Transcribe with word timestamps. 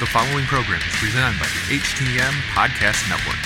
The 0.00 0.06
following 0.06 0.46
program 0.46 0.80
is 0.80 0.96
presented 0.96 1.38
by 1.38 1.44
the 1.44 1.76
HTM 1.76 2.32
Podcast 2.54 3.06
Network. 3.10 3.36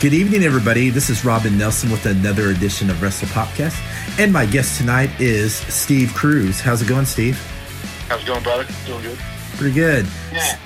Good 0.00 0.14
evening, 0.14 0.42
everybody. 0.42 0.88
This 0.88 1.10
is 1.10 1.22
Robin 1.22 1.58
Nelson 1.58 1.90
with 1.90 2.06
another 2.06 2.48
edition 2.48 2.88
of 2.88 3.02
Wrestle 3.02 3.28
Popcast. 3.28 3.78
And 4.18 4.32
my 4.32 4.46
guest 4.46 4.78
tonight 4.78 5.10
is 5.20 5.54
Steve 5.54 6.14
Cruz. 6.14 6.60
How's 6.60 6.80
it 6.80 6.88
going, 6.88 7.04
Steve? 7.04 7.36
How's 8.08 8.22
it 8.22 8.26
going, 8.26 8.42
brother? 8.42 8.66
Doing 8.86 9.02
good. 9.02 9.18
Pretty 9.58 9.74
good. 9.74 10.06
Yeah. 10.32 10.56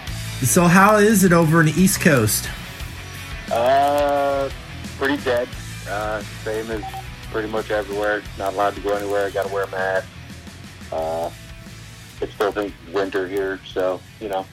So, 0.43 0.69
how 0.69 0.99
is 0.99 1.25
it 1.25 1.33
over 1.33 1.59
in 1.59 1.67
the 1.67 1.73
East 1.73 2.01
Coast? 2.01 2.49
Uh, 3.51 4.08
pretty 4.99 5.17
dead. 5.25 5.49
Uh, 5.89 6.23
same 6.45 6.71
as 6.71 6.83
pretty 7.31 7.49
much 7.49 7.71
everywhere. 7.71 8.23
Not 8.39 8.53
allowed 8.53 8.75
to 8.75 8.81
go 8.81 8.95
anywhere. 8.95 9.27
I 9.27 9.31
got 9.31 9.47
to 9.47 9.55
wear 9.55 9.65
a 9.65 9.71
mask. 9.71 10.09
Uh, 10.93 11.31
it's 12.21 12.35
still 12.35 12.53
winter 12.93 13.27
here, 13.29 13.61
so 13.67 14.01
you 14.21 14.29
know, 14.29 14.45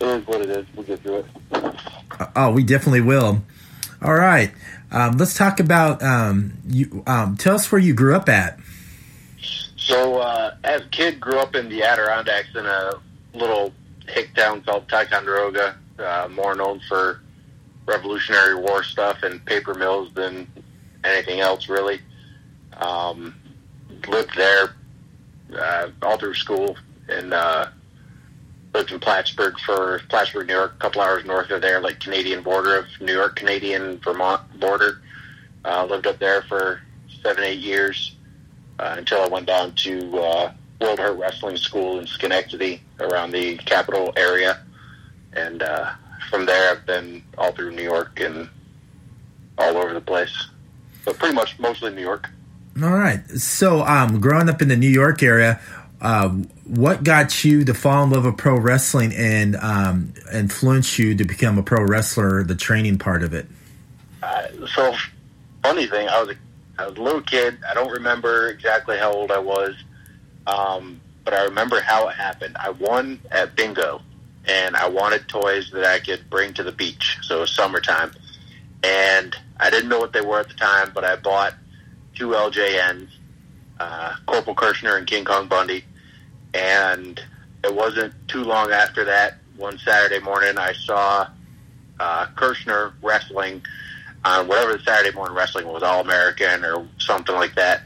it 0.00 0.06
is 0.06 0.26
what 0.26 0.40
it 0.40 0.50
is. 0.50 0.66
We'll 0.74 0.84
get 0.84 1.00
through 1.00 1.18
it. 1.18 1.26
Uh, 1.52 2.26
Oh, 2.36 2.52
we 2.52 2.62
definitely 2.62 3.00
will. 3.00 3.42
All 4.02 4.14
right. 4.14 4.52
Um, 4.90 5.16
let's 5.16 5.34
talk 5.34 5.60
about 5.60 6.02
um, 6.02 6.54
you. 6.66 7.02
Um, 7.06 7.36
tell 7.36 7.54
us 7.54 7.70
where 7.70 7.80
you 7.80 7.94
grew 7.94 8.14
up 8.14 8.28
at. 8.28 8.58
So, 9.76 10.18
uh, 10.18 10.56
as 10.64 10.82
a 10.82 10.88
kid, 10.88 11.20
grew 11.20 11.38
up 11.38 11.54
in 11.54 11.68
the 11.68 11.82
Adirondacks 11.82 12.54
in 12.54 12.66
a 12.66 12.92
little 13.32 13.72
hick 14.08 14.34
town 14.34 14.62
called 14.62 14.88
Ticonderoga, 14.88 15.76
uh, 15.98 16.28
more 16.30 16.54
known 16.54 16.80
for 16.88 17.20
Revolutionary 17.90 18.54
War 18.54 18.82
stuff 18.84 19.22
and 19.24 19.44
paper 19.44 19.74
mills 19.74 20.12
than 20.14 20.46
anything 21.04 21.40
else, 21.40 21.68
really. 21.68 22.00
Um, 22.76 23.34
lived 24.08 24.34
there 24.36 24.76
uh, 25.58 25.88
all 26.02 26.16
through 26.16 26.34
school 26.34 26.76
and 27.08 27.34
uh, 27.34 27.66
lived 28.72 28.92
in 28.92 29.00
Plattsburgh 29.00 29.58
for 29.58 30.00
Plattsburgh, 30.08 30.46
New 30.46 30.54
York, 30.54 30.74
a 30.76 30.78
couple 30.78 31.02
hours 31.02 31.24
north 31.24 31.50
of 31.50 31.60
there, 31.60 31.80
like 31.80 31.98
Canadian 32.00 32.42
border 32.42 32.76
of 32.76 32.86
New 33.00 33.12
York, 33.12 33.36
Canadian 33.36 33.98
Vermont 33.98 34.40
border. 34.60 35.02
Uh, 35.64 35.84
lived 35.84 36.06
up 36.06 36.18
there 36.18 36.42
for 36.42 36.80
seven, 37.22 37.44
eight 37.44 37.58
years 37.58 38.14
uh, 38.78 38.94
until 38.96 39.20
I 39.20 39.28
went 39.28 39.46
down 39.46 39.74
to 39.74 40.18
uh, 40.18 40.52
World 40.80 40.98
Hurt 40.98 41.18
Wrestling 41.18 41.56
School 41.56 41.98
in 41.98 42.06
Schenectady, 42.06 42.80
around 43.00 43.32
the 43.32 43.56
capital 43.58 44.12
area, 44.16 44.62
and 45.34 45.62
uh, 45.62 45.92
from 46.30 46.46
there 46.46 46.72
I've 46.72 46.86
been 46.86 47.22
all 47.36 47.52
through 47.52 47.72
New 47.72 47.82
York 47.82 48.20
and 48.20 48.48
all 49.58 49.76
over 49.76 49.92
the 49.92 50.00
place, 50.00 50.48
but 51.04 51.18
pretty 51.18 51.34
much 51.34 51.58
mostly 51.58 51.92
New 51.92 52.00
York. 52.00 52.28
All 52.82 52.90
right. 52.90 53.28
So, 53.30 53.82
um, 53.82 54.20
growing 54.20 54.48
up 54.48 54.62
in 54.62 54.68
the 54.68 54.76
New 54.76 54.88
York 54.88 55.22
area, 55.22 55.60
uh, 56.00 56.28
what 56.64 57.02
got 57.02 57.44
you 57.44 57.64
to 57.64 57.74
fall 57.74 58.04
in 58.04 58.10
love 58.10 58.24
with 58.24 58.38
pro 58.38 58.56
wrestling 58.56 59.12
and 59.14 59.56
um, 59.56 60.14
influence 60.32 60.98
you 60.98 61.14
to 61.16 61.24
become 61.24 61.58
a 61.58 61.62
pro 61.62 61.82
wrestler? 61.82 62.42
The 62.42 62.54
training 62.54 62.98
part 62.98 63.22
of 63.22 63.34
it. 63.34 63.46
Uh, 64.22 64.46
so 64.66 64.94
funny 65.62 65.86
thing, 65.86 66.08
I 66.08 66.22
was 66.22 66.30
a, 66.30 66.82
I 66.82 66.86
was 66.88 66.96
a 66.96 67.02
little 67.02 67.22
kid. 67.22 67.58
I 67.68 67.74
don't 67.74 67.90
remember 67.90 68.48
exactly 68.48 68.96
how 68.96 69.12
old 69.12 69.30
I 69.30 69.38
was, 69.38 69.74
um, 70.46 71.00
but 71.24 71.34
I 71.34 71.44
remember 71.44 71.80
how 71.80 72.08
it 72.08 72.14
happened. 72.14 72.56
I 72.58 72.70
won 72.70 73.20
at 73.30 73.56
bingo, 73.56 74.00
and 74.46 74.76
I 74.76 74.88
wanted 74.88 75.28
toys 75.28 75.70
that 75.72 75.84
I 75.84 76.00
could 76.00 76.28
bring 76.30 76.54
to 76.54 76.62
the 76.62 76.72
beach. 76.72 77.18
So 77.22 77.38
it 77.38 77.40
was 77.40 77.54
summertime, 77.54 78.12
and 78.82 79.36
I 79.58 79.70
didn't 79.70 79.88
know 79.88 79.98
what 79.98 80.12
they 80.12 80.20
were 80.20 80.40
at 80.40 80.48
the 80.48 80.54
time, 80.54 80.92
but 80.94 81.04
I 81.04 81.16
bought 81.16 81.54
two 82.14 82.28
LJNs, 82.28 83.08
uh, 83.78 84.14
Corporal 84.26 84.56
Kirchner 84.56 84.96
and 84.96 85.06
King 85.06 85.24
Kong 85.24 85.48
Bundy, 85.48 85.84
and 86.54 87.20
it 87.62 87.74
wasn't 87.74 88.14
too 88.28 88.44
long 88.44 88.70
after 88.70 89.04
that. 89.04 89.38
One 89.56 89.78
Saturday 89.78 90.20
morning, 90.20 90.56
I 90.56 90.72
saw 90.72 91.28
uh, 91.98 92.26
Kirchner 92.34 92.94
wrestling 93.02 93.62
on 94.24 94.48
whatever 94.48 94.76
the 94.76 94.82
Saturday 94.82 95.14
morning 95.14 95.36
wrestling 95.36 95.66
was, 95.66 95.82
All 95.82 96.00
American 96.00 96.64
or 96.64 96.86
something 96.98 97.34
like 97.34 97.54
that. 97.54 97.82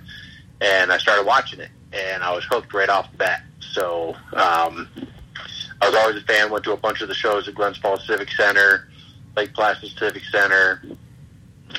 And 0.60 0.92
I 0.92 0.98
started 0.98 1.26
watching 1.26 1.60
it, 1.60 1.70
and 1.92 2.22
I 2.22 2.32
was 2.32 2.44
hooked 2.44 2.72
right 2.72 2.88
off 2.88 3.10
the 3.10 3.18
bat. 3.18 3.42
So 3.72 4.16
um, 4.32 4.88
I 5.84 5.88
was 5.88 5.96
always 5.96 6.16
a 6.16 6.24
fan. 6.24 6.50
Went 6.50 6.64
to 6.64 6.72
a 6.72 6.78
bunch 6.78 7.02
of 7.02 7.08
the 7.08 7.14
shows 7.14 7.46
at 7.46 7.54
Glens 7.54 7.76
Falls 7.76 8.06
Civic 8.06 8.30
Center, 8.30 8.88
Lake 9.36 9.52
Placid 9.52 9.90
Civic 9.98 10.24
Center, 10.24 10.82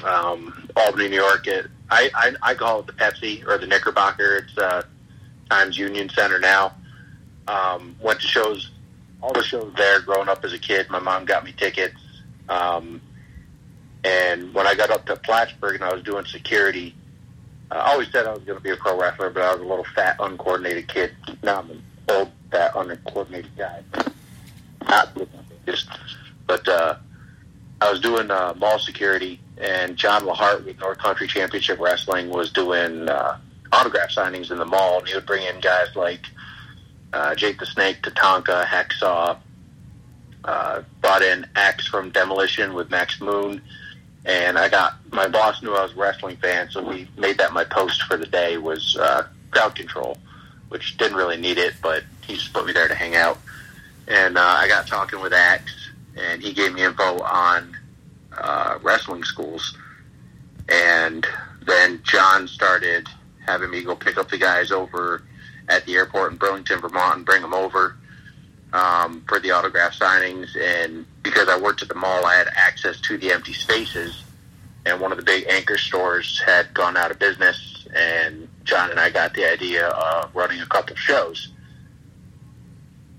um, 0.04 0.70
Albany, 0.76 1.10
New 1.10 1.16
York. 1.16 1.48
It, 1.48 1.66
I, 1.90 2.12
I 2.14 2.52
I 2.52 2.54
call 2.54 2.82
it 2.82 2.88
the 2.88 2.94
Pepsi 2.94 3.44
or 3.48 3.58
the 3.58 3.66
Knickerbocker. 3.66 4.38
It's 4.38 4.56
uh, 4.60 4.84
Times 5.50 5.76
Union 5.76 6.08
Center 6.10 6.38
now. 6.38 6.76
Um, 7.48 7.96
went 8.00 8.22
to 8.22 8.28
shows, 8.28 8.70
all 9.22 9.34
the 9.34 9.44
shows 9.44 9.74
there. 9.76 10.02
Growing 10.02 10.30
up 10.30 10.46
as 10.46 10.54
a 10.54 10.60
kid, 10.60 10.88
my 10.92 11.00
mom 11.00 11.26
got 11.26 11.44
me 11.44 11.52
tickets. 11.58 11.98
Um, 12.48 13.02
and 14.04 14.54
when 14.54 14.68
I 14.68 14.76
got 14.76 14.92
up 14.92 15.08
to 15.08 15.16
Plattsburgh 15.16 15.76
and 15.76 15.84
I 15.84 15.92
was 15.92 16.04
doing 16.04 16.26
security, 16.26 16.94
I 17.72 17.92
always 17.92 18.12
said 18.12 18.28
I 18.28 18.34
was 18.34 18.44
going 18.44 18.60
to 18.60 18.64
be 18.64 18.70
a 18.70 18.76
pro 18.76 19.00
wrestler, 19.00 19.32
but 19.32 19.42
I 19.42 19.54
was 19.54 19.62
a 19.62 19.66
little 19.66 19.86
fat, 19.96 20.18
uncoordinated 20.20 20.88
kid. 20.88 21.16
Now 21.42 21.62
I'm 21.62 21.82
an 22.08 22.16
old, 22.16 22.32
fat, 22.52 22.72
uncoordinated 22.76 23.52
guy. 23.58 23.84
Not 24.88 25.18
just, 25.66 25.90
but 26.48 26.68
uh, 26.68 26.96
I 27.82 27.92
was 27.92 28.00
doing 28.02 28.30
uh, 28.32 28.54
mall 28.58 28.80
security, 28.80 29.40
and 29.58 29.96
John 29.98 30.24
Lahart 30.24 30.66
with 30.66 30.80
North 30.80 30.98
Country 31.00 31.28
Championship 31.28 31.80
Wrestling 31.80 32.30
was 32.30 32.52
doing 32.52 33.10
uh, 33.10 33.38
autograph 33.72 34.10
signings 34.10 34.52
in 34.52 34.58
the 34.58 34.66
mall, 34.66 35.00
and 35.00 35.08
he 35.08 35.16
would 35.16 35.26
bring 35.26 35.44
in 35.44 35.60
guys 35.60 35.96
like 35.96 36.26
uh, 37.14 37.34
Jake 37.36 37.60
the 37.60 37.66
Snake, 37.66 38.02
Tatanka, 38.02 38.66
Hacksaw. 38.66 39.38
Uh, 40.44 40.84
brought 41.02 41.24
in 41.24 41.44
Axe 41.56 41.88
from 41.88 42.12
Demolition 42.12 42.76
with 42.76 42.92
Max 42.92 43.20
Moon 43.20 43.60
and 44.26 44.58
I 44.58 44.70
got 44.70 44.96
my 45.12 45.28
boss 45.28 45.62
knew 45.62 45.74
I 45.74 45.84
was 45.84 45.94
a 45.94 45.96
wrestling 45.96 46.38
fan, 46.38 46.70
so 46.72 46.82
we 46.82 47.08
made 47.18 47.38
that 47.38 47.54
my 47.54 47.64
post 47.64 48.02
for 48.04 48.18
the 48.18 48.26
day 48.26 48.58
was 48.58 48.98
uh, 48.98 49.28
crowd 49.52 49.76
control, 49.76 50.18
which 50.76 50.98
didn't 50.98 51.16
really 51.16 51.38
need 51.38 51.58
it, 51.58 51.74
but 51.82 52.04
he 52.28 52.34
just 52.34 52.52
put 52.52 52.66
me 52.66 52.74
there 52.74 52.90
to 52.90 52.96
hang 52.96 53.16
out. 53.16 53.38
And 54.10 54.38
uh, 54.38 54.42
I 54.42 54.68
got 54.68 54.88
talking 54.88 55.22
with 55.22 55.32
Axe, 55.32 55.90
and 56.18 56.42
he 56.42 56.52
gave 56.52 56.74
me 56.74 56.84
info 56.84 57.22
on 57.22 57.78
uh, 58.38 58.78
wrestling 58.84 59.24
schools, 59.24 59.78
and 60.68 61.26
then 61.66 62.02
John 62.04 62.50
started 62.50 63.08
having 63.48 63.70
me 63.70 63.84
go 63.84 63.96
pick 63.96 64.18
up 64.18 64.30
the 64.30 64.38
guys 64.38 64.70
over 64.70 65.24
at 65.70 65.86
the 65.86 65.96
airport 65.96 66.34
in 66.34 66.38
Burlington, 66.38 66.82
Vermont, 66.82 67.16
and 67.16 67.26
bring 67.26 67.42
them 67.42 67.54
over 67.54 67.96
um, 68.74 69.24
for 69.30 69.40
the 69.40 69.52
autograph 69.52 69.98
signings. 69.98 70.58
And 70.58 71.06
because 71.24 71.48
I 71.48 71.58
worked 71.58 71.82
at 71.84 71.88
the 71.88 71.96
mall, 71.96 72.26
I 72.26 72.36
had 72.36 72.50
access 72.54 73.00
to 73.02 73.18
the 73.18 73.32
empty 73.32 73.54
spaces. 73.54 74.26
And 74.86 75.00
one 75.00 75.14
of 75.14 75.18
the 75.18 75.24
big 75.24 75.46
anchor 75.48 75.78
stores 75.78 76.42
had 76.46 76.74
gone 76.74 76.98
out 76.98 77.12
of 77.12 77.18
business. 77.18 77.88
And 77.96 78.50
John 78.66 78.92
and 78.92 79.00
I 79.00 79.10
got 79.10 79.34
the 79.34 79.50
idea 79.50 79.88
of 79.88 80.36
running 80.36 80.60
a 80.60 80.66
couple 80.66 80.96
shows. 80.96 81.52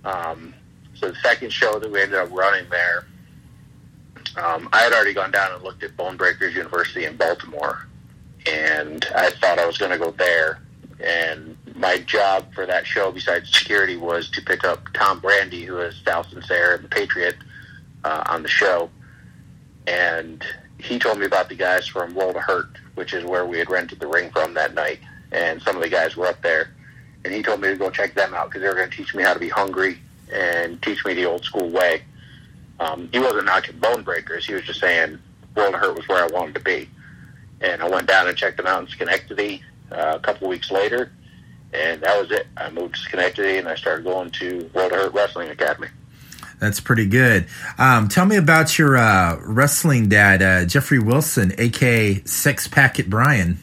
Um, 0.05 0.55
so 0.95 1.11
the 1.11 1.17
second 1.17 1.53
show 1.53 1.79
that 1.79 1.91
we 1.91 2.01
ended 2.01 2.19
up 2.19 2.31
running 2.31 2.69
there, 2.69 3.07
um, 4.37 4.69
I 4.73 4.83
had 4.83 4.93
already 4.93 5.15
gone 5.15 5.31
down 5.31 5.53
and 5.53 5.63
looked 5.63 5.83
at 5.83 5.97
Bone 5.97 6.17
Breakers 6.17 6.55
University 6.55 7.05
in 7.05 7.17
Baltimore. 7.17 7.87
And 8.47 9.05
I 9.15 9.31
thought 9.31 9.59
I 9.59 9.67
was 9.67 9.79
going 9.79 9.93
to 9.93 9.99
go 9.99 10.11
there. 10.13 10.61
And 11.01 11.57
my 11.75 11.99
job 11.99 12.53
for 12.55 12.67
that 12.67 12.87
show, 12.87 13.13
besides 13.13 13.53
security, 13.53 13.97
was 13.97 14.31
to 14.31 14.43
pick 14.43 14.65
up 14.65 14.89
Tom 14.95 15.21
Brandi, 15.21 15.65
who 15.65 15.79
is 15.79 15.95
Sal 16.05 16.25
Sincere 16.25 16.75
and 16.75 16.85
the 16.85 16.89
Patriot, 16.89 17.37
uh, 18.05 18.25
on 18.27 18.43
the 18.43 18.49
show. 18.49 18.91
And 19.87 20.45
he 20.79 20.99
told 20.99 21.19
me 21.19 21.27
about 21.27 21.49
the 21.49 21.55
guys 21.55 21.87
from 21.87 22.15
World 22.15 22.37
of 22.37 22.43
Hurt, 22.43 22.79
which 22.95 23.13
is 23.15 23.25
where 23.25 23.47
we 23.47 23.59
had 23.59 23.71
rented 23.71 24.01
the 24.01 24.07
ring 24.07 24.31
from 24.31 24.55
that 24.55 24.75
night. 24.75 25.01
And 25.33 25.61
some 25.63 25.77
of 25.77 25.83
the 25.83 25.89
guys 25.89 26.17
were 26.17 26.27
up 26.27 26.43
there. 26.43 26.71
And 27.25 27.35
he 27.35 27.43
told 27.43 27.61
me 27.61 27.69
to 27.69 27.77
go 27.77 27.91
check 27.91 28.15
them 28.15 28.35
out 28.35 28.49
because 28.49 28.63
they 28.63 28.69
were 28.69 28.75
going 28.75 28.91
to 28.91 28.97
teach 28.97 29.15
me 29.15 29.23
how 29.23 29.35
to 29.35 29.41
be 29.41 29.49
hungry 29.49 29.99
and 30.33 30.81
teach 30.83 31.05
me 31.05 31.15
the 31.15 31.25
old 31.25 31.45
school 31.45 31.69
way. 31.71 32.03
Um, 32.79 33.09
he 33.13 33.19
wasn't 33.19 33.47
knocking 33.47 33.79
bone 33.79 34.03
breakers. 34.03 34.47
He 34.47 34.55
was 34.55 34.65
just 34.65 34.81
saying 34.81 35.19
World 35.55 35.75
of 35.75 35.81
Hurt 35.81 35.97
was 35.97 36.07
where 36.09 36.23
I 36.23 36.29
wanted 36.29 36.55
to 36.55 36.61
be. 36.61 36.89
And 37.61 37.83
I 37.83 37.89
went 37.89 38.07
down 38.07 38.29
and 38.29 38.37
checked 38.37 38.59
them 38.59 38.67
out 38.67 38.83
in 38.83 38.89
Schenectady 38.89 39.63
uh, 39.91 40.13
a 40.17 40.21
couple 40.21 40.49
weeks 40.49 40.71
later 40.71 41.11
and 41.73 42.01
that 42.03 42.21
was 42.21 42.31
it. 42.31 42.47
I 42.57 42.71
moved 42.71 42.95
to 42.95 43.01
Schenectady 43.01 43.59
and 43.59 43.69
I 43.69 43.75
started 43.75 44.05
going 44.05 44.31
to 44.33 44.71
World 44.75 44.93
of 44.93 44.99
Hurt 44.99 45.15
Wrestling 45.15 45.51
Academy. 45.51 45.89
That's 46.59 46.81
pretty 46.81 47.07
good. 47.07 47.47
Um, 47.77 48.09
tell 48.09 48.25
me 48.25 48.37
about 48.37 48.79
your 48.79 48.97
uh, 48.97 49.39
wrestling 49.43 50.09
dad, 50.09 50.41
uh, 50.43 50.65
Jeffrey 50.65 50.99
Wilson, 50.99 51.53
aka 51.59 52.23
Sex 52.25 52.67
Packet 52.67 53.11
Brian. 53.11 53.59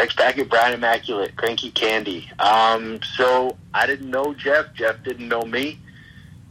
Sex 0.00 0.14
Packet 0.14 0.48
Brian 0.48 0.72
Immaculate, 0.72 1.36
Cranky 1.36 1.70
Candy. 1.72 2.26
Um, 2.38 3.00
so 3.16 3.58
I 3.74 3.86
didn't 3.86 4.08
know 4.08 4.32
Jeff. 4.32 4.72
Jeff 4.72 5.04
didn't 5.04 5.28
know 5.28 5.42
me. 5.42 5.78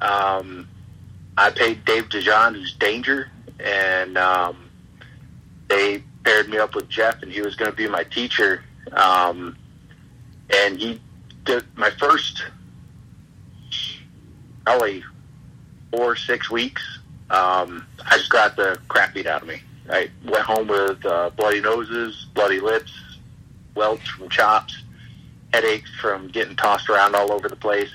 Um, 0.02 0.68
I 1.36 1.50
paid 1.50 1.84
Dave 1.84 2.10
DeJohn, 2.10 2.54
who's 2.54 2.76
Danger, 2.76 3.32
and 3.60 4.20
um, 4.20 4.70
they 5.68 6.04
paired 6.24 6.48
me 6.48 6.60
up 6.60 6.76
with 6.76 6.90
Jeff, 6.90 7.24
and 7.24 7.32
he 7.32 7.42
was 7.42 7.56
going 7.56 7.72
to 7.72 7.76
be 7.76 7.88
my 7.88 8.04
teacher. 8.04 8.64
Um, 8.92 9.58
and 10.56 10.78
he 10.78 11.02
did 11.44 11.66
my 11.76 11.90
first 11.90 12.44
probably 14.64 15.04
four 15.90 16.16
six 16.16 16.52
weeks. 16.52 16.84
Um, 17.32 17.88
I 18.06 18.18
just 18.18 18.30
got 18.30 18.56
the 18.56 18.78
crap 18.90 19.16
beat 19.16 19.26
out 19.26 19.42
of 19.42 19.48
me. 19.48 19.64
I 19.90 20.12
went 20.24 20.44
home 20.44 20.68
with 20.68 21.04
uh, 21.04 21.32
bloody 21.32 21.62
noses, 21.62 22.28
bloody 22.36 22.60
lips, 22.60 22.92
welts 23.80 24.08
from 24.10 24.28
chops, 24.30 24.78
headaches 25.54 25.90
from 26.02 26.28
getting 26.28 26.56
tossed 26.58 26.90
around 26.90 27.16
all 27.16 27.32
over 27.32 27.48
the 27.48 27.56
place, 27.56 27.92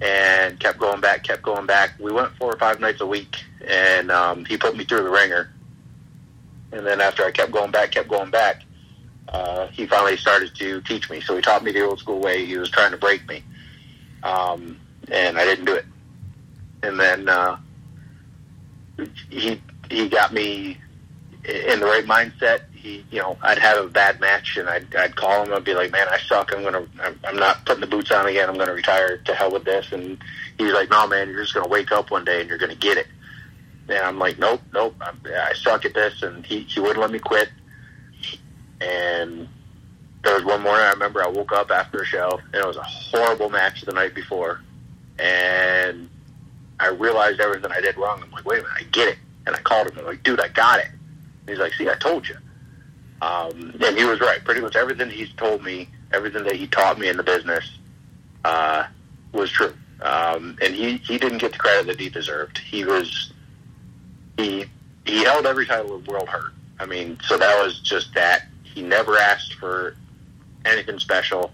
and 0.00 0.58
kept 0.58 0.78
going 0.78 1.00
back, 1.00 1.22
kept 1.22 1.42
going 1.42 1.66
back. 1.66 1.92
We 2.00 2.10
went 2.12 2.34
four 2.36 2.52
or 2.52 2.58
five 2.58 2.80
nights 2.80 3.00
a 3.00 3.06
week, 3.06 3.36
and 3.66 4.10
um, 4.10 4.44
he 4.44 4.56
put 4.58 4.76
me 4.76 4.84
through 4.84 5.04
the 5.04 5.10
ringer. 5.10 5.50
And 6.72 6.84
then 6.84 7.00
after 7.00 7.24
I 7.24 7.30
kept 7.30 7.52
going 7.52 7.70
back, 7.70 7.92
kept 7.92 8.08
going 8.08 8.30
back, 8.30 8.64
uh, 9.28 9.68
he 9.68 9.86
finally 9.86 10.16
started 10.16 10.54
to 10.56 10.80
teach 10.82 11.08
me. 11.08 11.20
So 11.20 11.36
he 11.36 11.42
taught 11.42 11.62
me 11.62 11.70
the 11.70 11.86
old 11.86 12.00
school 12.00 12.18
way. 12.20 12.44
He 12.44 12.58
was 12.58 12.70
trying 12.70 12.90
to 12.90 12.98
break 12.98 13.26
me, 13.28 13.44
um, 14.24 14.78
and 15.10 15.38
I 15.38 15.44
didn't 15.44 15.64
do 15.64 15.74
it. 15.74 15.86
And 16.82 16.98
then 16.98 17.28
uh, 17.28 17.56
he 19.30 19.60
he 19.90 20.08
got 20.08 20.32
me 20.32 20.78
in 21.44 21.80
the 21.80 21.86
right 21.86 22.04
mindset. 22.04 22.62
He, 22.78 23.04
you 23.10 23.20
know, 23.20 23.36
I'd 23.42 23.58
have 23.58 23.84
a 23.84 23.88
bad 23.88 24.20
match, 24.20 24.56
and 24.56 24.68
I'd 24.68 24.94
I'd 24.94 25.16
call 25.16 25.44
him. 25.44 25.52
I'd 25.52 25.64
be 25.64 25.74
like, 25.74 25.90
"Man, 25.90 26.06
I 26.08 26.18
suck. 26.18 26.52
I'm 26.54 26.62
gonna. 26.62 26.86
I'm, 27.02 27.18
I'm 27.24 27.36
not 27.36 27.66
putting 27.66 27.80
the 27.80 27.88
boots 27.88 28.12
on 28.12 28.26
again. 28.26 28.48
I'm 28.48 28.56
gonna 28.56 28.72
retire. 28.72 29.18
To 29.18 29.34
hell 29.34 29.50
with 29.50 29.64
this." 29.64 29.90
And 29.90 30.18
he's 30.58 30.72
like, 30.72 30.88
"No, 30.88 31.06
man, 31.08 31.28
you're 31.28 31.42
just 31.42 31.54
gonna 31.54 31.68
wake 31.68 31.90
up 31.90 32.10
one 32.12 32.24
day 32.24 32.40
and 32.40 32.48
you're 32.48 32.58
gonna 32.58 32.76
get 32.76 32.96
it." 32.96 33.08
And 33.88 33.98
I'm 33.98 34.18
like, 34.18 34.38
"Nope, 34.38 34.60
nope. 34.72 34.94
I'm, 35.00 35.20
I 35.26 35.54
suck 35.54 35.84
at 35.84 35.94
this." 35.94 36.22
And 36.22 36.46
he 36.46 36.60
he 36.60 36.78
wouldn't 36.78 37.00
let 37.00 37.10
me 37.10 37.18
quit. 37.18 37.48
And 38.80 39.48
there 40.22 40.34
was 40.34 40.44
one 40.44 40.62
morning 40.62 40.86
I 40.86 40.90
remember 40.90 41.22
I 41.22 41.28
woke 41.28 41.52
up 41.52 41.72
after 41.72 42.02
a 42.02 42.06
show, 42.06 42.40
and 42.52 42.62
it 42.62 42.66
was 42.66 42.76
a 42.76 42.82
horrible 42.82 43.50
match 43.50 43.82
the 43.82 43.92
night 43.92 44.14
before, 44.14 44.60
and 45.18 46.08
I 46.78 46.88
realized 46.90 47.40
everything 47.40 47.72
I 47.72 47.80
did 47.80 47.96
wrong. 47.96 48.22
I'm 48.22 48.30
like, 48.30 48.44
"Wait 48.46 48.60
a 48.60 48.62
minute, 48.62 48.76
I 48.78 48.82
get 48.84 49.08
it." 49.08 49.18
And 49.46 49.56
I 49.56 49.60
called 49.60 49.88
him. 49.88 49.98
I'm 49.98 50.04
like, 50.04 50.22
"Dude, 50.22 50.40
I 50.40 50.48
got 50.48 50.78
it." 50.78 50.90
He's 51.48 51.58
like, 51.58 51.72
"See, 51.74 51.88
I 51.88 51.94
told 51.94 52.28
you." 52.28 52.36
Um, 53.20 53.74
and 53.84 53.96
he 53.96 54.04
was 54.04 54.20
right. 54.20 54.42
Pretty 54.44 54.60
much 54.60 54.76
everything 54.76 55.10
he's 55.10 55.32
told 55.32 55.62
me, 55.62 55.88
everything 56.12 56.44
that 56.44 56.56
he 56.56 56.66
taught 56.66 56.98
me 56.98 57.08
in 57.08 57.16
the 57.16 57.22
business, 57.22 57.68
uh, 58.44 58.84
was 59.32 59.50
true. 59.50 59.74
Um, 60.00 60.56
and 60.62 60.74
he, 60.74 60.98
he 60.98 61.18
didn't 61.18 61.38
get 61.38 61.52
the 61.52 61.58
credit 61.58 61.86
that 61.88 62.00
he 62.00 62.08
deserved. 62.08 62.58
He 62.58 62.84
was 62.84 63.32
he 64.38 64.64
he 65.04 65.24
held 65.24 65.46
every 65.46 65.66
title 65.66 65.96
of 65.96 66.06
World 66.06 66.28
Hurt. 66.28 66.52
I 66.78 66.86
mean, 66.86 67.18
so 67.24 67.36
that 67.36 67.62
was 67.62 67.80
just 67.80 68.14
that. 68.14 68.46
He 68.62 68.82
never 68.82 69.18
asked 69.18 69.54
for 69.54 69.96
anything 70.64 70.98
special. 70.98 71.50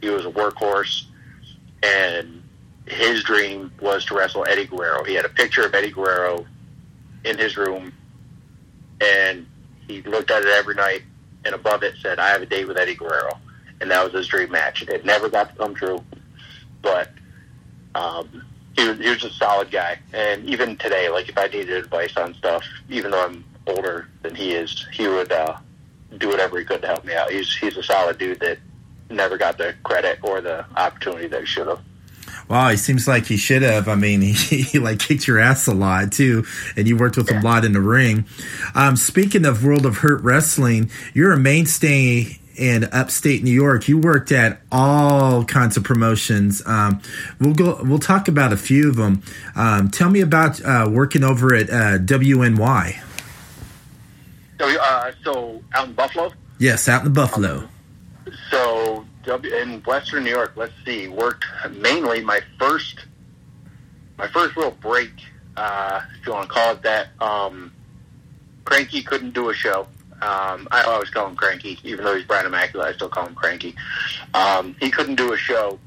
He 0.00 0.08
was 0.08 0.26
a 0.26 0.30
workhorse, 0.30 1.04
and 1.82 2.42
his 2.86 3.22
dream 3.22 3.72
was 3.80 4.04
to 4.06 4.14
wrestle 4.16 4.44
Eddie 4.48 4.66
Guerrero. 4.66 5.04
He 5.04 5.14
had 5.14 5.24
a 5.24 5.28
picture 5.28 5.64
of 5.64 5.74
Eddie 5.74 5.90
Guerrero 5.90 6.44
in 7.24 7.38
his 7.38 7.56
room, 7.56 7.92
and 9.00 9.46
he 9.88 10.02
looked 10.02 10.30
at 10.30 10.42
it 10.42 10.48
every 10.48 10.74
night, 10.74 11.02
and 11.44 11.54
above 11.54 11.82
it 11.82 11.94
said, 12.00 12.18
"I 12.18 12.28
have 12.28 12.42
a 12.42 12.46
date 12.46 12.68
with 12.68 12.76
Eddie 12.76 12.94
Guerrero," 12.94 13.38
and 13.80 13.90
that 13.90 14.04
was 14.04 14.12
his 14.12 14.28
dream 14.28 14.52
match. 14.52 14.82
It 14.82 15.04
never 15.04 15.28
got 15.28 15.50
to 15.50 15.56
come 15.56 15.74
true, 15.74 16.04
but 16.82 17.10
um, 17.94 18.44
he, 18.76 18.88
was, 18.88 18.98
he 18.98 19.08
was 19.08 19.24
a 19.24 19.30
solid 19.30 19.70
guy. 19.70 19.98
And 20.12 20.48
even 20.48 20.76
today, 20.76 21.08
like 21.08 21.28
if 21.28 21.36
I 21.36 21.46
needed 21.46 21.70
advice 21.70 22.16
on 22.16 22.34
stuff, 22.34 22.64
even 22.88 23.10
though 23.10 23.24
I'm 23.24 23.44
older 23.66 24.08
than 24.22 24.34
he 24.34 24.52
is, 24.52 24.86
he 24.92 25.08
would 25.08 25.32
uh, 25.32 25.58
do 26.18 26.28
whatever 26.28 26.58
he 26.58 26.64
could 26.64 26.82
to 26.82 26.86
help 26.86 27.04
me 27.04 27.14
out. 27.14 27.30
He's 27.30 27.54
he's 27.56 27.76
a 27.76 27.82
solid 27.82 28.18
dude 28.18 28.40
that 28.40 28.58
never 29.10 29.36
got 29.36 29.58
the 29.58 29.74
credit 29.84 30.18
or 30.22 30.40
the 30.40 30.64
opportunity 30.76 31.28
that 31.28 31.40
he 31.40 31.46
should 31.46 31.66
have. 31.66 31.80
Wow, 32.48 32.70
he 32.70 32.76
seems 32.76 33.06
like 33.06 33.26
he 33.26 33.36
should 33.36 33.62
have. 33.62 33.88
I 33.88 33.94
mean, 33.94 34.20
he, 34.22 34.62
he 34.62 34.78
like 34.78 34.98
kicked 34.98 35.26
your 35.26 35.38
ass 35.38 35.66
a 35.66 35.74
lot 35.74 36.12
too, 36.12 36.44
and 36.76 36.88
you 36.88 36.96
worked 36.96 37.16
with 37.16 37.28
him 37.28 37.38
a 37.38 37.42
lot 37.42 37.64
in 37.64 37.72
the 37.72 37.80
ring. 37.80 38.26
Um, 38.74 38.96
speaking 38.96 39.44
of 39.44 39.64
World 39.64 39.86
of 39.86 39.98
Hurt 39.98 40.22
Wrestling, 40.22 40.90
you're 41.14 41.32
a 41.32 41.38
mainstay 41.38 42.38
in 42.56 42.84
upstate 42.92 43.44
New 43.44 43.52
York. 43.52 43.88
You 43.88 43.98
worked 43.98 44.32
at 44.32 44.60
all 44.72 45.44
kinds 45.44 45.76
of 45.76 45.84
promotions. 45.84 46.62
Um, 46.66 47.00
we'll 47.40 47.54
go. 47.54 47.80
We'll 47.82 48.00
talk 48.00 48.28
about 48.28 48.52
a 48.52 48.56
few 48.56 48.88
of 48.90 48.96
them. 48.96 49.22
Um, 49.54 49.90
tell 49.90 50.10
me 50.10 50.20
about 50.20 50.60
uh, 50.64 50.88
working 50.90 51.24
over 51.24 51.54
at 51.54 51.70
uh, 51.70 51.98
WNY. 51.98 53.00
So, 54.58 54.80
uh, 54.80 55.12
so 55.22 55.62
out 55.72 55.88
in 55.88 55.94
Buffalo. 55.94 56.32
Yes, 56.58 56.88
out 56.88 57.06
in 57.06 57.12
Buffalo. 57.12 57.68
So 58.50 59.06
W 59.24 59.54
in 59.54 59.82
Western 59.82 60.24
New 60.24 60.30
York. 60.30 60.52
Let's 60.56 60.72
see. 60.84 61.08
Worked 61.08 61.44
mainly 61.70 62.22
my 62.22 62.40
first 62.58 63.06
my 64.18 64.26
first 64.28 64.56
real 64.56 64.72
break, 64.72 65.12
uh, 65.56 66.02
if 66.18 66.26
you 66.26 66.32
want 66.32 66.48
to 66.48 66.54
call 66.54 66.72
it 66.72 66.82
that. 66.82 67.08
Um, 67.20 67.72
Cranky 68.64 69.02
couldn't 69.02 69.32
do 69.32 69.48
a 69.48 69.54
show. 69.54 69.86
Um, 70.20 70.66
I 70.72 70.82
always 70.86 71.10
call 71.10 71.28
him 71.28 71.36
Cranky, 71.36 71.78
even 71.84 72.04
though 72.04 72.16
he's 72.16 72.26
Brian 72.26 72.44
Immaculate. 72.44 72.88
I 72.88 72.92
still 72.92 73.08
call 73.08 73.26
him 73.26 73.34
Cranky. 73.34 73.76
Um, 74.34 74.74
he 74.80 74.90
couldn't 74.90 75.14
do 75.14 75.32
a 75.32 75.36
show, 75.36 75.78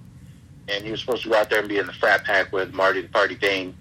and 0.70 0.86
he 0.86 0.92
was 0.92 1.02
supposed 1.02 1.24
to 1.24 1.30
go 1.30 1.36
out 1.36 1.50
there 1.50 1.60
and 1.60 1.68
be 1.68 1.78
in 1.78 1.86
the 1.86 1.94
frat 1.94 2.24
pack 2.24 2.54
with 2.54 2.74
Marty 2.74 3.02
the 3.02 3.10
Party 3.10 3.36
Vane. 3.36 3.76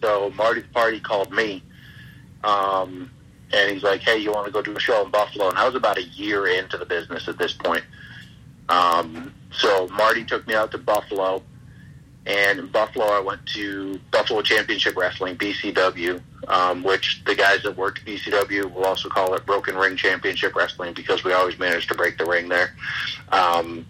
So 0.00 0.30
Marty 0.36 0.60
the 0.60 0.68
Party 0.68 1.00
called 1.00 1.32
me, 1.32 1.62
um, 2.44 3.10
and 3.52 3.70
he's 3.72 3.82
like, 3.82 4.00
"Hey, 4.00 4.18
you 4.18 4.32
want 4.32 4.46
to 4.46 4.52
go 4.52 4.62
do 4.62 4.76
a 4.76 4.80
show 4.80 5.04
in 5.04 5.10
Buffalo?" 5.10 5.48
And 5.48 5.58
I 5.58 5.66
was 5.66 5.74
about 5.74 5.98
a 5.98 6.04
year 6.04 6.46
into 6.46 6.78
the 6.78 6.86
business 6.86 7.26
at 7.26 7.36
this 7.36 7.52
point. 7.52 7.82
Um, 8.72 9.34
so 9.52 9.86
Marty 9.88 10.24
took 10.24 10.46
me 10.46 10.54
out 10.54 10.70
to 10.70 10.78
Buffalo, 10.78 11.42
and 12.24 12.58
in 12.58 12.68
Buffalo 12.68 13.04
I 13.04 13.20
went 13.20 13.44
to 13.48 14.00
Buffalo 14.10 14.40
Championship 14.40 14.96
Wrestling 14.96 15.36
(BCW), 15.36 16.22
um, 16.48 16.82
which 16.82 17.22
the 17.26 17.34
guys 17.34 17.62
that 17.64 17.76
worked 17.76 18.04
BCW 18.06 18.72
will 18.72 18.84
also 18.84 19.10
call 19.10 19.34
it 19.34 19.44
Broken 19.44 19.76
Ring 19.76 19.96
Championship 19.96 20.54
Wrestling 20.54 20.94
because 20.94 21.22
we 21.22 21.32
always 21.32 21.58
managed 21.58 21.88
to 21.90 21.94
break 21.94 22.16
the 22.16 22.24
ring 22.24 22.48
there. 22.48 22.74
Um, 23.30 23.84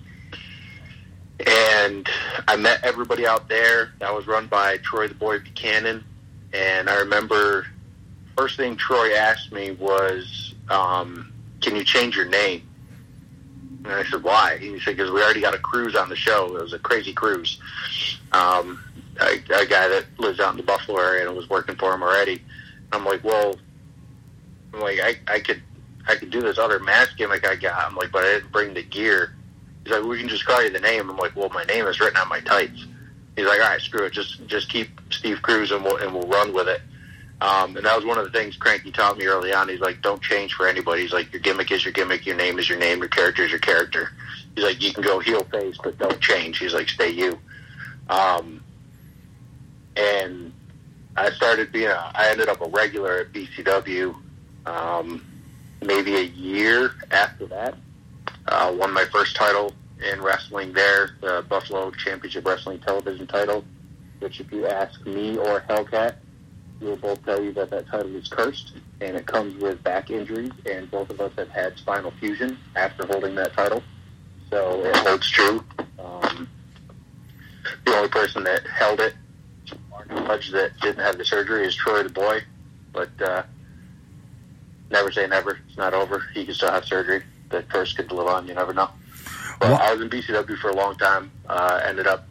and 1.47 2.09
I 2.49 2.57
met 2.57 2.81
everybody 2.83 3.27
out 3.27 3.49
there. 3.49 3.93
That 4.01 4.13
was 4.13 4.27
run 4.27 4.49
by 4.49 4.79
Troy 4.79 5.07
the 5.07 5.15
Boy 5.15 5.39
Buchanan, 5.39 6.05
and 6.53 6.91
I 6.91 6.97
remember 6.97 7.67
first 8.37 8.57
thing 8.57 8.77
Troy 8.77 9.15
asked 9.15 9.53
me 9.53 9.71
was, 9.73 10.55
um, 10.71 11.33
"Can 11.61 11.77
you 11.77 11.85
change 11.85 12.17
your 12.17 12.27
name?" 12.27 12.69
And 13.85 13.93
I 13.93 14.05
said, 14.05 14.23
"Why?" 14.23 14.59
He 14.59 14.79
said, 14.81 14.97
"Because 14.97 15.11
we 15.11 15.23
already 15.23 15.41
got 15.41 15.55
a 15.55 15.59
cruise 15.59 15.97
on 15.97 16.09
the 16.09 16.17
show. 16.17 16.57
It 16.57 16.63
was 16.63 16.73
a 16.73 16.79
crazy 16.79 17.13
cruise. 17.13 17.59
Um, 18.33 18.83
a, 19.21 19.37
guy 19.39 19.89
that 19.89 20.05
lives 20.19 20.41
out 20.41 20.53
in 20.53 20.57
the 20.57 20.63
Buffalo 20.63 20.99
area 20.99 21.27
and 21.27 21.37
was 21.37 21.49
working 21.51 21.77
for 21.77 21.93
him 21.93 22.03
already." 22.03 22.43
I'm 22.93 23.05
like, 23.05 23.25
"Well, 23.25 23.57
I'm 24.73 24.81
like 24.81 25.01
I, 25.01 25.17
I 25.27 25.41
could 25.41 25.63
I 26.07 26.15
could 26.15 26.31
do 26.31 26.41
this 26.41 26.59
other 26.59 26.79
mask 26.79 27.17
gimmick 27.17 27.47
I 27.47 27.57
got." 27.57 27.87
I'm 27.87 27.97
like, 27.97 28.13
"But 28.13 28.25
I 28.25 28.35
didn't 28.35 28.53
bring 28.53 28.75
the 28.75 28.83
gear." 28.83 29.35
He's 29.85 29.93
like, 29.93 30.05
"We 30.05 30.19
can 30.19 30.29
just 30.29 30.47
call 30.47 30.63
you 30.63 30.71
the 30.71 30.81
name." 30.81 31.11
I'm 31.11 31.17
like, 31.17 31.35
"Well, 31.35 31.49
my 31.49 31.65
name 31.65 31.87
is 31.87 31.99
written 31.99 32.19
on 32.19 32.29
my 32.29 32.41
tights." 32.41 32.87
He's 33.37 33.47
like, 33.47 33.61
"All 33.61 33.69
right, 33.69 33.81
screw 33.81 34.05
it. 34.05 34.13
Just 34.13 34.47
just 34.47 34.69
keep 34.69 35.01
Steve 35.11 35.43
Cruz 35.43 35.73
and 35.73 35.85
we'll 35.85 35.97
and 35.97 36.15
we'll 36.15 36.29
run 36.29 36.53
with 36.53 36.69
it." 36.69 36.83
Um, 37.43 37.77
and 37.77 37.85
that 37.85 37.97
was 37.97 38.05
one 38.05 38.19
of 38.19 38.25
the 38.25 38.31
things 38.31 38.57
Cranky 38.57 38.93
taught 38.93 39.19
me 39.19 39.27
early 39.27 39.53
on. 39.53 39.69
He's 39.69 39.81
like, 39.81 40.01
don't 40.01 40.23
change 40.23 40.55
for 40.55 40.69
anybody. 40.69 41.03
He's 41.03 41.13
like, 41.13 41.33
your 41.33 41.43
gimmick 41.43 41.73
is 41.73 41.85
your 41.85 41.93
gimmick, 41.93 42.25
your 42.25 42.37
name 42.37 42.57
is 42.61 42.69
your 42.69 42.79
name, 42.79 43.01
your 43.01 43.09
character 43.09 43.43
is 43.43 43.51
your 43.51 43.59
character. 43.59 44.13
He's 44.55 44.63
like, 44.63 44.81
you 44.81 44.93
can 44.93 45.03
go 45.03 45.19
heel 45.19 45.43
face, 45.45 45.77
but 45.83 45.99
don't 45.99 46.21
change. 46.21 46.59
He's 46.59 46.73
like, 46.73 46.89
stay 46.89 47.11
you. 47.11 47.37
Um, 48.09 48.63
and 49.97 50.53
I 51.17 51.33
started 51.33 51.73
being, 51.73 51.89
a, 51.89 52.13
I 52.15 52.29
ended 52.31 52.49
up 52.49 52.61
a 52.61 52.69
regular 52.69 53.19
at 53.19 53.33
BCW 53.33 54.15
um, 54.65 55.27
maybe 55.85 56.15
a 56.15 56.23
year 56.23 56.93
after 57.11 57.47
that. 57.47 57.75
Uh, 58.47 58.73
won 58.79 58.93
my 58.93 59.05
first 59.07 59.35
title 59.35 59.73
in 60.13 60.23
wrestling 60.23 60.73
there, 60.73 61.17
the 61.21 61.45
Buffalo 61.49 61.91
Championship 61.91 62.47
Wrestling 62.47 62.79
television 62.79 63.27
title, 63.27 63.65
which 64.21 64.39
if 64.39 64.53
you 64.53 64.69
ask 64.69 65.05
me 65.05 65.37
or 65.39 65.63
Hellcat, 65.63 66.15
will 66.83 66.97
both 66.97 67.25
tell 67.25 67.43
you 67.43 67.53
that 67.53 67.71
that 67.71 67.87
title 67.87 68.15
is 68.17 68.29
cursed, 68.29 68.73
and 69.01 69.17
it 69.17 69.27
comes 69.27 69.61
with 69.63 69.83
back 69.83 70.11
injuries, 70.11 70.53
and 70.67 70.91
both 70.91 71.11
of 71.11 71.21
us 71.21 71.33
have 71.37 71.49
had 71.51 71.77
spinal 71.79 72.11
fusion 72.21 72.59
after 72.77 73.07
holding 73.07 73.35
that 73.37 73.53
title. 73.55 73.83
So 74.51 74.85
it 74.85 74.97
holds 74.97 75.29
true. 75.31 75.65
Um, 75.99 76.49
the 77.85 77.95
only 77.97 78.09
person 78.09 78.45
that 78.45 78.67
held 78.67 79.01
it, 79.01 79.15
much 80.11 80.51
that 80.51 80.73
didn't 80.81 81.03
have 81.03 81.17
the 81.19 81.25
surgery, 81.25 81.67
is 81.67 81.75
Troy 81.75 82.03
the 82.03 82.09
boy. 82.11 82.43
But 82.93 83.11
uh, 83.23 83.43
never 84.91 85.11
say 85.11 85.27
never. 85.27 85.59
It's 85.69 85.79
not 85.79 85.95
over. 85.95 86.23
He 86.35 86.45
can 86.45 86.55
still 86.55 86.71
have 86.71 86.85
surgery. 86.85 87.23
The 87.49 87.63
curse 87.63 87.93
could 87.95 88.11
live 88.13 88.27
on. 88.27 88.47
You 88.47 88.55
never 88.55 88.75
know. 88.75 88.91
But 89.59 89.71
What- 89.71 89.81
I 89.81 89.93
was 89.95 90.03
in 90.03 90.11
BCW 90.11 90.57
for 90.59 90.71
a 90.71 90.77
long 90.77 90.97
time. 90.97 91.31
Uh, 91.49 91.81
ended 91.85 92.07
up 92.07 92.27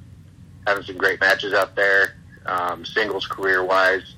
having 0.68 0.84
some 0.84 0.98
great 0.98 1.20
matches 1.20 1.54
out 1.54 1.76
there, 1.76 2.14
um, 2.46 2.86
singles 2.86 3.26
career 3.26 3.64
wise 3.64 4.14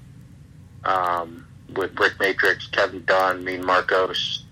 um, 0.85 1.45
with 1.75 1.97
Rick 1.99 2.19
Matrix, 2.19 2.67
Kevin 2.67 3.03
Dunn, 3.05 3.43
me 3.43 3.55
and 3.55 3.65
Marcos, 3.65 4.43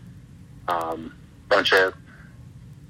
um, 0.67 1.15
bunch 1.50 1.73
of 1.73 1.93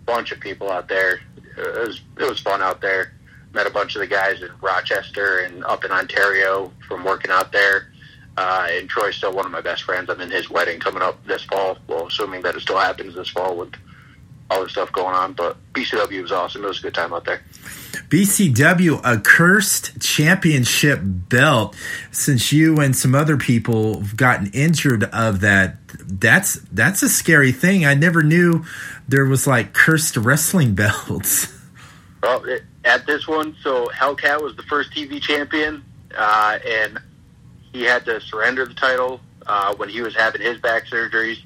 bunch 0.05 0.31
of 0.31 0.39
people 0.39 0.69
out 0.69 0.87
there. 0.87 1.21
It 1.57 1.87
was 1.87 2.01
it 2.19 2.29
was 2.29 2.39
fun 2.39 2.61
out 2.61 2.81
there. 2.81 3.13
Met 3.53 3.67
a 3.67 3.69
bunch 3.69 3.95
of 3.95 3.99
the 3.99 4.07
guys 4.07 4.41
in 4.41 4.49
Rochester 4.61 5.39
and 5.39 5.63
up 5.65 5.83
in 5.83 5.91
Ontario 5.91 6.71
from 6.87 7.03
working 7.03 7.31
out 7.31 7.51
there. 7.51 7.91
Uh, 8.37 8.67
and 8.69 8.89
Troy's 8.89 9.17
still 9.17 9.33
one 9.33 9.45
of 9.45 9.51
my 9.51 9.59
best 9.59 9.83
friends. 9.83 10.09
I'm 10.09 10.21
in 10.21 10.31
his 10.31 10.49
wedding 10.49 10.79
coming 10.79 11.03
up 11.03 11.23
this 11.25 11.43
fall. 11.43 11.77
Well, 11.87 12.07
assuming 12.07 12.41
that 12.43 12.55
it 12.55 12.61
still 12.61 12.77
happens 12.77 13.13
this 13.13 13.29
fall 13.29 13.57
with 13.57 13.73
all 14.49 14.63
the 14.63 14.69
stuff 14.69 14.91
going 14.93 15.13
on. 15.13 15.33
But 15.33 15.57
BCW 15.73 16.21
was 16.21 16.31
awesome. 16.31 16.63
It 16.63 16.67
was 16.67 16.79
a 16.79 16.83
good 16.83 16.93
time 16.93 17.13
out 17.13 17.25
there. 17.25 17.41
BCW, 18.09 19.01
a 19.03 19.19
cursed 19.19 19.99
championship 20.01 20.99
belt. 21.03 21.75
Since 22.11 22.51
you 22.51 22.79
and 22.79 22.95
some 22.95 23.15
other 23.15 23.37
people 23.37 23.99
have 23.99 24.17
gotten 24.17 24.47
injured 24.53 25.03
of 25.05 25.41
that, 25.41 25.77
that's 26.07 26.55
that's 26.71 27.01
a 27.01 27.09
scary 27.09 27.51
thing. 27.51 27.85
I 27.85 27.93
never 27.93 28.23
knew 28.23 28.65
there 29.07 29.25
was 29.25 29.47
like 29.47 29.73
cursed 29.73 30.17
wrestling 30.17 30.75
belts. 30.75 31.53
Well, 32.21 32.45
at 32.85 33.05
this 33.05 33.27
one, 33.27 33.55
so 33.61 33.87
Hellcat 33.87 34.41
was 34.41 34.55
the 34.55 34.63
first 34.63 34.91
TV 34.91 35.21
champion, 35.21 35.83
uh, 36.15 36.59
and 36.67 36.99
he 37.73 37.83
had 37.83 38.05
to 38.05 38.21
surrender 38.21 38.65
the 38.65 38.73
title 38.73 39.21
uh, 39.47 39.73
when 39.75 39.89
he 39.89 40.01
was 40.01 40.15
having 40.15 40.41
his 40.41 40.59
back 40.59 40.85
surgeries, 40.85 41.39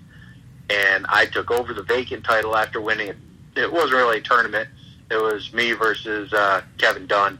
and 0.69 1.05
I 1.07 1.25
took 1.25 1.51
over 1.51 1.73
the 1.73 1.83
vacant 1.83 2.23
title 2.23 2.55
after 2.55 2.81
winning 2.81 3.09
it. 3.09 3.17
It 3.55 3.71
wasn't 3.71 3.93
really 3.93 4.17
a 4.17 4.21
tournament. 4.21 4.69
It 5.11 5.21
was 5.21 5.53
me 5.53 5.73
versus 5.73 6.33
uh, 6.33 6.61
Kevin 6.77 7.07
Dunn 7.07 7.39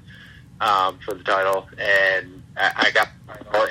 um, 0.62 1.00
for 1.00 1.14
the 1.14 1.24
title, 1.24 1.68
and 1.78 2.44
I, 2.58 2.72
I 2.76 2.92
got 2.92 3.10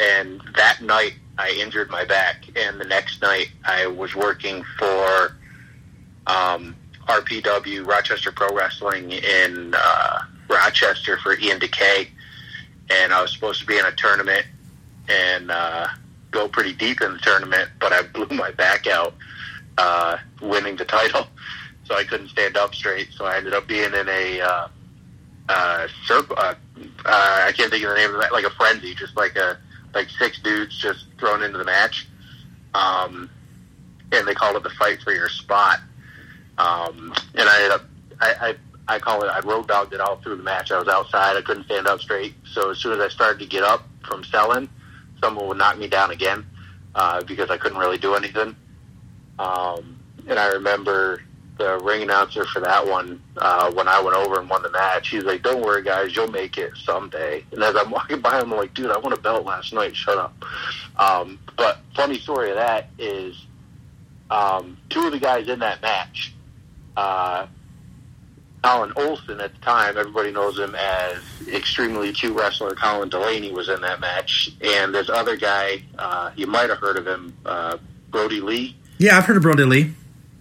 and 0.01 0.41
that 0.57 0.81
night 0.83 1.15
I 1.39 1.51
injured 1.51 1.91
my 1.91 2.05
back, 2.05 2.45
and 2.57 2.81
the 2.81 2.85
next 2.85 3.23
night 3.23 3.51
I 3.65 3.87
was 3.87 4.15
working 4.15 4.65
for 4.79 5.37
um, 6.27 6.77
RPW 7.09 7.87
Rochester 7.87 8.33
Pro 8.33 8.55
Wrestling 8.55 9.13
in 9.13 9.75
uh, 9.77 10.19
Rochester 10.49 11.19
for 11.19 11.39
Ian 11.39 11.59
Decay, 11.59 12.09
and 12.91 13.13
I 13.13 13.23
was 13.23 13.33
supposed 13.33 13.61
to 13.61 13.67
be 13.67 13.79
in 13.79 13.85
a 13.85 13.93
tournament 13.93 14.47
and 15.09 15.51
uh, 15.51 15.87
go 16.31 16.49
pretty 16.49 16.73
deep 16.73 17.01
in 17.01 17.13
the 17.13 17.19
tournament, 17.19 17.71
but 17.79 17.93
I 17.93 18.03
blew 18.03 18.27
my 18.37 18.51
back 18.53 18.87
out 18.87 19.15
uh, 19.77 20.19
winning 20.41 20.77
the 20.77 20.85
title, 20.85 21.27
so 21.85 21.95
I 21.95 22.05
couldn't 22.05 22.29
stand 22.29 22.57
up 22.57 22.75
straight. 22.75 23.13
So 23.13 23.25
I 23.25 23.37
ended 23.37 23.55
up 23.55 23.67
being 23.67 23.93
in 23.93 24.09
a 24.09 24.41
uh, 24.41 24.69
uh, 25.49 25.89
circle. 26.07 26.37
Uh, 26.39 26.55
uh, 27.05 27.45
I 27.47 27.53
can't 27.53 27.71
think 27.71 27.85
of 27.85 27.91
the 27.91 27.97
name 27.97 28.15
of 28.15 28.21
it, 28.21 28.33
like 28.33 28.45
a 28.45 28.51
frenzy, 28.51 28.95
just 28.95 29.17
like 29.17 29.37
a 29.37 29.59
like 29.95 30.09
six 30.11 30.41
dudes 30.41 30.77
just 30.77 31.07
thrown 31.19 31.43
into 31.43 31.59
the 31.59 31.65
match, 31.65 32.09
um, 32.75 33.31
and 34.13 34.27
they 34.27 34.35
called 34.35 34.57
it 34.57 34.63
the 34.63 34.71
fight 34.71 35.01
for 35.03 35.13
your 35.13 35.29
spot. 35.29 35.81
Um, 36.59 37.15
and 37.35 37.49
I 37.49 37.57
ended 37.57 37.73
up, 37.73 37.85
I, 38.21 38.57
I, 38.89 38.95
I 38.95 38.99
call 38.99 39.23
it, 39.23 39.29
I 39.29 39.41
road 39.41 39.67
dogged 39.69 39.93
it 39.93 40.01
all 40.01 40.17
through 40.17 40.37
the 40.37 40.43
match. 40.43 40.71
I 40.71 40.79
was 40.79 40.89
outside, 40.89 41.37
I 41.37 41.43
couldn't 41.43 41.65
stand 41.65 41.87
up 41.87 42.01
straight. 42.01 42.35
So 42.53 42.71
as 42.71 42.79
soon 42.79 42.93
as 42.93 43.01
I 43.01 43.09
started 43.09 43.39
to 43.41 43.47
get 43.47 43.63
up 43.63 43.87
from 44.07 44.25
selling, 44.25 44.69
someone 45.21 45.49
would 45.49 45.59
knock 45.59 45.79
me 45.79 45.89
down 45.89 46.11
again 46.11 46.47
uh, 46.95 47.23
because 47.25 47.51
I 47.51 47.57
couldn't 47.57 47.79
really 47.79 47.99
do 47.99 48.15
anything. 48.15 48.55
Um, 49.39 49.99
and 50.29 50.39
I 50.39 50.49
remember 50.49 51.23
the 51.57 51.79
ring 51.79 52.03
announcer 52.03 52.45
for 52.47 52.61
that 52.61 52.87
one 52.87 53.23
uh, 53.37 53.71
when 53.73 53.87
I 53.87 54.01
went 54.01 54.17
over 54.17 54.41
and 54.41 54.51
won 54.51 54.63
the 54.63 54.71
match. 54.71 55.09
He's 55.09 55.25
like, 55.25 55.43
"Don't 55.43 55.63
worry, 55.63 55.83
guys, 55.83 56.15
you'll 56.15 56.31
make 56.31 56.59
it 56.59 56.73
someday." 56.77 57.45
And 57.53 57.63
as 57.63 57.77
I'm 57.77 57.91
walking 57.91 58.21
by 58.23 58.41
him, 58.41 58.53
I'm 58.53 58.59
like, 58.59 58.75
"Dude, 58.75 58.91
I 58.91 58.99
won 58.99 59.13
a 59.13 59.17
belt 59.17 59.45
last 59.45 59.73
night. 59.73 59.95
Shut 59.95 60.19
up." 60.19 60.35
Um, 60.99 61.39
but 61.57 61.79
funny 61.95 62.19
story 62.19 62.51
of 62.51 62.57
that 62.57 62.91
is 62.99 63.37
um, 64.31 64.77
two 64.91 65.07
of 65.07 65.13
the 65.13 65.21
guys 65.21 65.49
in 65.49 65.61
that 65.61 65.81
match. 65.83 66.33
Uh, 66.97 67.47
Colin 68.65 68.93
Olsen 68.97 69.41
at 69.41 69.55
the 69.55 69.61
time, 69.61 69.99
everybody 69.99 70.33
knows 70.33 70.59
him 70.59 70.75
as 70.75 71.19
extremely 71.49 72.13
cute 72.13 72.35
wrestler. 72.35 72.75
Colin 72.75 73.11
Delaney 73.11 73.53
was 73.53 73.69
in 73.69 73.81
that 73.83 74.01
match, 74.01 74.53
and 74.63 74.95
this 74.95 75.11
other 75.11 75.37
guy, 75.37 75.83
uh, 75.99 76.31
you 76.35 76.47
might 76.47 76.71
have 76.71 76.79
heard 76.79 76.97
of 76.97 77.07
him, 77.07 77.37
uh, 77.45 77.77
Brodie 78.11 78.41
Lee. 78.41 78.75
Yeah, 78.99 79.19
I've 79.19 79.27
heard 79.27 79.37
of 79.37 79.43
Brodie 79.43 79.65
Lee. 79.65 79.93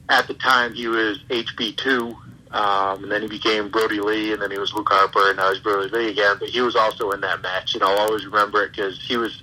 At 0.09 0.27
the 0.27 0.33
time, 0.33 0.73
he 0.73 0.87
was 0.87 1.19
HB2, 1.29 2.15
um, 2.51 3.03
and 3.03 3.11
then 3.11 3.21
he 3.21 3.27
became 3.27 3.69
Brodie 3.69 3.99
Lee, 3.99 4.33
and 4.33 4.41
then 4.41 4.51
he 4.51 4.59
was 4.59 4.73
Luke 4.73 4.89
Harper, 4.89 5.29
and 5.29 5.37
now 5.37 5.51
he's 5.51 5.61
Brodie 5.61 5.89
Lee 5.95 6.09
again. 6.09 6.37
But 6.39 6.49
he 6.49 6.61
was 6.61 6.75
also 6.75 7.11
in 7.11 7.21
that 7.21 7.41
match, 7.41 7.73
and 7.73 7.83
I'll 7.83 7.97
always 7.97 8.25
remember 8.25 8.63
it 8.63 8.71
because 8.71 9.01
he 9.01 9.17
was. 9.17 9.41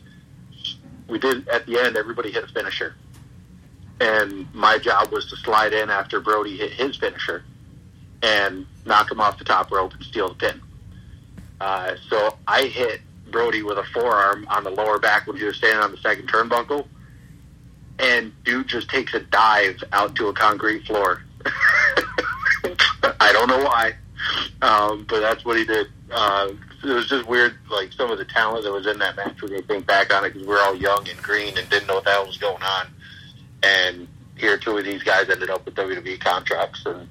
We 1.09 1.19
did 1.19 1.49
at 1.49 1.67
the 1.67 1.79
end. 1.79 1.97
Everybody 1.97 2.31
hit 2.31 2.45
a 2.45 2.49
finisher, 2.49 2.95
and 4.01 4.53
my 4.55 4.79
job 4.79 5.11
was 5.11 5.29
to 5.31 5.37
slide 5.37 5.73
in 5.73 5.91
after 5.91 6.21
Brodie 6.21 6.57
hit 6.57 6.73
his 6.73 6.97
finisher, 6.97 7.43
and 8.23 8.67
knock 8.85 9.11
him 9.11 9.21
off 9.21 9.39
the 9.39 9.45
top 9.45 9.73
rope 9.73 9.95
and 9.95 10.05
steal 10.05 10.29
the 10.29 10.35
pin. 10.35 10.61
Uh, 11.61 11.97
so 12.09 12.37
I 12.47 12.65
hit 12.65 13.01
Brodie 13.31 13.63
with 13.63 13.79
a 13.79 13.85
forearm 13.85 14.47
on 14.49 14.65
the 14.65 14.71
lower 14.71 14.99
back 14.99 15.27
when 15.27 15.37
he 15.37 15.45
was 15.45 15.57
standing 15.57 15.83
on 15.83 15.91
the 15.91 15.99
second 15.99 16.29
turnbuckle, 16.29 16.87
and 18.01 18.33
dude 18.45 18.67
just 18.67 18.89
takes 18.89 19.15
a 19.15 19.21
dive 19.21 19.83
out 19.93 20.17
to 20.17 20.29
a 20.29 20.33
concrete 20.33 20.87
floor. 20.87 21.23
I 23.21 23.33
don't 23.33 23.49
know 23.49 23.63
why, 23.63 23.95
um, 24.63 25.07
but 25.09 25.21
that's 25.21 25.45
what 25.45 25.57
he 25.59 25.65
did. 25.65 25.87
Uh, 26.11 26.49
it 26.83 26.89
was 26.89 27.09
just 27.09 27.27
weird, 27.27 27.57
like 27.71 27.93
some 27.93 28.11
of 28.11 28.19
the 28.19 28.25
talent 28.25 28.65
that 28.65 28.73
was 28.73 28.87
in 28.87 28.99
that 28.99 29.17
match 29.17 29.43
when 29.43 29.53
you 29.53 29.61
think 29.63 29.87
back 29.87 30.13
on 30.13 30.25
it, 30.25 30.33
because 30.33 30.47
we 30.47 30.55
are 30.55 30.61
all 30.61 30.75
young 30.75 31.07
and 31.09 31.23
green 31.23 31.57
and 31.59 31.69
didn't 31.69 31.87
know 31.87 31.97
what 31.97 32.05
the 32.05 32.11
hell 32.11 32.27
was 32.27 32.39
going 32.39 32.63
on. 32.63 32.87
And 33.63 34.09
here, 34.37 34.57
two 34.57 34.77
of 34.79 34.85
these 34.85 35.03
guys 35.03 35.29
ended 35.29 35.51
up 35.51 35.67
with 35.67 35.75
WWE 35.75 36.19
contracts 36.21 36.85
and 36.87 37.07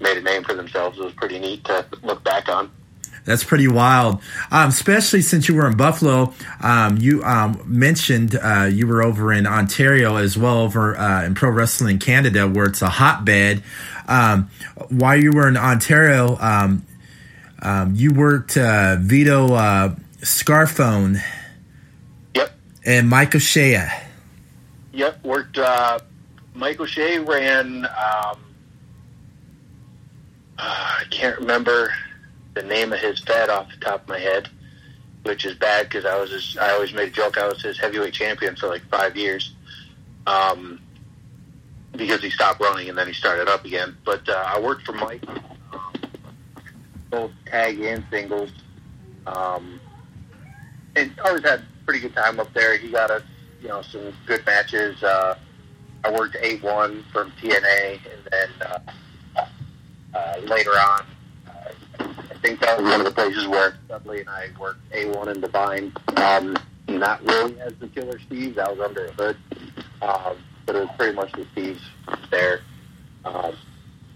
made 0.00 0.16
a 0.16 0.20
name 0.20 0.44
for 0.44 0.54
themselves. 0.54 0.98
It 0.98 1.04
was 1.04 1.14
pretty 1.14 1.38
neat 1.40 1.64
to 1.64 1.84
look 2.02 2.22
back 2.22 2.48
on. 2.48 2.70
That's 3.26 3.42
pretty 3.42 3.66
wild, 3.66 4.22
um, 4.52 4.68
especially 4.68 5.20
since 5.20 5.48
you 5.48 5.56
were 5.56 5.66
in 5.66 5.76
Buffalo. 5.76 6.32
Um, 6.60 6.96
you 6.96 7.24
um, 7.24 7.60
mentioned 7.66 8.38
uh, 8.40 8.70
you 8.72 8.86
were 8.86 9.02
over 9.02 9.32
in 9.32 9.48
Ontario 9.48 10.14
as 10.14 10.38
well, 10.38 10.60
over 10.60 10.96
uh, 10.96 11.24
in 11.24 11.34
Pro 11.34 11.50
Wrestling 11.50 11.98
Canada, 11.98 12.48
where 12.48 12.66
it's 12.66 12.82
a 12.82 12.88
hotbed. 12.88 13.64
Um, 14.06 14.48
while 14.90 15.20
you 15.20 15.32
were 15.32 15.48
in 15.48 15.56
Ontario, 15.56 16.38
um, 16.40 16.86
um, 17.60 17.96
you 17.96 18.14
worked 18.14 18.56
uh, 18.56 18.96
Vito 19.00 19.54
uh, 19.54 19.96
Scarfone. 20.20 21.20
Yep. 22.36 22.52
And 22.84 23.08
Mike 23.08 23.34
O'Shea. 23.34 23.88
Yep, 24.92 25.24
worked. 25.24 25.58
Uh, 25.58 25.98
Mike 26.54 26.78
O'Shea 26.78 27.18
ran. 27.18 27.86
Um, 27.86 28.38
uh, 30.58 30.60
I 30.60 31.02
can't 31.10 31.38
remember 31.40 31.92
the 32.56 32.62
name 32.62 32.92
of 32.92 32.98
his 32.98 33.20
fed 33.20 33.50
off 33.50 33.68
the 33.70 33.84
top 33.84 34.02
of 34.02 34.08
my 34.08 34.18
head, 34.18 34.48
which 35.24 35.44
is 35.44 35.54
bad 35.56 35.88
because 35.88 36.06
I 36.06 36.18
was 36.18 36.30
his, 36.30 36.56
I 36.56 36.72
always 36.72 36.92
made 36.94 37.08
a 37.08 37.12
joke 37.12 37.36
I 37.36 37.46
was 37.46 37.62
his 37.62 37.78
heavyweight 37.78 38.14
champion 38.14 38.56
for 38.56 38.66
like 38.66 38.82
five 38.88 39.14
years, 39.14 39.52
um, 40.26 40.80
because 41.92 42.22
he 42.22 42.30
stopped 42.30 42.60
running 42.60 42.88
and 42.88 42.96
then 42.96 43.06
he 43.06 43.12
started 43.12 43.46
up 43.46 43.64
again. 43.66 43.94
But 44.06 44.26
uh, 44.28 44.42
I 44.46 44.58
worked 44.58 44.86
for 44.86 44.92
Mike, 44.92 45.22
both 47.10 47.30
tag 47.44 47.78
and 47.78 48.02
singles, 48.10 48.50
um, 49.26 49.78
and 50.96 51.12
always 51.26 51.42
had 51.42 51.60
a 51.60 51.66
pretty 51.84 52.00
good 52.00 52.14
time 52.14 52.40
up 52.40 52.52
there. 52.54 52.78
He 52.78 52.90
got 52.90 53.10
us, 53.10 53.22
you 53.60 53.68
know, 53.68 53.82
some 53.82 54.14
good 54.24 54.46
matches. 54.46 55.02
Uh, 55.02 55.36
I 56.04 56.10
worked 56.10 56.36
A1 56.36 57.04
from 57.12 57.32
TNA, 57.32 58.00
and 58.14 58.28
then 58.30 58.48
uh, 58.62 59.44
uh, 60.14 60.40
later 60.46 60.70
on, 60.70 61.04
think 62.46 62.60
that 62.60 62.80
was 62.80 62.90
one 62.90 63.00
of 63.00 63.06
the 63.06 63.12
places 63.12 63.46
where 63.48 63.76
Studley 63.86 64.20
and 64.20 64.28
I 64.28 64.48
worked 64.58 64.88
A1 64.92 65.28
and 65.28 65.40
Divine. 65.40 65.92
Um, 66.16 66.56
not 66.88 67.20
really 67.24 67.60
as 67.60 67.72
the 67.80 67.88
Killer 67.88 68.20
Steve, 68.20 68.54
that 68.54 68.70
was 68.70 68.78
under 68.78 69.08
the 69.08 69.12
hood, 69.12 69.36
um, 70.02 70.36
but 70.64 70.76
it 70.76 70.80
was 70.80 70.90
pretty 70.96 71.16
much 71.16 71.32
the 71.32 71.44
Steves 71.46 71.80
there. 72.30 72.60
Um, 73.24 73.56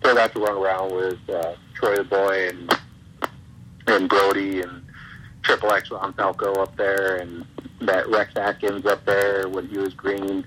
so 0.03 0.13
I 0.13 0.15
got 0.15 0.33
to 0.33 0.41
run 0.41 0.57
around 0.57 0.95
with 0.95 1.19
uh, 1.29 1.55
Troy 1.75 1.97
the 1.97 2.05
Boy 2.05 2.49
and 2.49 2.79
and 3.89 4.09
Brodie 4.09 4.61
and 4.61 4.85
Triple 5.43 5.73
X 5.73 5.91
Ron 5.91 6.13
Falco 6.13 6.55
up 6.63 6.77
there, 6.77 7.17
and 7.17 7.45
that 7.81 8.09
Rex 8.09 8.37
Atkins 8.37 8.87
up 8.87 9.05
there 9.05 9.49
when 9.49 9.67
he 9.67 9.79
was 9.79 9.93
green. 9.95 10.47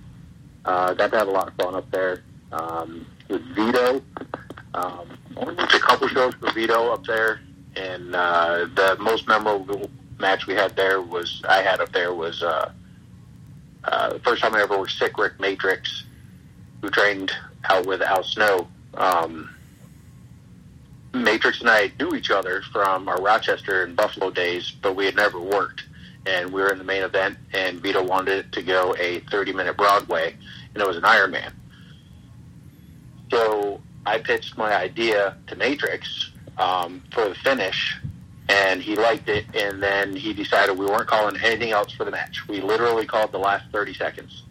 Uh, 0.63 0.93
got 0.93 1.11
to 1.11 1.17
have 1.17 1.27
a 1.27 1.31
lot 1.31 1.49
of 1.49 1.55
fun 1.55 1.75
up 1.75 1.91
there 1.91 2.23
um, 2.53 3.05
with 3.27 3.41
Vito. 3.53 4.01
Um, 4.73 5.17
only 5.35 5.61
a 5.61 5.67
couple 5.67 6.07
shows 6.07 6.33
for 6.35 6.51
Vito 6.53 6.93
up 6.93 7.05
there, 7.05 7.41
and 7.75 8.15
uh, 8.15 8.67
the 8.75 8.97
most 8.99 9.27
memorable 9.27 9.89
match 10.19 10.47
we 10.47 10.53
had 10.53 10.75
there 10.75 11.01
was 11.01 11.41
I 11.47 11.61
had 11.61 11.81
up 11.81 11.91
there 11.91 12.13
was 12.13 12.43
uh, 12.43 12.71
uh, 13.83 14.13
the 14.13 14.19
first 14.19 14.41
time 14.41 14.55
I 14.55 14.61
ever 14.61 14.77
worked 14.77 14.93
Sick 14.93 15.17
Rick 15.17 15.39
Matrix, 15.39 16.03
who 16.81 16.89
trained 16.89 17.31
out 17.69 17.85
with 17.85 18.01
Al 18.01 18.23
Snow. 18.23 18.67
Um, 18.93 19.49
Matrix 21.13 21.59
and 21.61 21.69
I 21.69 21.91
knew 21.99 22.15
each 22.15 22.31
other 22.31 22.63
from 22.71 23.07
our 23.07 23.21
Rochester 23.21 23.83
and 23.83 23.95
Buffalo 23.95 24.31
days, 24.31 24.71
but 24.81 24.95
we 24.95 25.05
had 25.05 25.15
never 25.15 25.39
worked. 25.39 25.83
and 26.25 26.53
we 26.53 26.61
were 26.61 26.71
in 26.71 26.77
the 26.77 26.85
main 26.85 27.03
event, 27.03 27.37
and 27.53 27.81
Vito 27.81 28.01
wanted 28.01 28.51
to 28.53 28.61
go 28.61 28.95
a 28.97 29.19
30 29.29 29.53
minute 29.53 29.75
Broadway, 29.75 30.33
and 30.73 30.81
it 30.81 30.87
was 30.87 30.95
an 30.95 31.03
Ironman. 31.03 31.51
So 33.29 33.81
I 34.05 34.19
pitched 34.19 34.57
my 34.57 34.73
idea 34.73 35.35
to 35.47 35.55
Matrix 35.55 36.31
um, 36.57 37.01
for 37.11 37.29
the 37.29 37.35
finish, 37.35 37.97
and 38.49 38.81
he 38.81 38.95
liked 38.95 39.29
it. 39.29 39.45
And 39.53 39.81
then 39.81 40.15
he 40.15 40.33
decided 40.33 40.77
we 40.77 40.85
weren't 40.85 41.07
calling 41.07 41.37
anything 41.41 41.71
else 41.71 41.91
for 41.93 42.05
the 42.05 42.11
match. 42.11 42.47
We 42.47 42.61
literally 42.61 43.05
called 43.05 43.31
the 43.31 43.39
last 43.39 43.65
30 43.71 43.93
seconds 43.93 44.43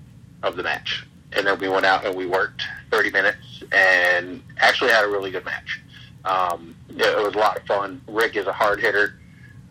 of 0.43 0.57
the 0.57 0.63
match, 0.63 1.07
and 1.33 1.47
then 1.47 1.59
we 1.59 1.69
went 1.69 1.87
out 1.87 2.05
and 2.05 2.15
we 2.15 2.27
worked 2.27 2.63
30 2.91 3.11
minutes, 3.11 3.63
and 3.73 4.43
actually 4.59 4.91
had 4.91 5.05
a 5.05 5.09
really 5.09 5.31
good 5.31 5.45
match. 5.45 5.81
Um, 6.25 6.75
it 6.89 7.25
was 7.25 7.35
a 7.35 7.39
lot 7.39 7.57
of 7.57 7.65
fun. 7.65 8.01
Rick 8.07 8.37
is 8.37 8.47
a 8.47 8.53
hard 8.53 8.81
hitter. 8.81 9.19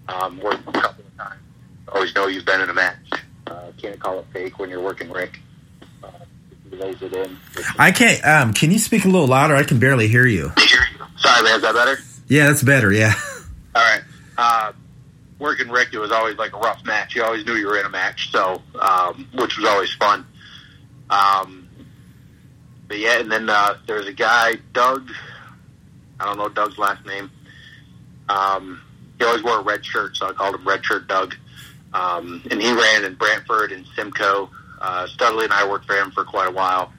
Um, 0.08 0.40
worked 0.40 0.68
a 0.68 0.72
couple 0.72 1.06
of 1.06 1.18
times. 1.18 1.42
Always 1.88 2.14
know 2.16 2.28
you've 2.28 2.46
been 2.46 2.62
in 2.62 2.70
a 2.70 2.74
match. 2.74 2.98
Uh, 3.48 3.72
can't 3.78 4.00
call 4.00 4.20
it 4.20 4.26
fake 4.34 4.60
when 4.60 4.70
you're 4.70 4.82
working 4.82 5.12
Rick. 5.12 5.40
Uh, 6.04 6.10
he 6.70 6.76
lays 6.76 7.02
it 7.02 7.14
in. 7.14 7.38
I 7.78 7.92
can't. 7.92 8.26
Um, 8.26 8.54
can 8.54 8.72
you 8.72 8.80
speak 8.80 9.06
a 9.06 9.08
little 9.08 9.28
louder? 9.28 9.56
I 9.56 9.64
can 9.64 9.80
barely 9.80 10.08
hear 10.08 10.26
you. 10.26 10.52
Sorry, 11.18 11.44
man. 11.44 11.56
Is 11.56 11.62
that 11.62 11.74
better? 11.74 11.98
Yeah, 12.32 12.48
that's 12.48 12.64
better. 12.64 12.94
Yeah. 12.94 13.14
All 13.76 13.84
right. 13.84 14.04
Uh, 14.38 14.72
working 15.38 15.68
Rick, 15.68 15.90
it 15.92 16.00
was 16.00 16.14
always 16.14 16.38
like 16.38 16.54
a 16.54 16.58
rough 16.58 16.82
match. 16.86 17.14
You 17.14 17.26
always 17.26 17.46
knew 17.46 17.56
you 17.56 17.68
were 17.68 17.78
in 17.78 17.86
a 17.86 17.90
match, 17.90 18.32
so 18.32 18.62
um, 18.80 19.28
which 19.34 19.58
was 19.58 19.68
always 19.68 19.94
fun. 19.96 20.26
Um, 21.10 21.68
but 22.88 23.00
yeah, 23.00 23.20
and 23.20 23.30
then 23.30 23.50
uh, 23.50 23.74
there's 23.86 24.08
a 24.08 24.14
guy, 24.14 24.54
Doug. 24.72 25.12
I 26.22 26.26
don't 26.26 26.38
know 26.38 26.48
Doug's 26.48 26.78
last 26.78 27.06
name. 27.06 27.30
Um, 28.30 28.82
he 29.20 29.26
always 29.26 29.44
wore 29.44 29.60
a 29.60 29.64
red 29.64 29.86
shirt, 29.86 30.16
so 30.16 30.30
I 30.30 30.32
called 30.32 30.56
him 30.56 30.66
Red 30.66 30.86
Shirt 30.86 31.10
Doug. 31.10 31.36
Um, 31.94 32.44
and 32.50 32.62
he 32.62 32.72
ran 32.72 33.04
in 33.04 33.16
Brantford 33.16 33.74
and 33.74 33.86
Simcoe. 33.94 34.50
Uh, 34.80 35.06
Studley 35.08 35.44
and 35.44 35.54
I 35.54 35.68
worked 35.68 35.86
for 35.86 35.98
him 35.98 36.12
for 36.12 36.24
quite 36.24 36.48
a 36.48 36.52
while. 36.52 36.94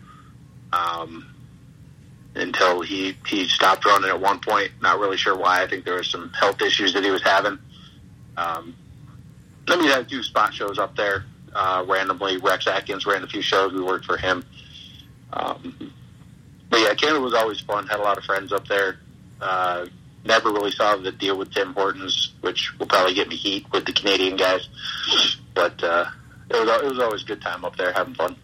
Um, 0.74 1.31
until 2.34 2.80
he 2.80 3.16
he 3.26 3.46
stopped 3.46 3.84
running 3.84 4.08
at 4.08 4.20
one 4.20 4.40
point. 4.40 4.72
Not 4.80 4.98
really 4.98 5.16
sure 5.16 5.36
why. 5.36 5.62
I 5.62 5.66
think 5.66 5.84
there 5.84 5.96
was 5.96 6.10
some 6.10 6.30
health 6.30 6.60
issues 6.62 6.94
that 6.94 7.04
he 7.04 7.10
was 7.10 7.22
having. 7.22 7.58
Um, 8.36 8.74
then 9.66 9.80
we 9.80 9.86
had 9.86 10.02
a 10.02 10.04
few 10.04 10.22
spot 10.22 10.54
shows 10.54 10.78
up 10.78 10.96
there 10.96 11.24
uh, 11.54 11.84
randomly. 11.86 12.38
Rex 12.38 12.66
Atkins 12.66 13.06
ran 13.06 13.22
a 13.22 13.26
few 13.26 13.42
shows. 13.42 13.72
We 13.72 13.82
worked 13.82 14.06
for 14.06 14.16
him. 14.16 14.44
Um, 15.32 15.92
but 16.70 16.80
yeah, 16.80 16.94
Canada 16.94 17.20
was 17.20 17.34
always 17.34 17.60
fun. 17.60 17.86
Had 17.86 18.00
a 18.00 18.02
lot 18.02 18.18
of 18.18 18.24
friends 18.24 18.52
up 18.52 18.66
there. 18.66 18.98
Uh, 19.40 19.86
never 20.24 20.50
really 20.50 20.70
saw 20.70 20.96
the 20.96 21.12
deal 21.12 21.36
with 21.36 21.52
Tim 21.52 21.74
Hortons, 21.74 22.32
which 22.40 22.72
will 22.78 22.86
probably 22.86 23.14
get 23.14 23.28
me 23.28 23.36
heat 23.36 23.66
with 23.72 23.84
the 23.84 23.92
Canadian 23.92 24.36
guys. 24.36 24.68
But 25.54 25.82
uh, 25.82 26.06
it 26.50 26.54
was 26.54 26.82
it 26.82 26.88
was 26.88 26.98
always 26.98 27.22
a 27.22 27.26
good 27.26 27.42
time 27.42 27.64
up 27.64 27.76
there, 27.76 27.92
having 27.92 28.14
fun. 28.14 28.36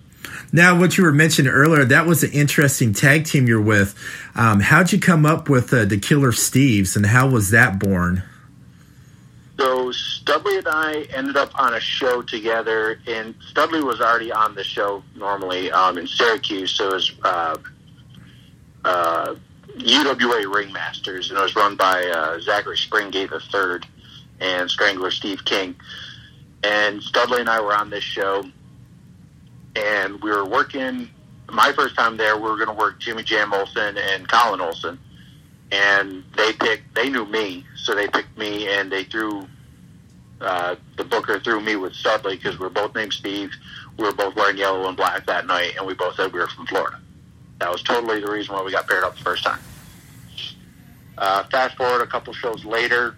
Now, 0.53 0.79
what 0.79 0.97
you 0.97 1.05
were 1.05 1.13
mentioning 1.13 1.53
earlier, 1.53 1.85
that 1.85 2.07
was 2.07 2.23
an 2.23 2.33
interesting 2.33 2.93
tag 2.93 3.25
team 3.25 3.47
you're 3.47 3.61
with. 3.61 3.95
Um, 4.35 4.61
how'd 4.61 4.93
you 4.93 4.99
come 4.99 5.27
up 5.27 5.49
with 5.49 5.73
uh, 5.73 5.85
the 5.85 5.99
Killer 5.99 6.33
Steves, 6.33 6.97
and 6.97 7.07
how 7.07 7.29
was 7.29 7.51
that 7.51 7.79
born? 7.79 8.23
So 9.59 9.91
Studley 9.91 10.59
and 10.59 10.69
I 10.69 11.03
ended 11.15 11.37
up 11.37 11.51
on 11.61 11.75
a 11.75 11.81
show 11.81 12.23
together, 12.23 13.01
and 13.07 13.35
Studley 13.51 13.83
was 13.83 14.01
already 14.01 14.31
on 14.31 14.55
the 14.55 14.63
show 14.63 15.03
normally 15.17 15.71
um, 15.73 15.99
in 15.99 16.07
Syracuse. 16.07 16.71
So 16.71 16.91
it 16.91 16.95
was 16.95 17.13
uh, 17.25 17.57
uh, 18.85 19.35
UWA 19.77 20.45
Ringmasters, 20.45 21.31
and 21.31 21.39
it 21.39 21.43
was 21.43 21.57
run 21.57 21.77
by 21.77 22.05
uh, 22.05 22.41
Zachary 22.41 22.79
Springate 22.79 23.31
III 23.33 23.81
and 24.41 24.71
Strangler 24.71 25.11
Steve 25.11 25.45
King. 25.45 25.75
And 26.63 27.03
Studley 27.03 27.41
and 27.41 27.49
I 27.49 27.61
were 27.61 27.75
on 27.75 27.91
this 27.91 28.05
show, 28.05 28.45
and 29.79 30.21
we 30.23 30.31
were 30.31 30.45
working. 30.45 31.09
My 31.51 31.73
first 31.73 31.95
time 31.95 32.17
there, 32.17 32.37
we 32.37 32.43
were 32.43 32.57
going 32.57 32.69
to 32.69 32.75
work 32.75 33.01
Jimmy 33.01 33.23
Jam 33.23 33.55
Olsen 33.55 33.97
and 33.97 34.29
Colin 34.29 34.61
Olsen, 34.61 34.99
and 35.73 36.25
they 36.37 36.53
picked. 36.53 36.95
They 36.95 37.09
knew 37.09 37.25
me, 37.25 37.65
so 37.77 37.95
they 37.95 38.09
picked 38.09 38.37
me, 38.37 38.69
and 38.69 38.91
they 38.91 39.05
threw. 39.05 39.47
Uh, 40.41 40.77
the 40.97 41.03
booker 41.03 41.41
threw 41.41 41.61
me 41.61 41.75
with 41.75 41.95
Studley 41.95 42.37
because 42.37 42.59
we 42.59 42.65
were 42.65 42.71
both 42.71 42.95
named 42.95 43.13
Steve. 43.13 43.51
We 43.97 44.05
were 44.05 44.13
both 44.13 44.37
wearing 44.37 44.57
yellow 44.57 44.87
and 44.87 44.97
black 44.97 45.27
that 45.27 45.47
night, 45.47 45.73
and 45.77 45.87
we 45.87 45.95
both 45.95 46.15
said 46.15 46.33
we 46.33 46.39
were 46.39 46.47
from 46.47 46.67
Florida. 46.67 47.01
That 47.59 47.73
was 47.73 47.83
totally 47.83 48.21
the 48.21 48.31
reason 48.31 48.55
why 48.55 48.63
we 48.63 48.71
got 48.71 48.87
paired 48.87 49.03
up 49.03 49.17
the 49.17 49.25
first 49.25 49.43
time. 49.43 49.59
Uh, 51.17 51.43
fast 51.45 51.77
forward 51.77 52.03
a 52.03 52.07
couple 52.07 52.33
shows 52.33 52.65
later, 52.65 53.17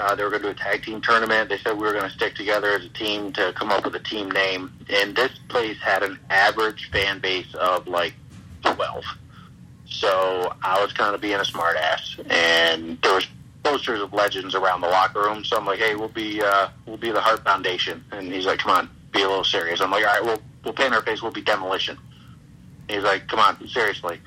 uh, 0.00 0.14
they 0.14 0.24
were 0.24 0.30
going 0.30 0.42
to 0.42 0.48
do 0.48 0.52
a 0.52 0.54
tag 0.54 0.82
team 0.82 1.00
tournament. 1.00 1.48
They 1.48 1.58
said 1.58 1.72
we 1.72 1.86
were 1.86 1.92
going 1.92 2.08
to 2.08 2.14
stick 2.14 2.34
together 2.34 2.70
as 2.70 2.84
a 2.84 2.88
team 2.88 3.32
to 3.34 3.52
come 3.54 3.70
up 3.70 3.84
with 3.84 3.94
a 3.94 4.00
team 4.00 4.30
name. 4.30 4.72
And 4.88 5.14
this 5.14 5.32
place 5.48 5.78
had 5.78 6.02
an 6.02 6.18
average 6.30 6.90
fan 6.90 7.20
base 7.20 7.54
of 7.54 7.86
like 7.86 8.14
12. 8.62 9.04
So 9.86 10.52
I 10.62 10.82
was 10.82 10.92
kind 10.92 11.14
of 11.14 11.20
being 11.20 11.34
a 11.34 11.38
smartass, 11.40 12.18
and 12.30 13.00
there 13.02 13.14
was 13.14 13.26
posters 13.62 14.00
of 14.00 14.12
legends 14.12 14.54
around 14.54 14.80
the 14.80 14.88
locker 14.88 15.20
room. 15.20 15.44
So 15.44 15.56
I'm 15.56 15.66
like, 15.66 15.80
hey, 15.80 15.94
we'll 15.96 16.08
be 16.08 16.40
uh, 16.40 16.68
we'll 16.86 16.96
be 16.96 17.10
the 17.10 17.20
Heart 17.20 17.44
Foundation, 17.44 18.04
and 18.12 18.32
he's 18.32 18.46
like, 18.46 18.60
come 18.60 18.72
on, 18.72 18.90
be 19.12 19.22
a 19.22 19.28
little 19.28 19.44
serious. 19.44 19.80
I'm 19.80 19.90
like, 19.90 20.06
all 20.06 20.12
right, 20.12 20.24
we'll 20.24 20.40
we'll 20.64 20.74
paint 20.74 20.94
our 20.94 21.02
face. 21.02 21.22
We'll 21.22 21.32
be 21.32 21.42
Demolition. 21.42 21.98
He's 22.88 23.02
like, 23.02 23.28
come 23.28 23.40
on, 23.40 23.68
seriously. 23.68 24.20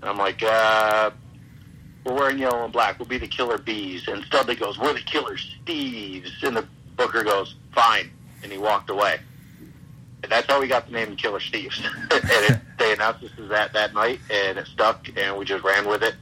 And 0.00 0.10
I'm 0.10 0.18
like, 0.18 0.42
uh, 0.42 1.10
we're 2.04 2.14
wearing 2.14 2.38
yellow 2.38 2.64
and 2.64 2.72
black. 2.72 2.98
We'll 2.98 3.08
be 3.08 3.18
the 3.18 3.28
Killer 3.28 3.58
Bees. 3.58 4.08
And 4.08 4.24
Studley 4.24 4.56
goes, 4.56 4.78
we're 4.78 4.94
the 4.94 5.00
Killer 5.00 5.36
Steves. 5.36 6.42
And 6.42 6.56
the 6.56 6.66
Booker 6.96 7.22
goes, 7.22 7.54
fine. 7.74 8.10
And 8.42 8.50
he 8.50 8.58
walked 8.58 8.90
away. 8.90 9.20
And 10.22 10.30
that's 10.30 10.46
how 10.46 10.60
we 10.60 10.68
got 10.68 10.86
the 10.86 10.92
name 10.92 11.16
Killer 11.16 11.40
Steves. 11.40 11.82
and 12.10 12.54
it, 12.54 12.60
they 12.78 12.92
announced 12.92 13.20
this 13.20 13.30
as 13.38 13.48
that 13.50 13.72
that 13.74 13.94
night, 13.94 14.20
and 14.30 14.58
it 14.58 14.66
stuck, 14.66 15.08
and 15.16 15.36
we 15.38 15.44
just 15.44 15.62
ran 15.62 15.88
with 15.88 16.02
it. 16.02 16.14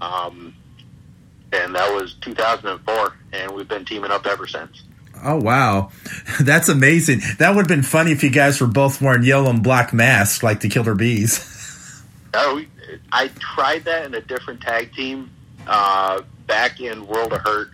Um, 0.00 0.54
and 1.52 1.74
that 1.74 1.92
was 1.92 2.14
2004, 2.20 3.16
and 3.32 3.52
we've 3.52 3.68
been 3.68 3.84
teaming 3.84 4.10
up 4.10 4.26
ever 4.26 4.46
since. 4.46 4.82
Oh 5.24 5.36
wow, 5.36 5.90
that's 6.40 6.68
amazing. 6.68 7.20
That 7.38 7.54
would 7.54 7.62
have 7.62 7.68
been 7.68 7.82
funny 7.82 8.12
if 8.12 8.22
you 8.22 8.30
guys 8.30 8.60
were 8.60 8.66
both 8.66 9.00
wearing 9.00 9.22
yellow 9.22 9.48
and 9.48 9.62
black 9.62 9.92
masks 9.94 10.42
like 10.42 10.60
the 10.60 10.68
Killer 10.68 10.94
Bees. 10.94 11.52
Oh, 12.38 12.56
we, 12.56 12.68
I 13.12 13.28
tried 13.28 13.84
that 13.84 14.06
in 14.06 14.14
a 14.14 14.20
different 14.20 14.60
tag 14.60 14.94
team 14.94 15.30
uh, 15.66 16.22
back 16.46 16.80
in 16.80 17.06
World 17.06 17.32
of 17.32 17.40
Hurt. 17.40 17.70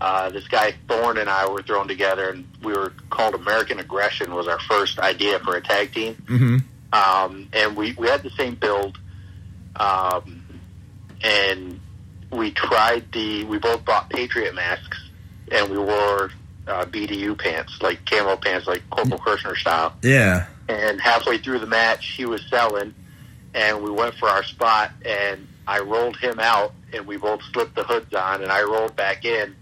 Uh, 0.00 0.30
this 0.30 0.48
guy 0.48 0.74
Thorne 0.88 1.18
and 1.18 1.30
I 1.30 1.48
were 1.48 1.62
thrown 1.62 1.86
together, 1.86 2.30
and 2.30 2.44
we 2.62 2.72
were 2.72 2.92
called 3.10 3.34
American 3.34 3.78
Aggression. 3.78 4.34
Was 4.34 4.48
our 4.48 4.58
first 4.60 4.98
idea 4.98 5.38
for 5.38 5.56
a 5.56 5.60
tag 5.60 5.94
team, 5.94 6.14
mm-hmm. 6.14 6.56
um, 6.92 7.48
and 7.52 7.76
we 7.76 7.92
we 7.92 8.08
had 8.08 8.22
the 8.22 8.30
same 8.30 8.56
build, 8.56 8.98
um, 9.76 10.44
and 11.22 11.80
we 12.32 12.50
tried 12.50 13.12
the. 13.12 13.44
We 13.44 13.58
both 13.58 13.84
bought 13.84 14.10
Patriot 14.10 14.54
masks, 14.56 15.08
and 15.52 15.70
we 15.70 15.78
wore 15.78 16.32
uh, 16.66 16.84
BDU 16.84 17.38
pants, 17.38 17.80
like 17.80 18.04
camo 18.06 18.36
pants, 18.36 18.66
like 18.66 18.82
Corporal 18.90 19.18
Kirchner 19.18 19.56
style. 19.56 19.94
Yeah. 20.02 20.46
And 20.68 21.00
halfway 21.00 21.38
through 21.38 21.58
the 21.58 21.66
match, 21.66 22.14
he 22.16 22.24
was 22.24 22.42
selling, 22.48 22.94
and 23.54 23.82
we 23.82 23.90
went 23.90 24.14
for 24.14 24.28
our 24.28 24.42
spot, 24.44 24.92
and 25.04 25.46
I 25.66 25.80
rolled 25.80 26.16
him 26.16 26.38
out, 26.38 26.72
and 26.92 27.06
we 27.06 27.16
both 27.16 27.42
slipped 27.52 27.74
the 27.74 27.84
hoods 27.84 28.14
on, 28.14 28.42
and 28.42 28.50
I 28.50 28.62
rolled 28.62 28.96
back 28.96 29.24
in, 29.24 29.54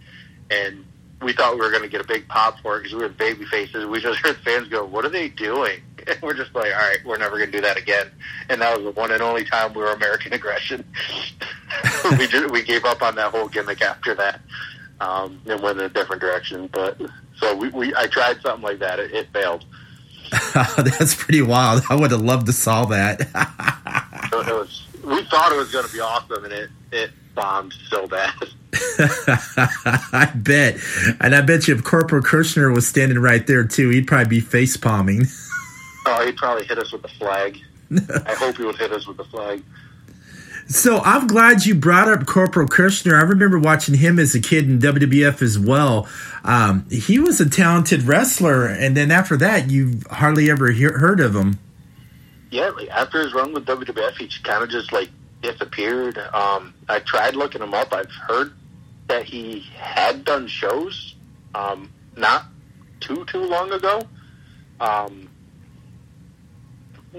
and 0.51 0.85
we 1.23 1.33
thought 1.33 1.55
we 1.55 1.61
were 1.61 1.71
going 1.71 1.83
to 1.83 1.89
get 1.89 2.01
a 2.01 2.07
big 2.07 2.27
pop 2.29 2.61
for 2.61 2.77
it 2.77 2.81
because 2.81 2.95
we 2.95 3.03
were 3.03 3.09
baby 3.09 3.45
faces. 3.45 3.87
We 3.87 4.01
just 4.01 4.19
heard 4.21 4.37
fans 4.39 4.69
go, 4.69 4.85
"What 4.85 5.05
are 5.05 5.11
they 5.11 5.29
doing?" 5.29 5.81
And 6.07 6.19
we're 6.23 6.35
just 6.35 6.55
like, 6.55 6.73
"All 6.73 6.81
right, 6.81 6.99
we're 7.05 7.19
never 7.19 7.37
going 7.37 7.53
to 7.53 7.59
do 7.59 7.61
that 7.61 7.77
again." 7.77 8.07
And 8.49 8.63
that 8.63 8.75
was 8.75 8.87
the 8.87 8.99
one 8.99 9.13
and 9.13 9.21
only 9.21 9.45
time 9.45 9.75
we 9.75 9.83
were 9.83 9.93
American 9.93 10.33
aggression. 10.39 10.83
we 12.19 12.27
just 12.27 12.51
we 12.51 12.63
gave 12.63 12.87
up 12.87 13.03
on 13.03 13.17
that 13.17 13.33
whole 13.33 13.49
gimmick 13.49 13.83
after 13.83 14.15
that, 14.15 14.41
um, 15.01 15.41
and 15.47 15.61
went 15.63 15.79
in 15.79 15.85
a 15.85 15.91
different 15.91 16.23
direction. 16.23 16.71
But 16.73 16.99
so 17.37 17.55
we, 17.55 17.69
we 17.69 17.95
I 17.95 18.07
tried 18.07 18.41
something 18.41 18.63
like 18.63 18.79
that. 18.79 18.99
It, 18.99 19.13
it 19.13 19.29
failed. 19.33 19.67
That's 20.55 21.15
pretty 21.15 21.43
wild. 21.43 21.83
I 21.91 21.95
would 21.95 22.11
have 22.11 22.21
loved 22.21 22.47
to 22.47 22.53
saw 22.53 22.85
that. 22.87 23.21
It 23.21 24.33
was. 24.33 24.87
We 25.05 25.25
thought 25.25 25.53
it 25.53 25.57
was 25.57 25.73
going 25.73 25.87
to 25.87 25.93
be 25.93 26.01
awesome, 26.01 26.45
and 26.45 26.53
it 26.53 26.71
it 26.93 27.11
bombed 27.35 27.75
so 27.89 28.07
bad. 28.07 28.35
I 30.13 30.31
bet. 30.35 30.77
And 31.21 31.35
I 31.35 31.41
bet 31.41 31.67
you 31.69 31.75
if 31.75 31.83
Corporal 31.83 32.23
Kirchner 32.23 32.71
was 32.71 32.87
standing 32.87 33.19
right 33.19 33.47
there 33.47 33.65
too, 33.65 33.91
he'd 33.91 34.07
probably 34.07 34.29
be 34.29 34.41
face 34.41 34.77
palming. 34.77 35.27
Oh, 36.07 36.25
he'd 36.25 36.39
probably 36.39 36.65
hit 36.65 36.79
us 36.79 36.93
with 36.93 37.03
the 37.03 37.09
flag. 37.09 37.59
I 37.93 38.35
hope 38.35 38.57
he 38.57 38.65
would 38.65 38.79
hit 38.79 38.91
us 38.91 39.07
with 39.07 39.19
the 39.19 39.25
flag. 39.25 39.63
So 40.71 41.01
I'm 41.01 41.27
glad 41.27 41.67
you 41.67 41.75
brought 41.75 42.09
up 42.09 42.27
Corporal 42.27 42.69
Kirchner. 42.69 43.17
I 43.17 43.23
remember 43.23 43.59
watching 43.59 43.97
him 43.97 44.21
as 44.21 44.37
a 44.37 44.41
kid 44.41 44.71
in 44.71 44.79
WWF 44.79 45.43
as 45.43 45.59
well. 45.59 46.09
Um, 46.45 46.89
he 46.89 47.19
was 47.19 47.41
a 47.41 47.51
talented 47.51 48.03
wrestler, 48.03 48.67
and 48.67 48.97
then 48.97 49.11
after 49.11 49.37
that, 49.39 49.69
you 49.69 49.99
hardly 50.09 50.49
ever 50.49 50.71
hear, 50.71 50.97
heard 50.97 51.19
of 51.19 51.35
him. 51.35 51.59
Yeah, 52.53 52.69
like 52.69 52.89
after 52.89 53.21
his 53.21 53.35
run 53.35 53.53
with 53.53 53.67
WWF, 53.67 54.17
he 54.17 54.31
kind 54.45 54.63
of 54.63 54.71
just 54.71 54.93
like 54.93 55.09
disappeared. 55.43 56.17
Um, 56.19 56.73
I 56.89 57.01
tried 57.01 57.35
looking 57.35 57.63
him 57.63 57.75
up. 57.75 57.93
I've 57.93 58.13
heard 58.13 58.53
that 59.09 59.25
he 59.25 59.67
had 59.75 60.25
done 60.25 60.47
shows 60.47 61.17
um, 61.53 61.91
not 62.17 62.45
too 63.01 63.25
too 63.25 63.43
long 63.43 63.73
ago. 63.73 64.03
Um, 64.79 65.29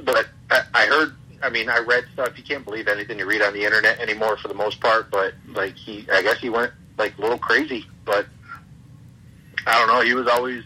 but 0.05 0.25
I, 0.49 0.61
I 0.73 0.85
heard. 0.85 1.15
I 1.43 1.49
mean, 1.49 1.69
I 1.69 1.79
read 1.79 2.05
stuff. 2.13 2.37
You 2.37 2.43
can't 2.43 2.63
believe 2.63 2.87
anything 2.87 3.19
you 3.19 3.25
read 3.25 3.41
on 3.41 3.53
the 3.53 3.63
internet 3.63 3.99
anymore, 3.99 4.37
for 4.37 4.47
the 4.47 4.53
most 4.53 4.79
part. 4.79 5.11
But 5.11 5.33
like 5.53 5.75
he, 5.75 6.07
I 6.11 6.21
guess 6.21 6.39
he 6.39 6.49
went 6.49 6.71
like 6.97 7.17
a 7.17 7.21
little 7.21 7.37
crazy. 7.37 7.85
But 8.05 8.27
I 9.65 9.77
don't 9.79 9.87
know. 9.87 10.01
He 10.01 10.13
was 10.13 10.27
always 10.27 10.63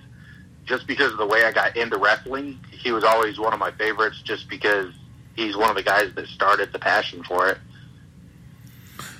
just 0.65 0.87
because 0.87 1.11
of 1.11 1.17
the 1.17 1.25
way 1.25 1.43
I 1.43 1.51
got 1.51 1.75
into 1.77 1.97
wrestling. 1.97 2.59
He 2.71 2.91
was 2.91 3.03
always 3.03 3.39
one 3.39 3.53
of 3.53 3.59
my 3.59 3.71
favorites, 3.71 4.21
just 4.23 4.49
because 4.49 4.93
he's 5.35 5.55
one 5.55 5.69
of 5.69 5.75
the 5.75 5.83
guys 5.83 6.11
that 6.15 6.27
started 6.27 6.71
the 6.73 6.79
passion 6.79 7.23
for 7.23 7.49
it. 7.49 7.57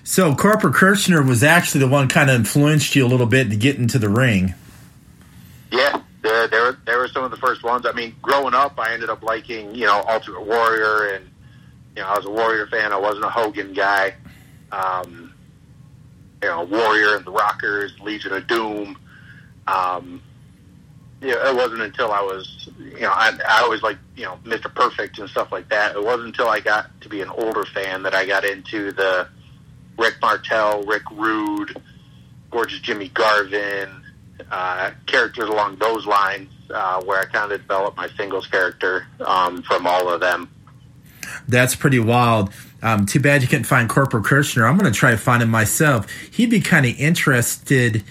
So 0.04 0.36
Corporal 0.36 0.72
Kirchner 0.72 1.24
was 1.24 1.44
actually 1.44 1.80
the 1.80 1.88
one 1.88 2.08
kind 2.08 2.30
of 2.30 2.36
influenced 2.36 2.96
you 2.96 3.06
a 3.06 3.10
little 3.10 3.26
bit 3.26 3.50
to 3.50 3.56
get 3.56 3.78
into 3.78 3.98
the 3.98 4.10
ring. 4.10 4.54
Yeah, 5.72 6.02
they 6.22 6.60
were 6.60 6.78
they 6.86 6.96
were 6.96 7.08
some 7.08 7.24
of 7.24 7.32
the 7.32 7.38
first 7.38 7.64
ones. 7.64 7.86
I 7.86 7.92
mean, 7.92 8.16
growing 8.22 8.54
up, 8.54 8.80
I 8.80 8.94
ended 8.94 9.10
up 9.10 9.24
liking 9.24 9.74
you 9.74 9.86
know 9.86 10.04
Ultimate 10.08 10.46
Warrior, 10.46 11.16
and 11.16 11.30
you 11.96 12.02
know 12.02 12.08
I 12.08 12.18
was 12.18 12.26
a 12.26 12.32
Warrior 12.32 12.68
fan. 12.68 12.92
I 12.92 12.98
wasn't 12.98 13.26
a 13.26 13.30
Hogan 13.30 13.74
guy. 13.74 14.16
Um, 14.72 15.34
you 16.44 16.50
know, 16.50 16.64
Warrior 16.64 17.16
and 17.16 17.26
the 17.26 17.32
Rockers, 17.32 17.94
Legion 18.00 18.34
of 18.34 18.48
Doom. 18.48 18.98
Um, 19.68 20.22
yeah, 21.22 21.50
it 21.50 21.56
wasn't 21.56 21.82
until 21.82 22.12
I 22.12 22.22
was, 22.22 22.70
you 22.78 23.00
know, 23.00 23.12
I, 23.12 23.32
I 23.48 23.62
always 23.62 23.82
like, 23.82 23.98
you 24.16 24.26
know, 24.26 24.38
Mr. 24.44 24.74
Perfect 24.74 25.18
and 25.18 25.30
stuff 25.30 25.52
like 25.52 25.70
that. 25.70 25.96
It 25.96 26.04
wasn't 26.04 26.28
until 26.28 26.50
I 26.50 26.60
got 26.60 26.90
to 27.02 27.10
be 27.10 27.22
an 27.22 27.30
older 27.30 27.66
fan 27.66 28.04
that 28.04 28.14
I 28.14 28.26
got 28.26 28.46
into 28.46 28.92
the 28.92 29.28
Rick 29.98 30.16
Martel, 30.22 30.84
Rick 30.84 31.04
Rude, 31.12 31.82
Gorgeous 32.52 32.80
Jimmy 32.80 33.08
Garvin, 33.10 33.90
uh, 34.52 34.92
characters 35.08 35.50
along 35.50 35.78
those 35.78 36.06
lines, 36.06 36.50
uh, 36.70 37.02
where 37.04 37.22
I 37.22 37.26
kind 37.26 37.52
of 37.52 37.62
developed 37.62 37.98
my 37.98 38.10
singles 38.10 38.46
character 38.48 39.08
um, 39.22 39.64
from 39.64 39.88
all 39.88 40.10
of 40.14 40.20
them. 40.20 40.50
That's 41.48 41.76
pretty 41.76 42.00
wild. 42.00 42.52
Um, 42.82 43.06
too 43.06 43.20
bad 43.20 43.42
you 43.42 43.48
couldn't 43.48 43.66
find 43.66 43.90
Corporal 43.90 44.24
Kirchner. 44.24 44.66
I'm 44.66 44.78
going 44.78 44.92
to 44.92 44.98
try 44.98 45.12
to 45.12 45.18
find 45.18 45.42
him 45.42 45.50
myself. 45.50 46.10
He'd 46.32 46.50
be 46.52 46.62
kind 46.62 46.86
of 46.86 46.98
interested, 47.00 48.04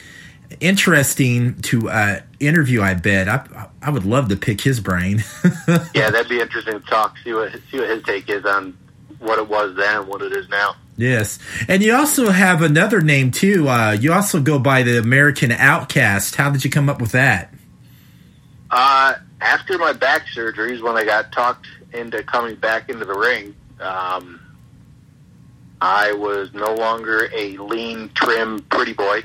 interesting 0.61 1.61
to 1.63 1.91
uh, 1.91 2.21
interview. 2.41 2.83
I 2.83 2.95
bet. 2.95 3.29
I, 3.29 3.69
I 3.81 3.91
would 3.91 4.05
love 4.05 4.29
to 4.31 4.37
pick 4.37 4.61
his 4.61 4.81
brain. 4.81 5.23
yeah, 5.95 6.11
that'd 6.11 6.29
be 6.29 6.41
interesting 6.41 6.81
to 6.81 6.87
talk. 6.87 7.17
See 7.23 7.33
what 7.33 7.53
see 7.71 7.79
what 7.79 7.89
his 7.89 8.03
take 8.03 8.29
is 8.29 8.45
on 8.45 8.77
what 9.21 9.39
it 9.39 9.49
was 9.49 9.77
then 9.77 10.01
and 10.01 10.09
what 10.09 10.23
it 10.23 10.33
is 10.33 10.49
now. 10.49 10.75
Yes, 10.97 11.39
and 11.69 11.83
you 11.83 11.95
also 11.95 12.31
have 12.31 12.63
another 12.63 13.01
name 13.01 13.31
too. 13.31 13.69
Uh, 13.69 13.93
you 13.93 14.13
also 14.13 14.41
go 14.41 14.59
by 14.59 14.83
the 14.83 14.99
American 14.99 15.53
Outcast. 15.53 16.37
How 16.37 16.51
did 16.51 16.65
you 16.65 16.71
come 16.71 16.89
up 16.89 17.01
with 17.01 17.13
that? 17.13 17.53
Uh, 18.71 19.15
after 19.41 19.79
my 19.79 19.93
back 19.93 20.27
surgeries, 20.35 20.83
when 20.83 20.97
I 20.97 21.05
got 21.05 21.31
talked 21.31 21.67
into 21.95 22.23
coming 22.23 22.57
back 22.57 22.89
into 22.89 23.05
the 23.05 23.15
ring, 23.15 23.55
um, 23.81 24.41
I 25.81 26.13
was 26.13 26.53
no 26.53 26.75
longer 26.75 27.31
a 27.35 27.57
lean, 27.59 28.11
trim, 28.15 28.61
pretty 28.71 28.93
boy 28.93 29.23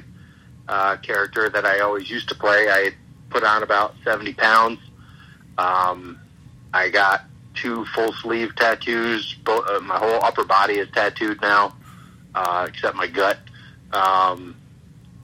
uh, 0.68 0.98
character 0.98 1.50
that 1.50 1.66
I 1.66 1.80
always 1.80 2.10
used 2.10 2.30
to 2.30 2.36
play. 2.36 2.70
I 2.70 2.80
had 2.80 2.94
put 3.30 3.44
on 3.44 3.64
about 3.64 3.96
seventy 4.04 4.34
pounds. 4.34 4.80
Um, 5.58 6.20
I 6.74 6.90
got 6.90 7.26
two 7.56 7.86
full 7.86 8.14
sleeve 8.14 8.56
tattoos. 8.56 9.36
Both, 9.44 9.68
uh, 9.68 9.80
my 9.82 9.98
whole 9.98 10.24
upper 10.24 10.44
body 10.44 10.76
is 10.76 10.88
tattooed 10.92 11.42
now, 11.42 11.76
uh, 12.36 12.68
except 12.70 12.96
my 12.96 13.08
gut. 13.08 13.40
Um, 13.92 14.56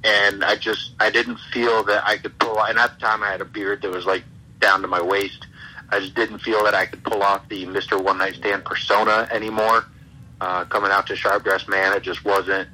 and 0.03 0.43
I 0.43 0.55
just 0.55 0.91
I 0.99 1.09
didn't 1.09 1.39
feel 1.51 1.83
that 1.83 2.07
I 2.07 2.17
could 2.17 2.37
pull. 2.39 2.63
And 2.63 2.77
at 2.77 2.95
the 2.95 3.05
time, 3.05 3.23
I 3.23 3.31
had 3.31 3.41
a 3.41 3.45
beard 3.45 3.81
that 3.81 3.91
was 3.91 4.05
like 4.05 4.23
down 4.59 4.81
to 4.81 4.87
my 4.87 5.01
waist. 5.01 5.45
I 5.89 5.99
just 5.99 6.15
didn't 6.15 6.39
feel 6.39 6.63
that 6.63 6.73
I 6.73 6.85
could 6.85 7.03
pull 7.03 7.21
off 7.21 7.47
the 7.49 7.65
Mister 7.65 7.99
One 7.99 8.17
Night 8.17 8.35
Stand 8.35 8.65
persona 8.65 9.27
anymore. 9.31 9.85
Uh, 10.41 10.65
coming 10.65 10.91
out 10.91 11.07
to 11.07 11.15
Sharp 11.15 11.43
Dress 11.43 11.67
Man, 11.67 11.93
it 11.93 12.03
just 12.03 12.25
wasn't. 12.25 12.67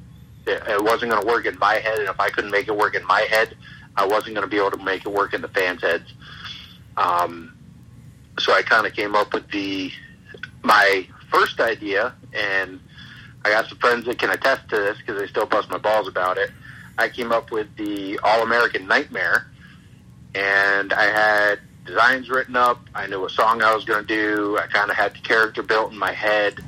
It, 0.48 0.64
it 0.68 0.84
wasn't 0.84 1.12
going 1.12 1.22
to 1.22 1.28
work 1.28 1.46
in 1.46 1.60
my 1.60 1.76
head, 1.76 2.00
and 2.00 2.10
if 2.10 2.20
I 2.20 2.30
couldn't 2.30 2.52
make 2.52 2.68
it 2.68 2.76
work 2.76 2.96
in 2.96 3.06
my 3.06 3.22
head, 3.30 3.56
I 3.96 4.08
wasn't 4.08 4.36
going 4.36 4.48
to 4.48 4.50
be 4.50 4.58
able 4.58 4.72
to 4.72 4.84
make 4.84 5.06
it 5.06 5.12
work 5.12 5.34
in 5.34 5.42
the 5.42 5.48
fans' 5.50 5.82
heads. 5.82 6.12
Um, 6.98 7.56
so 8.40 8.54
I 8.54 8.64
kind 8.64 8.88
of 8.88 8.94
came 8.94 9.16
up 9.16 9.34
with 9.34 9.48
the 9.52 9.92
my 10.64 11.08
first 11.30 11.60
idea, 11.60 12.16
and 12.34 12.80
I 13.46 13.50
got 13.50 13.68
some 13.68 13.78
friends 13.78 14.06
that 14.06 14.18
can 14.18 14.32
attest 14.32 14.70
to 14.70 14.78
this 14.78 14.98
because 14.98 15.20
they 15.20 15.28
still 15.28 15.46
bust 15.46 15.70
my 15.70 15.78
balls 15.78 16.08
about 16.08 16.38
it. 16.38 16.50
I 16.98 17.10
came 17.10 17.32
up 17.32 17.52
with 17.52 17.68
the 17.76 18.20
All 18.24 18.42
American 18.42 18.88
Nightmare, 18.88 19.48
and 20.34 20.92
I 20.94 21.04
had 21.04 21.60
designs 21.86 22.30
written 22.30 22.56
up. 22.56 22.80
I 22.94 23.08
knew 23.08 23.22
what 23.22 23.32
song 23.32 23.62
I 23.62 23.74
was 23.74 23.86
going 23.86 24.06
to 24.06 24.08
do. 24.08 24.58
I 24.58 24.68
kind 24.68 24.90
of 24.90 24.96
had 24.96 25.14
the 25.16 25.20
character 25.20 25.64
built 25.64 25.92
in 25.92 25.98
my 25.98 26.14
head. 26.14 26.60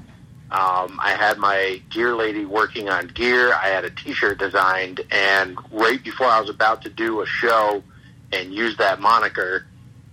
Um, 0.52 1.00
I 1.02 1.16
had 1.18 1.38
my 1.40 1.82
gear 1.90 2.16
lady 2.16 2.46
working 2.46 2.88
on 2.88 3.08
gear. 3.08 3.54
I 3.54 3.70
had 3.70 3.86
a 3.86 3.90
T-shirt 3.90 4.38
designed, 4.38 5.02
and 5.10 5.58
right 5.72 6.04
before 6.04 6.28
I 6.28 6.40
was 6.40 6.50
about 6.50 6.84
to 6.84 6.90
do 6.90 7.22
a 7.22 7.26
show 7.26 7.84
and 8.32 8.54
use 8.54 8.78
that 8.78 9.00
moniker, 9.00 9.66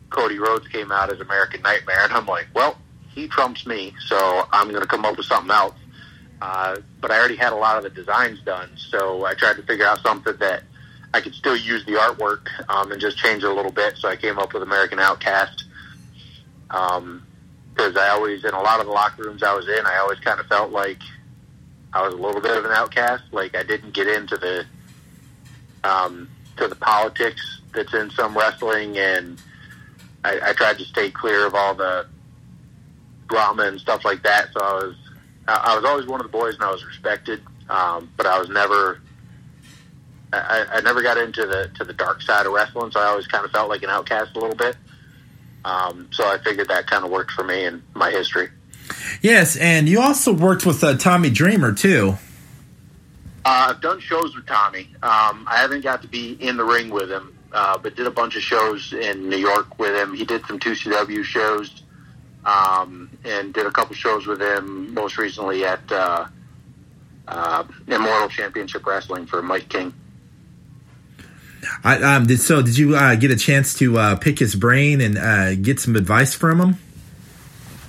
Cody 0.09 0.39
Rhodes 0.39 0.67
came 0.69 0.93
out 0.93 1.13
as 1.13 1.21
American 1.21 1.61
Nightmare, 1.61 2.05
and 2.05 2.13
I'm 2.15 2.27
like, 2.27 2.49
well, 2.55 2.79
he 3.09 3.29
trumps 3.29 3.67
me, 3.67 3.95
so 4.07 4.47
I'm 4.51 4.69
going 4.69 4.81
to 4.81 4.87
come 4.87 5.05
up 5.05 5.19
with 5.19 5.27
something 5.27 5.51
else. 5.51 5.75
Uh, 6.41 6.79
but 7.03 7.11
I 7.11 7.19
already 7.19 7.37
had 7.37 7.53
a 7.53 7.57
lot 7.57 7.77
of 7.77 7.83
the 7.83 7.91
designs 7.91 8.41
done, 8.41 8.71
so 8.77 9.27
I 9.27 9.35
tried 9.35 9.57
to 9.57 9.63
figure 9.63 9.87
out 9.87 10.01
something 10.01 10.37
that 10.39 10.63
I 11.13 11.21
could 11.21 11.35
still 11.35 11.57
use 11.57 11.85
the 11.87 11.93
artwork 11.93 12.47
um, 12.69 12.93
and 12.93 13.01
just 13.01 13.19
change 13.19 13.43
it 13.43 13.51
a 13.51 13.53
little 13.53 13.73
bit. 13.73 13.97
So 13.97 14.09
I 14.09 14.17
came 14.17 14.39
up 14.39 14.53
with 14.53 14.63
American 14.63 14.99
Outcast. 14.99 15.65
Um, 16.71 17.27
because 17.81 17.97
I 17.97 18.09
always, 18.11 18.45
in 18.45 18.53
a 18.53 18.61
lot 18.61 18.81
of 18.81 18.87
the 18.87 18.93
locker 18.93 19.23
rooms 19.23 19.43
I 19.43 19.55
was 19.55 19.69
in, 19.69 19.87
I 19.87 19.97
always 19.99 20.19
kind 20.21 20.39
of 20.39 20.47
felt 20.47 20.71
like 20.71 20.99
I 21.93 22.03
was 22.03 22.15
a 22.15 22.17
little 22.17 22.41
bit 22.41 22.57
of 22.57 22.65
an 22.65 22.73
outcast. 22.73 23.25
Like 23.33 23.57
I 23.57 23.63
didn't 23.63 23.95
get 23.95 24.07
into 24.07 24.37
the 24.37 24.67
um, 25.83 26.29
to 26.59 26.69
the 26.69 26.77
politics 26.77 27.61
that's 27.73 27.95
in 27.95 28.11
some 28.11 28.37
wrestling, 28.37 28.99
and 28.99 29.41
I, 30.25 30.41
I 30.51 30.53
tried 30.53 30.79
to 30.79 30.85
stay 30.85 31.11
clear 31.11 31.47
of 31.47 31.55
all 31.55 31.75
the 31.75 32.07
drama 33.29 33.63
and 33.63 33.81
stuff 33.81 34.05
like 34.05 34.23
that. 34.25 34.53
So 34.53 34.61
I 34.61 34.73
was 34.75 34.97
I 35.49 35.75
was 35.77 35.85
always 35.85 36.07
one 36.07 36.21
of 36.21 36.27
the 36.27 36.33
boys, 36.33 36.55
and 36.55 36.65
I 36.65 36.71
was 36.71 36.85
respected, 36.85 37.41
um, 37.69 38.11
but 38.17 38.27
I 38.27 38.39
was 38.39 38.49
never. 38.49 39.01
I, 40.33 40.67
I 40.75 40.81
never 40.83 41.03
got 41.03 41.19
into 41.19 41.47
the 41.47 41.71
to 41.77 41.85
the 41.85 41.93
dark 41.93 42.23
side 42.23 42.47
of 42.47 42.53
wrestling, 42.53 42.91
so 42.93 43.01
I 43.01 43.07
always 43.07 43.27
kind 43.27 43.45
of 43.45 43.51
felt 43.51 43.69
like 43.69 43.83
an 43.83 43.91
outcast 43.91 44.37
a 44.37 44.39
little 44.39 44.57
bit. 44.57 44.77
Um, 45.65 46.09
so 46.13 46.25
I 46.25 46.39
figured 46.39 46.69
that 46.69 46.87
kind 46.87 47.05
of 47.05 47.11
worked 47.11 47.33
for 47.33 47.45
me 47.45 47.65
and 47.65 47.83
my 47.95 48.11
history. 48.11 48.49
Yes, 49.21 49.57
and 49.57 49.89
you 49.89 50.01
also 50.01 50.33
worked 50.33 50.65
with 50.65 50.83
uh, 50.83 50.97
Tommy 50.97 51.31
Dreamer 51.31 51.73
too. 51.73 52.17
Uh, 53.45 53.69
I've 53.71 53.81
done 53.81 54.01
shows 54.01 54.35
with 54.37 54.47
Tommy. 54.47 54.89
Um, 55.03 55.47
I 55.49 55.59
haven't 55.59 55.83
got 55.83 56.03
to 56.03 56.09
be 56.09 56.33
in 56.33 56.57
the 56.57 56.65
ring 56.65 56.91
with 56.91 57.11
him, 57.11 57.37
uh, 57.53 57.79
but 57.79 57.97
did 57.97 58.07
a 58.07 58.11
bunch 58.11 58.37
of 58.37 58.43
shows 58.43 58.93
in 58.93 59.29
New 59.29 59.37
York 59.37 59.79
with 59.79 59.95
him. 59.95 60.15
He 60.15 60.25
did 60.25 60.45
some 60.47 60.59
2CW 60.59 61.25
shows 61.25 61.83
um, 62.45 63.11
and 63.25 63.53
did 63.53 63.67
a 63.67 63.71
couple 63.71 63.95
shows 63.95 64.27
with 64.27 64.41
him, 64.41 64.93
most 64.93 65.19
recently 65.19 65.65
at 65.65 65.91
uh, 65.91 66.27
uh, 67.29 67.65
Immortal 67.87 68.29
Championship 68.29 68.87
Wrestling 68.87 69.27
for 69.27 69.43
Mike 69.43 69.69
King. 69.69 69.95
I, 71.85 71.97
um, 72.17 72.27
did, 72.27 72.41
so, 72.41 72.63
did 72.63 72.77
you 72.79 72.97
uh, 72.97 73.17
get 73.17 73.31
a 73.31 73.37
chance 73.37 73.75
to 73.75 73.99
uh, 73.99 74.17
pick 74.17 74.39
his 74.39 74.55
brain 74.55 75.01
and 75.01 75.19
uh, 75.19 75.55
get 75.55 75.81
some 75.81 75.97
advice 75.97 76.35
from 76.35 76.61
him? 76.61 76.77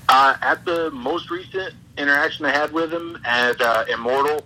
Uh, 0.09 0.35
at 0.41 0.65
the 0.65 0.91
most 0.91 1.29
recent 1.29 1.73
interaction 1.97 2.45
I 2.45 2.51
had 2.51 2.73
with 2.73 2.93
him 2.93 3.17
at 3.23 3.61
uh, 3.61 3.85
Immortal, 3.87 4.45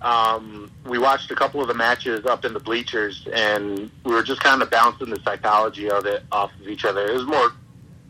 um, 0.00 0.70
we 0.86 0.98
watched 0.98 1.30
a 1.30 1.34
couple 1.34 1.60
of 1.60 1.68
the 1.68 1.74
matches 1.74 2.24
up 2.26 2.44
in 2.44 2.52
the 2.52 2.60
bleachers, 2.60 3.26
and 3.32 3.90
we 4.04 4.12
were 4.12 4.22
just 4.22 4.40
kind 4.40 4.62
of 4.62 4.70
bouncing 4.70 5.10
the 5.10 5.20
psychology 5.20 5.90
of 5.90 6.06
it 6.06 6.24
off 6.32 6.50
of 6.60 6.68
each 6.68 6.84
other. 6.84 7.06
It 7.06 7.14
was 7.14 7.26
more 7.26 7.52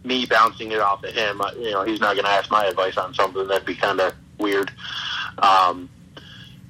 me 0.04 0.26
bouncing 0.26 0.72
it 0.72 0.80
off 0.80 1.04
of 1.04 1.12
him. 1.12 1.40
You 1.58 1.72
know, 1.72 1.84
he's 1.84 2.00
not 2.00 2.14
going 2.14 2.24
to 2.24 2.30
ask 2.30 2.50
my 2.50 2.64
advice 2.64 2.96
on 2.96 3.14
something 3.14 3.46
that'd 3.46 3.66
be 3.66 3.74
kind 3.74 4.00
of 4.00 4.14
weird. 4.38 4.72
Um, 5.38 5.88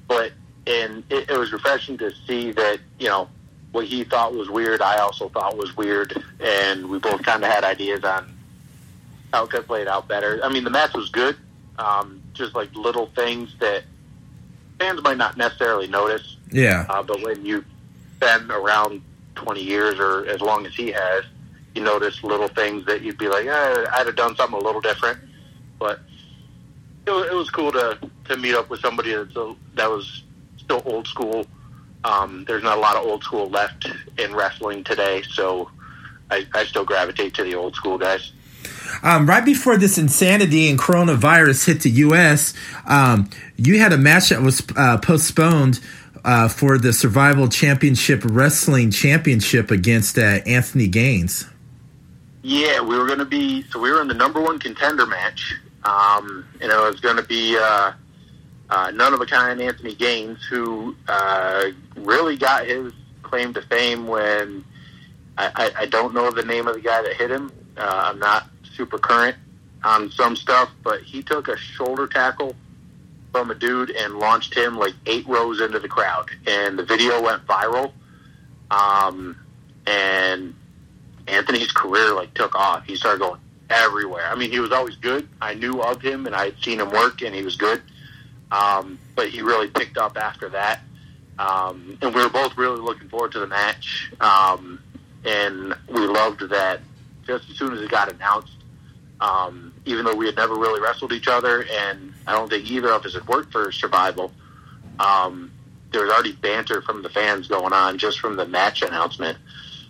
but 0.07 0.33
and 0.67 1.03
it, 1.09 1.29
it 1.29 1.37
was 1.37 1.51
refreshing 1.51 1.97
to 1.97 2.11
see 2.27 2.51
that 2.51 2.79
you 2.99 3.07
know 3.07 3.29
what 3.73 3.85
he 3.87 4.03
thought 4.03 4.33
was 4.33 4.49
weird, 4.49 4.81
I 4.81 4.97
also 4.99 5.29
thought 5.29 5.57
was 5.57 5.75
weird, 5.75 6.23
and 6.39 6.89
we 6.89 6.99
both 6.99 7.23
kind 7.23 7.43
of 7.43 7.51
had 7.51 7.63
ideas 7.63 8.03
on 8.03 8.31
how 9.33 9.45
it 9.45 9.49
could 9.49 9.65
play 9.65 9.81
it 9.81 9.87
out 9.87 10.07
better. 10.07 10.39
I 10.43 10.49
mean, 10.49 10.63
the 10.63 10.69
match 10.69 10.93
was 10.93 11.09
good, 11.09 11.35
um, 11.79 12.21
just 12.33 12.53
like 12.53 12.73
little 12.75 13.07
things 13.07 13.49
that 13.59 13.83
fans 14.79 15.01
might 15.01 15.17
not 15.17 15.37
necessarily 15.37 15.87
notice. 15.87 16.37
Yeah. 16.51 16.85
Uh, 16.87 17.01
but 17.01 17.23
when 17.23 17.43
you've 17.43 17.65
been 18.19 18.51
around 18.51 19.01
20 19.35 19.63
years 19.63 19.99
or 19.99 20.27
as 20.27 20.39
long 20.39 20.67
as 20.67 20.75
he 20.75 20.91
has, 20.91 21.25
you 21.73 21.81
notice 21.81 22.23
little 22.23 22.49
things 22.49 22.85
that 22.85 23.01
you'd 23.01 23.17
be 23.17 23.27
like, 23.27 23.47
eh, 23.47 23.85
I'd 23.91 24.05
have 24.05 24.15
done 24.15 24.35
something 24.35 24.59
a 24.59 24.63
little 24.63 24.81
different. 24.81 25.17
But 25.79 25.99
it 27.07 27.11
was, 27.11 27.25
it 27.25 27.33
was 27.33 27.49
cool 27.49 27.71
to, 27.71 27.97
to 28.25 28.37
meet 28.37 28.53
up 28.53 28.69
with 28.69 28.81
somebody 28.81 29.15
that's 29.15 29.35
a, 29.35 29.55
that 29.73 29.89
was 29.89 30.21
still 30.59 30.83
old 30.85 31.07
school 31.07 31.47
Um, 32.03 32.43
there's 32.45 32.63
not 32.63 32.77
a 32.77 32.81
lot 32.81 32.95
of 32.95 33.05
old 33.05 33.23
school 33.23 33.49
left 33.49 33.87
in 34.17 34.33
wrestling 34.35 34.83
today, 34.83 35.21
so 35.21 35.69
I, 36.29 36.45
I 36.53 36.65
still 36.65 36.85
gravitate 36.85 37.33
to 37.35 37.43
the 37.43 37.55
old 37.55 37.75
school 37.75 37.97
guys. 37.97 38.31
Um, 39.01 39.27
right 39.27 39.43
before 39.43 39.77
this 39.77 39.97
insanity 39.97 40.69
and 40.69 40.77
coronavirus 40.77 41.65
hit 41.65 41.81
the 41.81 41.89
U.S., 41.89 42.53
um, 42.85 43.29
you 43.57 43.79
had 43.79 43.93
a 43.93 43.97
match 43.97 44.29
that 44.29 44.41
was 44.41 44.61
uh, 44.75 44.97
postponed 44.99 45.79
uh, 46.23 46.47
for 46.47 46.77
the 46.77 46.93
Survival 46.93 47.47
Championship 47.47 48.21
Wrestling 48.23 48.91
Championship 48.91 49.71
against 49.71 50.17
uh, 50.17 50.39
Anthony 50.45 50.87
Gaines. 50.87 51.47
Yeah, 52.41 52.81
we 52.81 52.97
were 52.97 53.07
going 53.07 53.19
to 53.19 53.25
be 53.25 53.63
so 53.63 53.79
we 53.79 53.91
were 53.91 54.01
in 54.01 54.07
the 54.07 54.13
number 54.13 54.41
one 54.41 54.59
contender 54.59 55.05
match, 55.05 55.55
um, 55.83 56.45
and 56.61 56.71
it 56.71 56.77
was 56.77 56.99
going 56.99 57.17
to 57.17 57.23
be 57.23 57.57
uh, 57.57 57.93
uh, 58.69 58.91
none 58.91 59.13
of 59.13 59.21
a 59.21 59.25
kind 59.25 59.61
Anthony 59.61 59.95
Gaines, 59.95 60.43
who 60.49 60.95
uh, 61.07 61.65
really 62.05 62.37
got 62.37 62.65
his 62.65 62.93
claim 63.21 63.53
to 63.53 63.61
fame 63.63 64.07
when 64.07 64.63
I, 65.37 65.51
I, 65.55 65.81
I 65.81 65.85
don't 65.87 66.13
know 66.13 66.29
the 66.31 66.43
name 66.43 66.67
of 66.67 66.75
the 66.75 66.81
guy 66.81 67.01
that 67.01 67.13
hit 67.13 67.31
him. 67.31 67.51
Uh, 67.77 68.03
I'm 68.05 68.19
not 68.19 68.47
super 68.75 68.97
current 68.97 69.35
on 69.83 70.11
some 70.11 70.35
stuff, 70.35 70.69
but 70.83 71.01
he 71.01 71.23
took 71.23 71.47
a 71.47 71.57
shoulder 71.57 72.07
tackle 72.07 72.55
from 73.31 73.49
a 73.49 73.55
dude 73.55 73.89
and 73.89 74.19
launched 74.19 74.53
him 74.53 74.77
like 74.77 74.93
eight 75.07 75.27
rows 75.27 75.59
into 75.59 75.79
the 75.79 75.87
crowd, 75.87 76.29
and 76.47 76.77
the 76.77 76.83
video 76.83 77.21
went 77.21 77.45
viral. 77.45 77.91
Um, 78.69 79.35
and 79.85 80.53
Anthony's 81.27 81.71
career 81.71 82.13
like 82.13 82.33
took 82.33 82.55
off. 82.55 82.85
He 82.85 82.95
started 82.95 83.19
going 83.19 83.39
everywhere. 83.69 84.27
I 84.27 84.35
mean, 84.35 84.51
he 84.51 84.59
was 84.59 84.71
always 84.71 84.95
good. 84.95 85.27
I 85.41 85.53
knew 85.55 85.81
of 85.81 86.01
him 86.01 86.25
and 86.25 86.35
I 86.35 86.45
had 86.45 86.55
seen 86.61 86.79
him 86.79 86.91
work, 86.91 87.21
and 87.21 87.33
he 87.33 87.43
was 87.43 87.55
good. 87.55 87.81
Um, 88.51 88.99
but 89.15 89.29
he 89.29 89.41
really 89.41 89.67
picked 89.67 89.97
up 89.97 90.17
after 90.17 90.49
that. 90.49 90.81
Um, 91.39 91.97
and 92.01 92.13
we 92.13 92.21
were 92.21 92.29
both 92.29 92.57
really 92.57 92.79
looking 92.79 93.09
forward 93.09 93.31
to 93.33 93.39
the 93.39 93.47
match. 93.47 94.11
Um, 94.19 94.79
and 95.25 95.73
we 95.89 96.01
loved 96.01 96.41
that 96.49 96.81
just 97.25 97.49
as 97.49 97.57
soon 97.57 97.73
as 97.73 97.81
it 97.81 97.89
got 97.89 98.11
announced, 98.11 98.57
um, 99.21 99.73
even 99.85 100.05
though 100.05 100.15
we 100.15 100.25
had 100.25 100.35
never 100.35 100.55
really 100.55 100.81
wrestled 100.81 101.13
each 101.13 101.27
other, 101.27 101.65
and 101.71 102.13
I 102.27 102.33
don't 102.33 102.49
think 102.49 102.69
either 102.69 102.91
of 102.91 103.05
us 103.05 103.13
had 103.13 103.27
worked 103.27 103.51
for 103.51 103.71
Survival, 103.71 104.31
um, 104.99 105.51
there 105.91 106.01
was 106.01 106.11
already 106.11 106.33
banter 106.33 106.81
from 106.81 107.03
the 107.03 107.09
fans 107.09 107.47
going 107.47 107.71
on 107.71 107.97
just 107.97 108.19
from 108.19 108.35
the 108.35 108.45
match 108.45 108.81
announcement. 108.81 109.37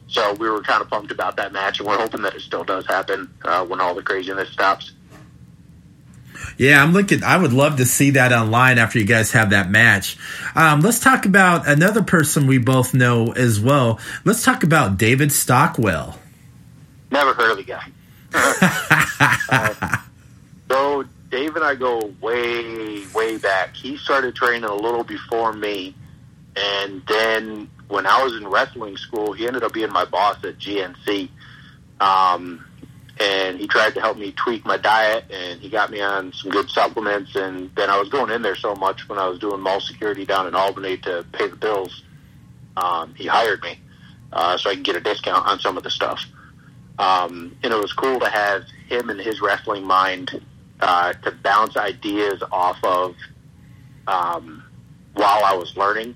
So 0.07 0.33
we 0.33 0.49
were 0.49 0.61
kind 0.61 0.81
of 0.81 0.89
pumped 0.89 1.11
about 1.11 1.37
that 1.37 1.53
match, 1.53 1.79
and 1.79 1.87
we're 1.87 1.97
hoping 1.97 2.21
that 2.21 2.35
it 2.35 2.41
still 2.41 2.63
does 2.63 2.85
happen 2.85 3.33
uh, 3.43 3.65
when 3.65 3.81
all 3.81 3.95
the 3.95 4.03
craziness 4.03 4.49
stops. 4.49 4.91
Yeah, 6.57 6.81
I'm 6.81 6.93
looking. 6.93 7.23
I 7.23 7.37
would 7.37 7.53
love 7.53 7.77
to 7.77 7.85
see 7.85 8.11
that 8.11 8.31
online 8.31 8.77
after 8.77 8.99
you 8.99 9.05
guys 9.05 9.31
have 9.31 9.51
that 9.51 9.69
match. 9.69 10.17
Um, 10.55 10.81
let's 10.81 10.99
talk 10.99 11.25
about 11.25 11.67
another 11.67 12.03
person 12.03 12.47
we 12.47 12.57
both 12.57 12.93
know 12.93 13.31
as 13.31 13.59
well. 13.59 13.99
Let's 14.23 14.43
talk 14.43 14.63
about 14.63 14.97
David 14.97 15.31
Stockwell. 15.31 16.17
Never 17.11 17.33
heard 17.33 17.51
of 17.51 17.57
the 17.57 17.63
guy. 17.63 17.85
uh, 19.49 19.97
so 20.69 21.05
Dave 21.29 21.55
and 21.55 21.63
I 21.63 21.75
go 21.75 22.13
way, 22.21 23.05
way 23.13 23.37
back. 23.37 23.75
He 23.75 23.97
started 23.97 24.35
training 24.35 24.65
a 24.65 24.75
little 24.75 25.03
before 25.03 25.53
me, 25.53 25.95
and 26.55 27.01
then 27.07 27.69
when 27.87 28.05
I 28.05 28.23
was 28.23 28.33
in 28.35 28.47
wrestling 28.47 28.97
school, 28.97 29.33
he 29.33 29.47
ended 29.47 29.63
up 29.63 29.73
being 29.73 29.91
my 29.91 30.05
boss 30.05 30.43
at 30.43 30.57
GNC. 30.57 31.29
Um, 31.99 32.65
and 33.19 33.59
he 33.59 33.67
tried 33.67 33.93
to 33.93 34.01
help 34.01 34.17
me 34.17 34.31
tweak 34.31 34.65
my 34.65 34.77
diet 34.77 35.25
and 35.29 35.61
he 35.61 35.69
got 35.69 35.91
me 35.91 36.01
on 36.01 36.33
some 36.33 36.49
good 36.49 36.69
supplements 36.69 37.35
and 37.35 37.69
then 37.75 37.89
I 37.89 37.99
was 37.99 38.09
going 38.09 38.31
in 38.31 38.41
there 38.41 38.55
so 38.55 38.75
much 38.75 39.07
when 39.07 39.19
I 39.19 39.27
was 39.27 39.39
doing 39.39 39.61
mall 39.61 39.79
security 39.79 40.25
down 40.25 40.47
in 40.47 40.55
Albany 40.55 40.97
to 40.97 41.25
pay 41.31 41.47
the 41.47 41.55
bills 41.55 42.03
um, 42.75 43.13
he 43.15 43.27
hired 43.27 43.61
me 43.61 43.79
uh, 44.31 44.57
so 44.57 44.69
I 44.69 44.75
could 44.75 44.83
get 44.83 44.95
a 44.95 44.99
discount 44.99 45.45
on 45.45 45.59
some 45.59 45.77
of 45.77 45.83
the 45.83 45.91
stuff. 45.91 46.25
Um, 46.99 47.55
and 47.63 47.71
it 47.73 47.77
was 47.77 47.93
cool 47.93 48.19
to 48.19 48.29
have 48.29 48.63
him 48.87 49.09
and 49.09 49.19
his 49.19 49.41
wrestling 49.41 49.83
mind 49.83 50.41
uh, 50.79 51.13
to 51.13 51.31
bounce 51.31 51.77
ideas 51.77 52.43
off 52.51 52.77
of 52.83 53.15
um, 54.07 54.63
while 55.13 55.43
I 55.43 55.55
was 55.55 55.75
learning 55.77 56.15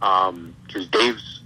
because 0.00 0.28
um, 0.28 0.88
Dave's 0.90 1.42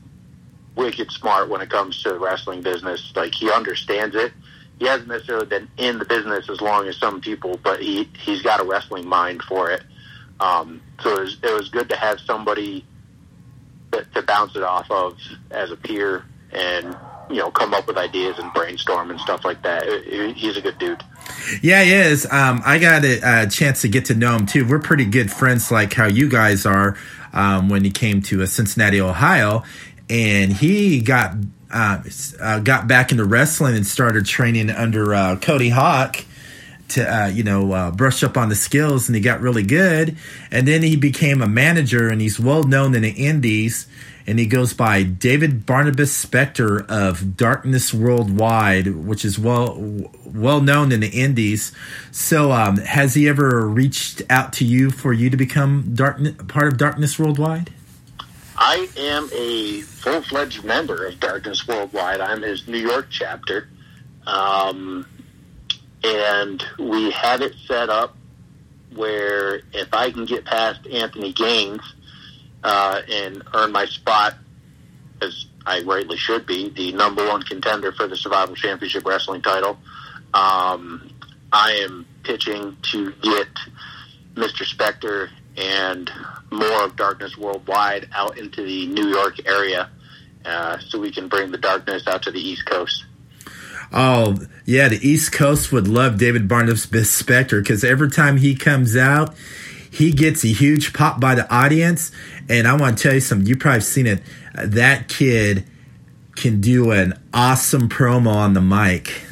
wicked 0.77 1.11
smart 1.11 1.49
when 1.49 1.61
it 1.61 1.71
comes 1.71 2.03
to 2.03 2.11
the 2.11 2.19
wrestling 2.19 2.63
business. 2.63 3.13
Like 3.15 3.35
he 3.35 3.51
understands 3.51 4.15
it 4.15 4.33
he 4.79 4.87
hasn't 4.87 5.09
necessarily 5.09 5.47
been 5.47 5.69
in 5.77 5.99
the 5.99 6.05
business 6.05 6.49
as 6.51 6.61
long 6.61 6.89
as 6.89 6.97
some 6.97 7.21
people, 7.21 7.59
but 7.63 7.81
he 7.81 8.09
he's 8.19 8.43
got 8.43 8.61
a 8.61 8.65
wrestling 8.65 9.07
mind 9.07 9.43
for 9.43 9.71
it. 9.71 9.83
Um, 10.41 10.83
so 11.01 11.19
it 11.19 11.21
was, 11.21 11.37
it 11.43 11.53
was 11.55 11.69
good 11.69 11.89
to 11.91 11.97
have 11.97 12.19
somebody 12.21 12.85
to, 13.93 14.05
to 14.15 14.23
bounce 14.23 14.57
it 14.57 14.63
off 14.63 14.91
of 14.91 15.17
as 15.51 15.71
a 15.71 15.77
peer 15.77 16.25
and 16.51 16.97
you 17.31 17.37
know 17.37 17.51
come 17.51 17.73
up 17.73 17.87
with 17.87 17.97
ideas 17.97 18.39
and 18.39 18.53
brainstorm 18.53 19.11
and 19.11 19.21
stuff 19.21 19.45
like 19.45 19.63
that. 19.63 19.85
He's 20.37 20.57
a 20.57 20.61
good 20.61 20.79
dude. 20.79 21.03
Yeah, 21.63 21.83
he 21.83 21.93
is. 21.93 22.27
Um, 22.27 22.63
I 22.65 22.79
got 22.79 23.05
a, 23.05 23.45
a, 23.45 23.47
chance 23.49 23.83
to 23.83 23.89
get 23.89 24.07
to 24.07 24.15
know 24.15 24.37
him 24.37 24.47
too. 24.47 24.67
We're 24.67 24.81
pretty 24.81 25.05
good 25.05 25.31
friends, 25.31 25.71
like 25.71 25.93
how 25.95 26.07
you 26.07 26.29
guys 26.29 26.67
are. 26.67 26.97
Um, 27.35 27.71
when 27.71 27.83
he 27.83 27.91
came 27.91 28.21
to 28.25 28.43
uh, 28.43 28.47
Cincinnati, 28.47 29.01
Ohio, 29.01 29.65
and 30.13 30.53
he 30.53 31.01
got 31.01 31.35
uh, 31.71 32.03
uh, 32.39 32.59
got 32.59 32.87
back 32.87 33.13
into 33.13 33.25
wrestling 33.25 33.75
and 33.75 33.87
started 33.87 34.27
training 34.27 34.69
under 34.69 35.15
uh, 35.15 35.37
Cody 35.37 35.71
Hawk 35.71 36.23
to 36.89 37.03
uh, 37.03 37.27
you 37.29 37.43
know 37.43 37.73
uh, 37.73 37.91
brush 37.91 38.23
up 38.23 38.37
on 38.37 38.51
the 38.51 38.55
skills, 38.55 39.09
and 39.09 39.17
he 39.17 39.23
got 39.23 39.41
really 39.41 39.63
good. 39.63 40.19
And 40.51 40.69
then 40.69 40.83
he 40.83 40.97
became 40.97 41.41
a 41.41 41.49
manager, 41.49 42.11
and 42.11 42.21
he's 42.21 42.39
well 42.39 42.63
known 42.63 42.95
in 42.95 43.03
the 43.03 43.11
Indies. 43.11 43.87
And 44.25 44.39
he 44.39 44.47
goes 44.47 44.73
by 44.73 45.03
David 45.03 45.67
Barnabas 45.67 46.25
Spector 46.25 46.87
of 46.89 47.37
Darkness 47.37 47.93
Worldwide, 47.93 48.95
which 48.95 49.25
is 49.25 49.39
well 49.39 50.11
well 50.27 50.61
known 50.61 50.93
in 50.93 51.01
the 51.01 51.09
Indies. 51.09 51.73
So, 52.11 52.53
um, 52.53 52.77
has 52.77 53.15
he 53.15 53.27
ever 53.29 53.67
reached 53.67 54.21
out 54.29 54.53
to 54.55 54.67
you 54.67 54.91
for 54.91 55.15
you 55.15 55.31
to 55.31 55.39
become 55.39 55.95
dark, 55.95 56.49
part 56.49 56.69
of 56.69 56.77
Darkness 56.77 57.19
Worldwide? 57.19 57.71
I 58.65 58.87
am 58.97 59.29
a 59.33 59.81
full 59.81 60.23
fledged 60.23 60.63
member 60.63 61.07
of 61.07 61.19
Darkness 61.19 61.67
Worldwide. 61.67 62.21
I'm 62.21 62.43
his 62.43 62.69
New 62.69 62.79
York 62.79 63.09
chapter. 63.11 63.69
Um, 64.25 65.05
and 66.05 66.65
we 66.79 67.11
have 67.11 67.43
it 67.43 67.57
set 67.67 67.91
up 67.91 68.17
where 68.95 69.63
if 69.73 69.93
I 69.93 70.13
can 70.13 70.27
get 70.27 70.45
past 70.45 70.87
Anthony 70.87 71.33
Gaines 71.33 71.83
uh, 72.63 73.03
and 73.11 73.43
earn 73.53 73.73
my 73.73 73.87
spot, 73.87 74.35
as 75.21 75.47
I 75.67 75.83
rightly 75.83 76.17
should 76.17 76.47
be, 76.47 76.69
the 76.69 76.93
number 76.93 77.27
one 77.27 77.43
contender 77.43 77.91
for 77.91 78.07
the 78.07 78.17
Survival 78.17 78.55
Championship 78.55 79.05
Wrestling 79.05 79.43
title, 79.43 79.77
um, 80.35 81.11
I 81.53 81.73
am 81.83 82.07
pitching 82.23 82.77
to 82.93 83.11
get 83.23 83.49
Mr. 84.37 84.65
Specter 84.65 85.31
and 85.57 86.09
more 86.53 86.85
of 86.85 86.97
Darkness 86.97 87.37
Worldwide 87.37 88.09
out 88.13 88.39
into 88.39 88.63
the 88.63 88.87
New 88.87 89.09
York 89.09 89.47
area 89.47 89.91
uh, 90.45 90.79
so 90.79 90.99
we 90.99 91.11
can 91.11 91.29
bring 91.29 91.51
the 91.51 91.59
darkness 91.59 92.07
out 92.07 92.23
to 92.23 92.31
the 92.31 92.41
East 92.41 92.67
Coast. 92.67 93.05
Oh, 93.93 94.39
yeah, 94.65 94.89
the 94.89 95.07
East 95.07 95.33
Coast 95.33 95.71
would 95.73 95.87
love 95.87 96.19
David 96.19 96.49
Barnabas 96.49 96.87
Spector 96.87 97.63
because 97.63 97.85
every 97.85 98.11
time 98.11 98.39
he 98.39 98.55
comes 98.55 98.97
out, 98.97 99.35
he 99.91 100.13
gets 100.13 100.45
a 100.45 100.49
huge 100.49 100.95
pop 100.95 101.21
by 101.21 101.35
the 101.35 101.53
audience. 101.55 102.11
And 102.49 102.67
I 102.67 102.75
want 102.75 102.97
to 102.97 103.03
tell 103.03 103.15
you 103.15 103.21
something, 103.21 103.47
you 103.47 103.57
probably 103.57 103.83
seen 103.83 104.07
it. 104.07 104.23
That 104.55 105.09
kid 105.09 105.65
can 106.37 106.61
do 106.61 106.91
an 106.91 107.15
awesome 107.35 107.89
promo 107.89 108.35
on 108.35 108.55
the 108.55 108.63
mic. 108.63 109.23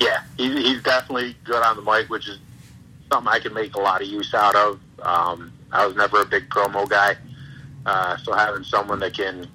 Yeah, 0.00 0.22
he's 0.36 0.82
definitely 0.82 1.36
good 1.44 1.62
on 1.62 1.76
the 1.76 1.82
mic, 1.82 2.10
which 2.10 2.28
is 2.28 2.38
something 3.10 3.32
I 3.32 3.38
can 3.38 3.54
make 3.54 3.74
a 3.76 3.80
lot 3.80 4.02
of 4.02 4.08
use 4.08 4.34
out 4.34 4.56
of. 4.56 4.80
Um, 5.00 5.52
I 5.72 5.86
was 5.86 5.96
never 5.96 6.22
a 6.22 6.26
big 6.26 6.48
promo 6.48 6.88
guy, 6.88 7.16
uh, 7.86 8.16
so 8.18 8.32
having 8.32 8.64
someone 8.64 8.98
that 9.00 9.14
can 9.14 9.46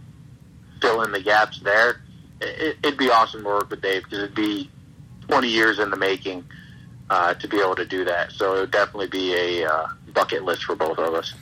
fill 0.81 1.03
in 1.03 1.11
the 1.11 1.21
gaps 1.21 1.59
there, 1.59 2.01
it, 2.41 2.77
would 2.83 2.97
be 2.97 3.09
awesome 3.09 3.43
to 3.43 3.47
work 3.47 3.69
with 3.69 3.81
Dave 3.81 4.03
because 4.03 4.19
it'd 4.19 4.35
be 4.35 4.69
20 5.27 5.47
years 5.47 5.79
in 5.79 5.89
the 5.89 5.97
making 5.97 6.43
uh, 7.09 7.33
to 7.35 7.47
be 7.47 7.59
able 7.59 7.75
to 7.75 7.85
do 7.85 8.05
that. 8.05 8.31
So 8.31 8.55
it 8.55 8.59
would 8.61 8.71
definitely 8.71 9.07
be 9.07 9.33
a 9.33 9.69
uh, 9.71 9.87
bucket 10.13 10.43
list 10.43 10.63
for 10.63 10.75
both 10.75 10.97
of 10.97 11.13
us. 11.13 11.33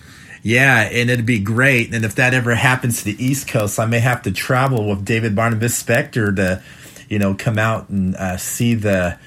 Yeah, 0.41 0.81
and 0.81 1.09
it'd 1.09 1.25
be 1.25 1.39
great. 1.39 1.93
And 1.93 2.03
if 2.03 2.15
that 2.15 2.33
ever 2.33 2.53
happens 2.53 2.99
to 2.99 3.05
the 3.05 3.23
East 3.23 3.47
Coast, 3.47 3.79
I 3.79 3.85
may 3.85 3.99
have 3.99 4.21
to 4.23 4.31
travel 4.31 4.89
with 4.89 5.05
David 5.05 5.35
Barnabas 5.35 5.81
Spector 5.81 6.35
to, 6.35 6.61
you 7.09 7.17
know, 7.17 7.33
come 7.33 7.57
out 7.57 7.89
and 7.89 8.15
uh, 8.15 8.37
see 8.37 8.75
the 8.75 9.17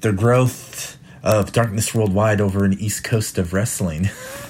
the 0.00 0.12
growth 0.12 0.96
of 1.22 1.52
Darkness 1.52 1.94
Worldwide 1.94 2.40
over 2.40 2.64
in 2.64 2.74
East 2.74 3.02
Coast 3.02 3.38
of 3.38 3.52
wrestling. 3.52 4.10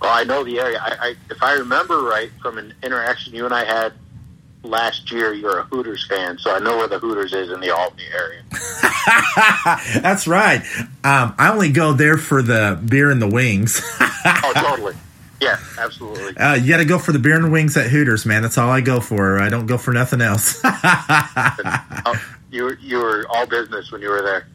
Well, 0.00 0.10
I 0.10 0.24
know 0.24 0.44
the 0.44 0.58
area. 0.58 0.78
I, 0.80 1.08
I, 1.08 1.14
if 1.30 1.42
I 1.42 1.54
remember 1.54 2.02
right 2.02 2.30
from 2.40 2.58
an 2.58 2.72
interaction 2.82 3.34
you 3.34 3.44
and 3.44 3.54
I 3.54 3.64
had 3.64 3.92
last 4.62 5.10
year, 5.10 5.32
you're 5.32 5.58
a 5.58 5.64
Hooters 5.64 6.06
fan, 6.06 6.38
so 6.38 6.54
I 6.54 6.58
know 6.58 6.76
where 6.78 6.88
the 6.88 6.98
Hooters 6.98 7.32
is 7.32 7.50
in 7.50 7.60
the 7.60 7.74
Albany 7.74 8.04
area. 8.12 8.42
That's 10.00 10.26
right. 10.26 10.62
Um, 11.04 11.34
I 11.38 11.50
only 11.52 11.70
go 11.70 11.92
there 11.92 12.16
for 12.16 12.42
the 12.42 12.80
beer 12.84 13.10
and 13.10 13.20
the 13.20 13.28
wings. 13.28 13.80
oh, 14.00 14.52
totally. 14.54 14.94
Yeah, 15.40 15.58
absolutely. 15.78 16.36
Uh, 16.36 16.54
you 16.54 16.68
got 16.68 16.78
to 16.78 16.84
go 16.84 16.98
for 16.98 17.12
the 17.12 17.18
beer 17.18 17.36
and 17.36 17.50
wings 17.50 17.76
at 17.76 17.90
Hooters, 17.90 18.26
man. 18.26 18.42
That's 18.42 18.58
all 18.58 18.70
I 18.70 18.82
go 18.82 19.00
for. 19.00 19.40
I 19.40 19.48
don't 19.48 19.66
go 19.66 19.78
for 19.78 19.92
nothing 19.92 20.20
else. 20.20 20.62
you 22.50 22.64
were 22.64 22.78
you 22.80 22.98
were 22.98 23.24
all 23.28 23.46
business 23.46 23.90
when 23.92 24.02
you 24.02 24.08
were 24.08 24.22
there. 24.22 24.46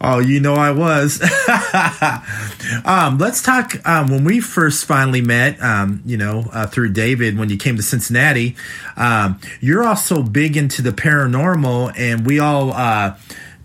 Oh, 0.00 0.18
you 0.18 0.40
know 0.40 0.54
I 0.54 0.70
was. 0.70 1.20
um, 2.84 3.18
let's 3.18 3.42
talk. 3.42 3.74
Um, 3.86 4.08
when 4.08 4.24
we 4.24 4.40
first 4.40 4.84
finally 4.84 5.22
met, 5.22 5.60
um, 5.62 6.02
you 6.04 6.16
know, 6.16 6.44
uh, 6.52 6.66
through 6.66 6.92
David, 6.92 7.38
when 7.38 7.48
you 7.48 7.56
came 7.56 7.76
to 7.76 7.82
Cincinnati, 7.82 8.56
um, 8.96 9.40
you're 9.60 9.84
also 9.84 10.22
big 10.22 10.56
into 10.56 10.82
the 10.82 10.92
paranormal, 10.92 11.92
and 11.96 12.26
we 12.26 12.38
all. 12.38 12.72
Uh, 12.72 13.16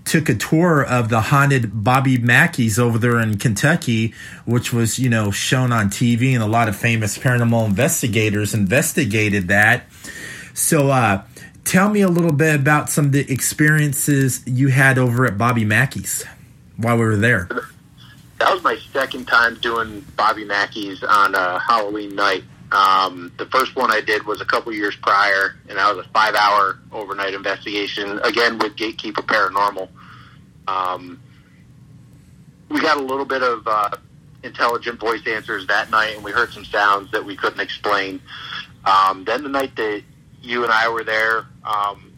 took 0.05 0.27
a 0.27 0.35
tour 0.35 0.83
of 0.83 1.07
the 1.07 1.21
haunted 1.21 1.81
Bobby 1.81 2.17
Mackey's 2.17 2.77
over 2.77 2.97
there 2.97 3.21
in 3.21 3.37
Kentucky, 3.37 4.13
which 4.43 4.73
was, 4.73 4.99
you 4.99 5.07
know, 5.09 5.31
shown 5.31 5.71
on 5.71 5.89
TV 5.89 6.33
and 6.33 6.43
a 6.43 6.45
lot 6.45 6.67
of 6.67 6.75
famous 6.75 7.17
paranormal 7.17 7.65
investigators 7.65 8.53
investigated 8.53 9.47
that. 9.47 9.85
So, 10.53 10.89
uh, 10.89 11.23
tell 11.65 11.89
me 11.89 12.01
a 12.01 12.07
little 12.07 12.33
bit 12.33 12.55
about 12.55 12.89
some 12.89 13.05
of 13.05 13.11
the 13.11 13.31
experiences 13.31 14.41
you 14.45 14.69
had 14.69 14.97
over 14.97 15.25
at 15.25 15.37
Bobby 15.37 15.65
Mackey's 15.65 16.25
while 16.77 16.97
we 16.97 17.05
were 17.05 17.15
there. 17.15 17.47
That 18.39 18.53
was 18.53 18.63
my 18.63 18.77
second 18.91 19.25
time 19.27 19.55
doing 19.61 20.05
Bobby 20.17 20.43
Mackey's 20.43 21.03
on 21.03 21.35
a 21.35 21.59
Halloween 21.59 22.15
night. 22.15 22.43
Um, 22.71 23.31
the 23.37 23.45
first 23.45 23.75
one 23.75 23.91
I 23.91 24.01
did 24.01 24.25
was 24.25 24.41
a 24.41 24.45
couple 24.45 24.73
years 24.73 24.95
prior, 24.95 25.55
and 25.69 25.77
that 25.77 25.95
was 25.95 26.05
a 26.05 26.09
five-hour 26.09 26.79
overnight 26.91 27.35
investigation, 27.35 28.19
again 28.23 28.57
with 28.57 28.75
Gatekeeper 28.75 29.21
Paranormal. 29.21 29.87
Um, 30.67 31.21
we 32.69 32.81
got 32.81 32.97
a 32.97 33.01
little 33.01 33.25
bit 33.25 33.43
of 33.43 33.67
uh, 33.67 33.91
intelligent 34.41 34.99
voice 34.99 35.25
answers 35.27 35.67
that 35.67 35.91
night, 35.91 36.15
and 36.15 36.23
we 36.23 36.31
heard 36.31 36.51
some 36.51 36.65
sounds 36.65 37.11
that 37.11 37.23
we 37.23 37.35
couldn't 37.35 37.59
explain. 37.59 38.19
Um, 38.85 39.23
then 39.23 39.43
the 39.43 39.49
night 39.49 39.75
that 39.75 40.01
you 40.41 40.63
and 40.63 40.71
I 40.71 40.89
were 40.89 41.03
there 41.03 41.45
um, 41.65 42.13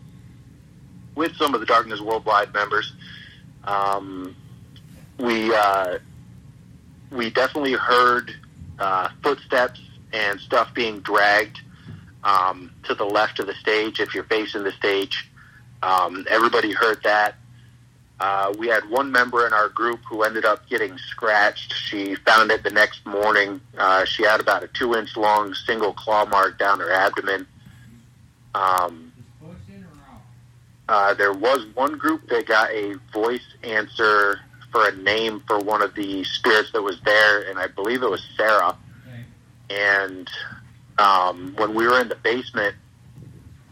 with 1.16 1.36
some 1.36 1.54
of 1.54 1.60
the 1.60 1.66
Darkness 1.66 2.02
Worldwide 2.02 2.54
members, 2.54 2.94
um, 3.64 4.36
we 5.18 5.54
uh, 5.54 6.00
we 7.12 7.30
definitely 7.30 7.74
heard 7.74 8.36
uh, 8.80 9.10
footsteps 9.24 9.82
and 10.14 10.40
stuff 10.40 10.74
being 10.74 11.00
dragged 11.02 11.60
um, 12.24 12.72
to 12.84 12.96
the 12.96 13.06
left 13.06 13.40
of 13.40 13.48
the 13.48 13.54
stage 13.56 14.00
if 14.00 14.14
you're 14.14 14.24
facing 14.26 14.64
the 14.64 14.72
stage. 14.72 15.30
Um, 15.84 16.26
everybody 16.30 16.72
heard 16.72 17.02
that. 17.04 17.36
Uh, 18.20 18.54
we 18.58 18.68
had 18.68 18.90
one 18.90 19.12
member 19.12 19.46
in 19.46 19.54
our 19.54 19.68
group 19.70 20.00
who 20.10 20.24
ended 20.24 20.46
up 20.46 20.68
getting 20.70 20.98
scratched. 20.98 21.74
She 21.74 22.16
found 22.16 22.50
it 22.50 22.64
the 22.64 22.70
next 22.70 23.06
morning. 23.06 23.60
Uh, 23.78 24.06
she 24.06 24.24
had 24.24 24.40
about 24.40 24.64
a 24.64 24.68
two 24.68 24.96
inch 24.96 25.18
long 25.18 25.54
single 25.54 25.94
claw 25.94 26.26
mark 26.26 26.58
down 26.58 26.80
her 26.80 26.92
abdomen. 26.92 27.46
Um, 28.54 29.05
uh, 30.88 31.14
there 31.14 31.34
was 31.34 31.66
one 31.74 31.98
group 31.98 32.28
that 32.30 32.46
got 32.46 32.72
a 32.72 32.96
voice 33.12 33.46
answer 33.64 34.40
for 34.72 34.88
a 34.88 34.96
name 34.98 35.42
for 35.48 35.60
one 35.60 35.82
of 35.82 35.96
the 35.96 36.24
spirits 36.26 36.72
that 36.74 36.82
was 36.82 37.00
there, 37.02 37.50
and 37.50 37.58
I 37.58 37.68
believe 37.68 38.04
it 38.04 38.10
was 38.10 38.24
Sarah. 38.36 38.78
And 39.70 40.30
um, 40.98 41.54
when 41.58 41.74
we 41.74 41.88
were 41.88 42.00
in 42.00 42.10
the 42.10 42.16
basement, 42.16 42.76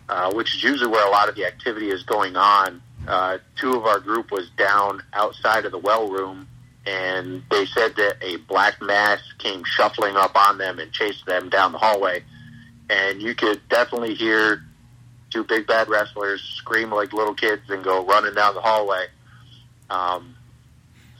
uh, 0.10 0.34
which 0.34 0.56
is 0.56 0.63
usually 0.63 0.89
where 0.89 1.06
a 1.06 1.12
lot 1.12 1.30
of 1.30 1.36
the 1.36 1.45
activity 1.45 1.89
is 1.89 2.04
going 2.04 2.36
on, 2.36 2.82
uh, 3.08 3.38
two 3.58 3.73
of 3.73 3.86
our 3.86 3.99
group 3.99 4.32
was 4.32 4.49
down 4.58 5.04
outside 5.13 5.65
of 5.65 5.71
the 5.71 5.78
well 5.78 6.10
room, 6.10 6.47
and 6.86 7.43
they 7.52 7.65
said 7.67 7.95
that 7.95 8.15
a 8.21 8.38
black 8.38 8.82
mass 8.82 9.19
came 9.38 9.63
shuffling 9.63 10.15
up 10.15 10.36
on 10.36 10.58
them 10.58 10.80
and 10.80 10.91
chased 10.91 11.26
them 11.26 11.49
down 11.49 11.71
the 11.71 11.78
hallway. 11.78 12.23
And 12.89 13.21
you 13.21 13.36
could 13.36 13.62
definitely 13.69 14.15
hear 14.15 14.63
two 15.34 15.43
big 15.43 15.67
bad 15.67 15.89
wrestlers 15.89 16.41
scream 16.41 16.91
like 16.91 17.12
little 17.12 17.34
kids 17.34 17.63
and 17.69 17.84
go 17.84 18.06
running 18.06 18.34
down 18.36 18.56
the 18.56 18.62
hallway. 18.62 19.08
Um, 19.89 20.36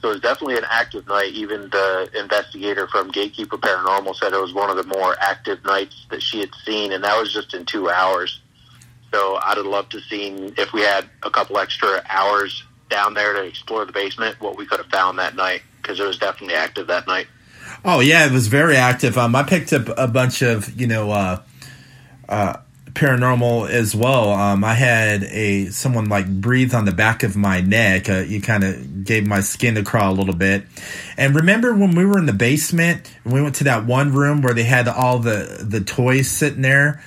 so 0.00 0.08
it 0.10 0.12
was 0.12 0.20
definitely 0.20 0.58
an 0.58 0.64
active 0.70 1.06
night. 1.06 1.32
Even 1.32 1.68
the 1.70 2.10
investigator 2.14 2.86
from 2.86 3.10
Gatekeeper 3.10 3.58
Paranormal 3.58 4.14
said 4.16 4.32
it 4.32 4.40
was 4.40 4.52
one 4.52 4.70
of 4.70 4.76
the 4.76 4.84
more 4.84 5.16
active 5.20 5.64
nights 5.64 6.06
that 6.10 6.22
she 6.22 6.40
had 6.40 6.50
seen, 6.64 6.92
and 6.92 7.02
that 7.04 7.18
was 7.18 7.32
just 7.32 7.54
in 7.54 7.64
two 7.64 7.90
hours. 7.90 8.40
So 9.12 9.36
I'd 9.42 9.56
have 9.56 9.66
loved 9.66 9.92
to 9.92 10.00
seen 10.00 10.54
if 10.58 10.72
we 10.72 10.82
had 10.82 11.08
a 11.22 11.30
couple 11.30 11.58
extra 11.58 12.02
hours 12.08 12.64
down 12.90 13.14
there 13.14 13.32
to 13.32 13.42
explore 13.44 13.84
the 13.84 13.92
basement, 13.92 14.40
what 14.40 14.56
we 14.56 14.66
could 14.66 14.78
have 14.78 14.90
found 14.90 15.18
that 15.18 15.36
night 15.36 15.62
because 15.84 16.00
it 16.00 16.06
was 16.06 16.18
definitely 16.18 16.56
active 16.56 16.86
that 16.86 17.06
night. 17.06 17.26
Oh 17.84 18.00
yeah, 18.00 18.26
it 18.26 18.32
was 18.32 18.48
very 18.48 18.76
active. 18.76 19.16
Um, 19.18 19.34
I 19.34 19.42
picked 19.42 19.72
up 19.72 19.88
a 19.96 20.08
bunch 20.08 20.42
of 20.42 20.78
you 20.80 20.86
know 20.86 21.10
uh, 21.10 21.42
uh, 22.28 22.56
paranormal 22.94 23.68
as 23.68 23.94
well. 23.94 24.30
Um, 24.30 24.64
I 24.64 24.74
had 24.74 25.24
a 25.24 25.66
someone 25.66 26.08
like 26.08 26.28
breathe 26.28 26.74
on 26.74 26.84
the 26.84 26.92
back 26.92 27.22
of 27.22 27.36
my 27.36 27.60
neck. 27.60 28.08
Uh, 28.08 28.18
you 28.20 28.40
kind 28.40 28.64
of 28.64 29.04
gave 29.04 29.26
my 29.26 29.40
skin 29.40 29.74
to 29.74 29.82
crawl 29.82 30.12
a 30.12 30.16
little 30.16 30.34
bit. 30.34 30.64
And 31.16 31.34
remember 31.34 31.74
when 31.74 31.94
we 31.94 32.04
were 32.04 32.18
in 32.18 32.26
the 32.26 32.32
basement, 32.32 33.12
we 33.24 33.42
went 33.42 33.56
to 33.56 33.64
that 33.64 33.84
one 33.84 34.12
room 34.12 34.42
where 34.42 34.54
they 34.54 34.64
had 34.64 34.88
all 34.88 35.18
the 35.18 35.64
the 35.68 35.80
toys 35.80 36.30
sitting 36.30 36.62
there, 36.62 37.02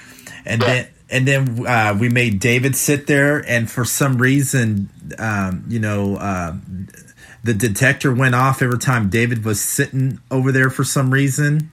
and 0.45 0.61
then 0.61 0.87
and 1.09 1.27
then 1.27 1.65
uh, 1.65 1.97
we 1.99 2.09
made 2.09 2.39
David 2.39 2.75
sit 2.75 3.07
there, 3.07 3.39
and 3.47 3.71
for 3.71 3.85
some 3.85 4.17
reason, 4.17 4.89
um, 5.17 5.63
you 5.67 5.79
know. 5.79 6.17
Uh, 6.17 6.55
the 7.43 7.53
detector 7.53 8.13
went 8.13 8.35
off 8.35 8.61
every 8.61 8.77
time 8.77 9.09
David 9.09 9.45
was 9.45 9.61
sitting 9.61 10.19
over 10.29 10.51
there 10.51 10.69
for 10.69 10.83
some 10.83 11.13
reason. 11.13 11.71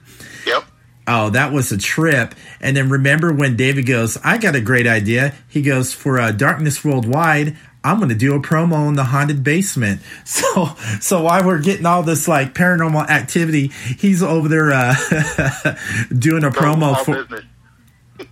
Oh, 1.07 1.29
that 1.29 1.51
was 1.51 1.71
a 1.71 1.77
trip. 1.77 2.33
And 2.59 2.75
then 2.75 2.89
remember 2.89 3.31
when 3.31 3.55
David 3.55 3.85
goes, 3.85 4.17
I 4.23 4.37
got 4.37 4.55
a 4.55 4.61
great 4.61 4.87
idea. 4.87 5.35
He 5.47 5.61
goes, 5.61 5.93
for 5.93 6.19
uh, 6.19 6.31
Darkness 6.31 6.83
Worldwide, 6.83 7.55
I'm 7.83 7.97
going 7.97 8.09
to 8.09 8.15
do 8.15 8.33
a 8.33 8.39
promo 8.39 8.89
in 8.89 8.95
the 8.95 9.03
haunted 9.05 9.43
basement. 9.43 10.01
So, 10.25 10.75
so 10.99 11.23
while 11.23 11.45
we're 11.45 11.61
getting 11.61 11.85
all 11.85 12.01
this 12.01 12.27
like 12.27 12.53
paranormal 12.53 13.07
activity, 13.07 13.67
he's 13.67 14.23
over 14.23 14.49
there 14.49 14.71
uh, 14.71 14.95
doing 16.17 16.43
a 16.43 16.49
promo 16.49 16.97
for. 16.97 17.23
Business. 17.23 17.45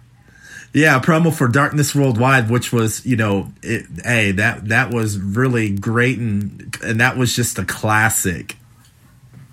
Yeah, 0.76 1.00
promo 1.00 1.32
for 1.32 1.48
Darkness 1.48 1.94
Worldwide, 1.94 2.50
which 2.50 2.74
was, 2.74 3.06
you 3.06 3.16
know, 3.16 3.54
it, 3.62 3.86
hey, 4.04 4.32
that 4.32 4.70
that 4.70 4.92
was 4.92 5.20
really 5.20 5.70
great, 5.70 6.18
and 6.18 6.76
and 6.84 7.00
that 7.00 7.16
was 7.16 7.36
just 7.36 7.60
a 7.60 7.64
classic. 7.64 8.58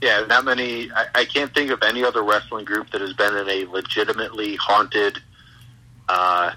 Yeah, 0.03 0.25
that 0.29 0.45
many. 0.45 0.91
I, 0.91 1.07
I 1.15 1.25
can't 1.27 1.53
think 1.53 1.71
of 1.71 1.83
any 1.83 2.05
other 2.05 2.23
wrestling 2.23 2.65
group 2.65 2.91
that 2.91 3.01
has 3.01 3.13
been 3.13 3.37
in 3.37 3.49
a 3.49 3.71
legitimately 3.71 4.57
haunted, 4.57 5.19
uh, 6.09 6.53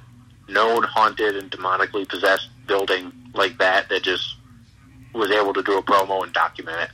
known 0.47 0.83
haunted 0.83 1.35
and 1.35 1.51
demonically 1.51 2.07
possessed 2.07 2.49
building 2.67 3.11
like 3.33 3.57
that 3.57 3.89
that 3.89 4.03
just 4.03 4.37
was 5.13 5.29
able 5.31 5.53
to 5.53 5.61
do 5.61 5.77
a 5.77 5.83
promo 5.83 6.23
and 6.23 6.33
document 6.33 6.77
it. 6.81 6.89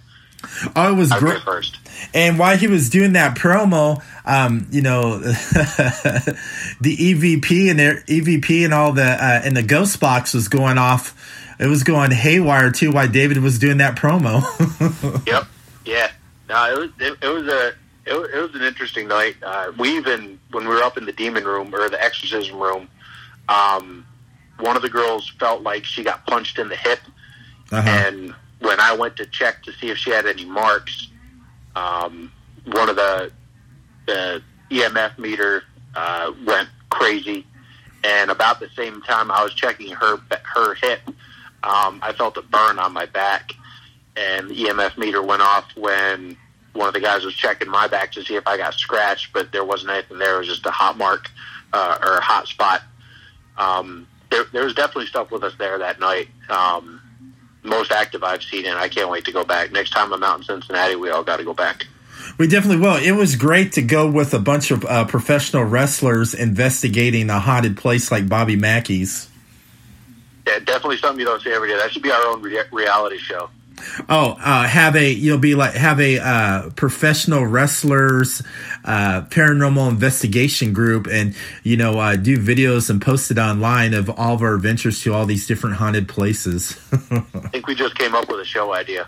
Oh, 0.75 0.93
it 0.93 0.95
was 0.95 1.11
great. 1.11 1.41
First. 1.41 1.77
And 2.13 2.39
while 2.39 2.57
he 2.57 2.67
was 2.67 2.89
doing 2.89 3.13
that 3.13 3.37
promo, 3.37 4.01
um, 4.25 4.67
you 4.71 4.81
know, 4.81 5.19
the 5.19 5.35
EVP 6.81 7.69
and 7.69 7.77
their 7.77 8.01
EVP 8.01 8.63
and 8.63 8.73
all 8.73 8.93
the 8.93 9.03
uh, 9.03 9.41
and 9.43 9.55
the 9.55 9.63
ghost 9.63 9.99
box 9.99 10.33
was 10.33 10.47
going 10.47 10.77
off. 10.77 11.15
It 11.59 11.67
was 11.67 11.83
going 11.83 12.11
haywire 12.11 12.71
too. 12.71 12.91
While 12.91 13.09
David 13.09 13.39
was 13.39 13.59
doing 13.59 13.77
that 13.77 13.97
promo. 13.97 14.41
yep. 15.27 15.45
Yeah. 15.85 16.09
No, 16.49 16.71
it 16.71 16.77
was 16.77 16.89
it, 16.99 17.17
it 17.21 17.27
was 17.27 17.47
a 17.47 17.67
it, 18.05 18.13
it, 18.33 18.41
was 18.41 18.55
an 18.55 18.63
interesting 18.63 19.07
night. 19.07 19.35
Uh, 19.43 19.71
we 19.77 19.95
even 19.97 20.39
when 20.49 20.67
we 20.67 20.73
were 20.73 20.81
up 20.81 20.97
in 20.97 21.05
the 21.05 21.13
demon 21.13 21.45
room 21.45 21.73
or 21.73 21.87
the 21.89 22.03
exorcism 22.03 22.59
room, 22.59 22.89
um, 23.47 24.05
one 24.59 24.75
of 24.75 24.81
the 24.81 24.89
girls 24.89 25.31
felt 25.39 25.61
like 25.61 25.85
she 25.85 26.03
got 26.03 26.25
punched 26.25 26.57
in 26.57 26.67
the 26.67 26.75
hip, 26.75 26.99
uh-huh. 27.71 27.87
and 27.87 28.33
when 28.61 28.79
I 28.79 28.95
went 28.95 29.15
to 29.17 29.27
check 29.27 29.61
to 29.63 29.71
see 29.73 29.89
if 29.89 29.97
she 29.97 30.09
had 30.09 30.25
any 30.25 30.43
marks, 30.43 31.09
um, 31.75 32.31
one 32.65 32.89
of 32.89 32.95
the 32.95 33.31
the 34.07 34.41
EMF 34.71 35.19
meter 35.19 35.63
uh, 35.95 36.31
went 36.47 36.67
crazy, 36.89 37.45
and 38.03 38.31
about 38.31 38.59
the 38.59 38.69
same 38.75 39.03
time 39.03 39.29
I 39.29 39.43
was 39.43 39.53
checking 39.53 39.91
her 39.91 40.17
her 40.45 40.73
hip, 40.73 41.01
um, 41.61 41.99
I 42.01 42.11
felt 42.17 42.37
a 42.37 42.41
burn 42.41 42.79
on 42.79 42.91
my 42.91 43.05
back 43.05 43.53
and 44.19 44.49
the 44.49 44.55
EMF 44.55 44.97
meter 44.97 45.21
went 45.21 45.41
off 45.41 45.65
when 45.75 46.35
one 46.73 46.87
of 46.87 46.93
the 46.93 46.99
guys 46.99 47.23
was 47.23 47.33
checking 47.33 47.69
my 47.69 47.87
back 47.87 48.11
to 48.13 48.23
see 48.23 48.35
if 48.35 48.47
I 48.47 48.57
got 48.57 48.73
scratched, 48.73 49.33
but 49.33 49.51
there 49.51 49.63
wasn't 49.63 49.91
anything 49.91 50.19
there. 50.19 50.35
It 50.35 50.39
was 50.39 50.47
just 50.47 50.65
a 50.65 50.71
hot 50.71 50.97
mark 50.97 51.29
uh, 51.73 51.97
or 52.01 52.17
a 52.17 52.21
hot 52.21 52.47
spot. 52.47 52.81
Um, 53.57 54.07
there, 54.29 54.43
there 54.51 54.63
was 54.63 54.75
definitely 54.75 55.07
stuff 55.07 55.31
with 55.31 55.43
us 55.43 55.53
there 55.57 55.79
that 55.79 55.99
night. 55.99 56.27
Um, 56.49 57.01
most 57.63 57.91
active 57.91 58.23
I've 58.23 58.43
seen 58.43 58.65
and 58.65 58.77
I 58.77 58.89
can't 58.89 59.09
wait 59.09 59.25
to 59.25 59.31
go 59.31 59.43
back. 59.43 59.71
Next 59.71 59.91
time 59.91 60.13
I'm 60.13 60.23
out 60.23 60.39
in 60.39 60.43
Cincinnati, 60.43 60.95
we 60.95 61.09
all 61.09 61.23
got 61.23 61.37
to 61.37 61.43
go 61.43 61.53
back. 61.53 61.85
We 62.37 62.47
definitely 62.47 62.81
will. 62.81 62.95
It 62.95 63.11
was 63.11 63.35
great 63.35 63.73
to 63.73 63.81
go 63.81 64.09
with 64.09 64.33
a 64.33 64.39
bunch 64.39 64.71
of 64.71 64.85
uh, 64.85 65.05
professional 65.05 65.63
wrestlers 65.63 66.33
investigating 66.33 67.29
a 67.29 67.39
haunted 67.39 67.77
place 67.77 68.11
like 68.11 68.29
Bobby 68.29 68.55
Mackey's. 68.55 69.29
Yeah, 70.47 70.59
definitely 70.59 70.97
something 70.97 71.19
you 71.19 71.25
don't 71.25 71.41
see 71.41 71.51
every 71.51 71.69
day. 71.69 71.77
That 71.77 71.91
should 71.91 72.01
be 72.01 72.11
our 72.11 72.25
own 72.27 72.41
re- 72.41 72.63
reality 72.71 73.17
show. 73.17 73.49
Oh, 74.07 74.37
uh, 74.39 74.63
have 74.63 74.95
a 74.95 75.11
you'll 75.11 75.37
be 75.37 75.55
like 75.55 75.73
have 75.73 75.99
a 75.99 76.19
uh, 76.19 76.69
professional 76.71 77.45
wrestlers 77.45 78.41
uh, 78.85 79.21
paranormal 79.29 79.89
investigation 79.89 80.73
group, 80.73 81.07
and 81.07 81.35
you 81.63 81.77
know 81.77 81.99
uh, 81.99 82.15
do 82.15 82.37
videos 82.37 82.89
and 82.89 83.01
post 83.01 83.31
it 83.31 83.37
online 83.37 83.93
of 83.93 84.09
all 84.09 84.35
of 84.35 84.41
our 84.41 84.55
adventures 84.55 85.01
to 85.03 85.13
all 85.13 85.25
these 85.25 85.45
different 85.47 85.75
haunted 85.75 86.07
places. 86.07 86.79
I 87.11 87.19
think 87.51 87.67
we 87.67 87.75
just 87.75 87.97
came 87.97 88.15
up 88.15 88.29
with 88.29 88.39
a 88.39 88.45
show 88.45 88.73
idea. 88.73 89.07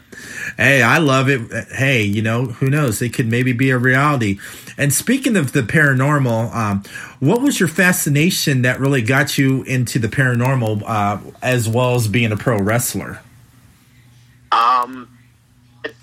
Hey, 0.57 0.81
I 0.81 0.97
love 0.97 1.29
it. 1.29 1.67
Hey, 1.69 2.03
you 2.03 2.21
know 2.21 2.45
who 2.45 2.69
knows? 2.69 3.01
It 3.01 3.13
could 3.13 3.27
maybe 3.27 3.53
be 3.53 3.71
a 3.71 3.77
reality. 3.77 4.39
And 4.77 4.93
speaking 4.93 5.37
of 5.37 5.53
the 5.53 5.61
paranormal, 5.61 6.53
um, 6.53 6.83
what 7.19 7.41
was 7.41 7.59
your 7.59 7.69
fascination 7.69 8.63
that 8.63 8.79
really 8.79 9.01
got 9.01 9.37
you 9.37 9.63
into 9.63 9.99
the 9.99 10.07
paranormal, 10.07 10.83
uh, 10.85 11.19
as 11.41 11.69
well 11.69 11.95
as 11.95 12.07
being 12.07 12.31
a 12.31 12.37
pro 12.37 12.59
wrestler? 12.59 13.21
Um, 14.51 15.17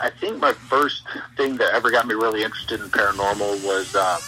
I 0.00 0.10
think 0.10 0.40
my 0.40 0.52
first 0.52 1.04
thing 1.36 1.56
that 1.58 1.72
ever 1.74 1.90
got 1.90 2.06
me 2.06 2.14
really 2.14 2.42
interested 2.42 2.80
in 2.80 2.88
paranormal 2.88 3.64
was 3.64 3.94
uh, 3.94 4.18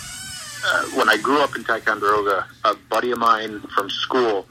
uh, 0.65 0.85
when 0.97 1.09
I 1.09 1.17
grew 1.17 1.41
up 1.41 1.57
in 1.57 1.65
Ticonderoga. 1.65 2.47
A 2.65 2.75
buddy 2.75 3.11
of 3.11 3.19
mine 3.19 3.61
from 3.75 3.91
school, 3.91 4.47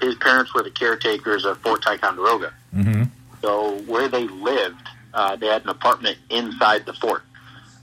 his 0.00 0.14
parents 0.16 0.54
were 0.54 0.62
the 0.62 0.70
caretakers 0.70 1.44
of 1.44 1.58
Fort 1.58 1.82
Ticonderoga. 1.82 2.54
Mm-hmm. 2.74 3.04
So 3.42 3.78
where 3.82 4.08
they 4.08 4.26
lived, 4.28 4.88
uh, 5.14 5.36
they 5.36 5.46
had 5.46 5.62
an 5.62 5.68
apartment 5.68 6.18
inside 6.30 6.86
the 6.86 6.92
fort. 6.94 7.22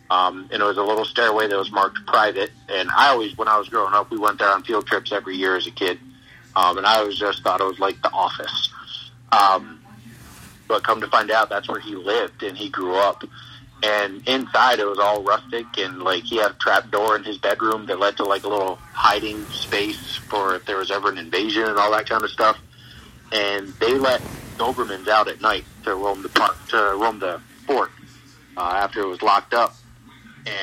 Um, 0.10 0.48
and 0.52 0.62
it 0.62 0.66
was 0.66 0.78
a 0.78 0.84
little 0.84 1.06
stairway 1.06 1.48
that 1.48 1.58
was 1.58 1.72
marked 1.72 2.06
private. 2.06 2.52
And 2.70 2.90
I 2.92 3.10
always, 3.10 3.38
when 3.38 3.48
I 3.48 3.58
was 3.58 3.70
growing 3.70 3.94
up, 3.94 4.12
we 4.12 4.18
went 4.18 4.40
there 4.40 4.52
on 4.52 4.64
field 4.64 4.86
trips 4.86 5.12
every 5.12 5.36
year 5.36 5.56
as 5.56 5.68
a 5.68 5.72
kid. 5.72 6.00
Um, 6.56 6.78
and 6.78 6.86
I 6.86 7.00
always 7.00 7.18
just 7.18 7.44
thought 7.44 7.60
it 7.60 7.66
was 7.66 7.80
like 7.80 8.02
the 8.02 8.12
office. 8.12 8.70
Um, 9.32 9.75
but 10.68 10.84
come 10.84 11.02
to 11.02 11.08
find 11.08 11.32
out, 11.32 11.50
that's 11.50 11.68
where 11.68 11.80
he 11.80 11.96
lived 11.96 12.44
and 12.44 12.58
he 12.58 12.70
grew 12.70 12.96
up. 12.96 13.24
And 13.84 14.28
inside, 14.28 14.80
it 14.80 14.86
was 14.86 14.98
all 14.98 15.22
rustic, 15.22 15.66
and 15.78 16.02
like 16.02 16.24
he 16.24 16.38
had 16.38 16.52
a 16.52 16.56
trap 16.56 16.90
door 16.90 17.16
in 17.18 17.24
his 17.24 17.38
bedroom 17.38 17.86
that 17.88 18.00
led 18.00 18.18
to 18.18 18.24
like 18.24 18.44
a 18.44 18.48
little 18.48 18.78
hiding 18.94 19.46
space 19.48 20.16
for 20.16 20.56
if 20.56 20.66
there 20.66 20.78
was 20.78 20.90
ever 20.90 21.10
an 21.10 21.18
invasion 21.18 21.64
and 21.64 21.78
all 21.78 21.92
that 21.92 22.08
kind 22.10 22.24
of 22.24 22.30
stuff. 22.30 22.58
And 23.32 23.68
they 23.80 23.94
let 23.94 24.22
Dobermans 24.58 25.08
out 25.08 25.28
at 25.28 25.42
night 25.42 25.66
to 25.84 25.94
roam 25.94 26.24
the 26.24 26.30
park, 26.30 26.56
to 26.70 26.78
roam 26.78 27.20
the 27.20 27.42
fort 27.68 27.92
uh, 28.58 28.62
after 28.62 29.02
it 29.02 29.08
was 29.08 29.22
locked 29.22 29.54
up. 29.54 29.76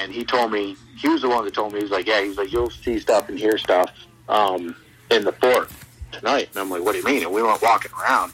And 0.00 0.10
he 0.10 0.24
told 0.24 0.50
me 0.50 0.76
he 0.96 1.08
was 1.08 1.22
the 1.22 1.28
one 1.28 1.44
that 1.44 1.54
told 1.54 1.72
me 1.72 1.80
he 1.80 1.84
was 1.84 1.92
like, 1.92 2.06
yeah, 2.06 2.22
he's 2.22 2.38
like 2.38 2.50
you'll 2.50 2.70
see 2.70 2.98
stuff 2.98 3.28
and 3.28 3.38
hear 3.38 3.58
stuff 3.58 3.90
um, 4.28 4.74
in 5.10 5.24
the 5.24 5.32
fort 5.32 5.70
tonight. 6.12 6.48
And 6.52 6.58
I'm 6.58 6.70
like, 6.70 6.82
what 6.82 6.92
do 6.92 6.98
you 6.98 7.04
mean? 7.04 7.22
And 7.22 7.32
we 7.32 7.42
went 7.42 7.60
walking 7.62 7.92
around. 8.00 8.32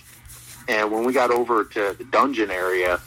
And 0.68 0.92
when 0.92 1.04
we 1.04 1.14
got 1.14 1.30
over 1.30 1.64
to 1.64 1.96
the 1.96 2.04
dungeon 2.04 2.50
area, 2.50 3.00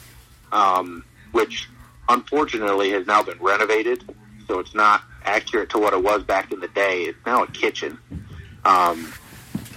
um, 0.50 1.04
which 1.30 1.68
unfortunately 2.08 2.90
has 2.90 3.06
now 3.06 3.22
been 3.22 3.38
renovated, 3.38 4.04
so 4.48 4.58
it's 4.58 4.74
not 4.74 5.02
accurate 5.24 5.70
to 5.70 5.78
what 5.78 5.92
it 5.92 6.02
was 6.02 6.24
back 6.24 6.52
in 6.52 6.58
the 6.58 6.68
day. 6.68 7.02
It's 7.02 7.24
now 7.24 7.44
a 7.44 7.46
kitchen. 7.46 7.96
Um, 8.64 9.12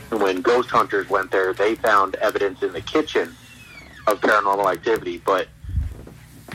when 0.09 0.41
ghost 0.41 0.69
hunters 0.69 1.07
went 1.09 1.31
there, 1.31 1.53
they 1.53 1.75
found 1.75 2.15
evidence 2.15 2.63
in 2.63 2.73
the 2.73 2.81
kitchen 2.81 3.35
of 4.07 4.19
paranormal 4.19 4.71
activity, 4.71 5.21
but 5.23 5.47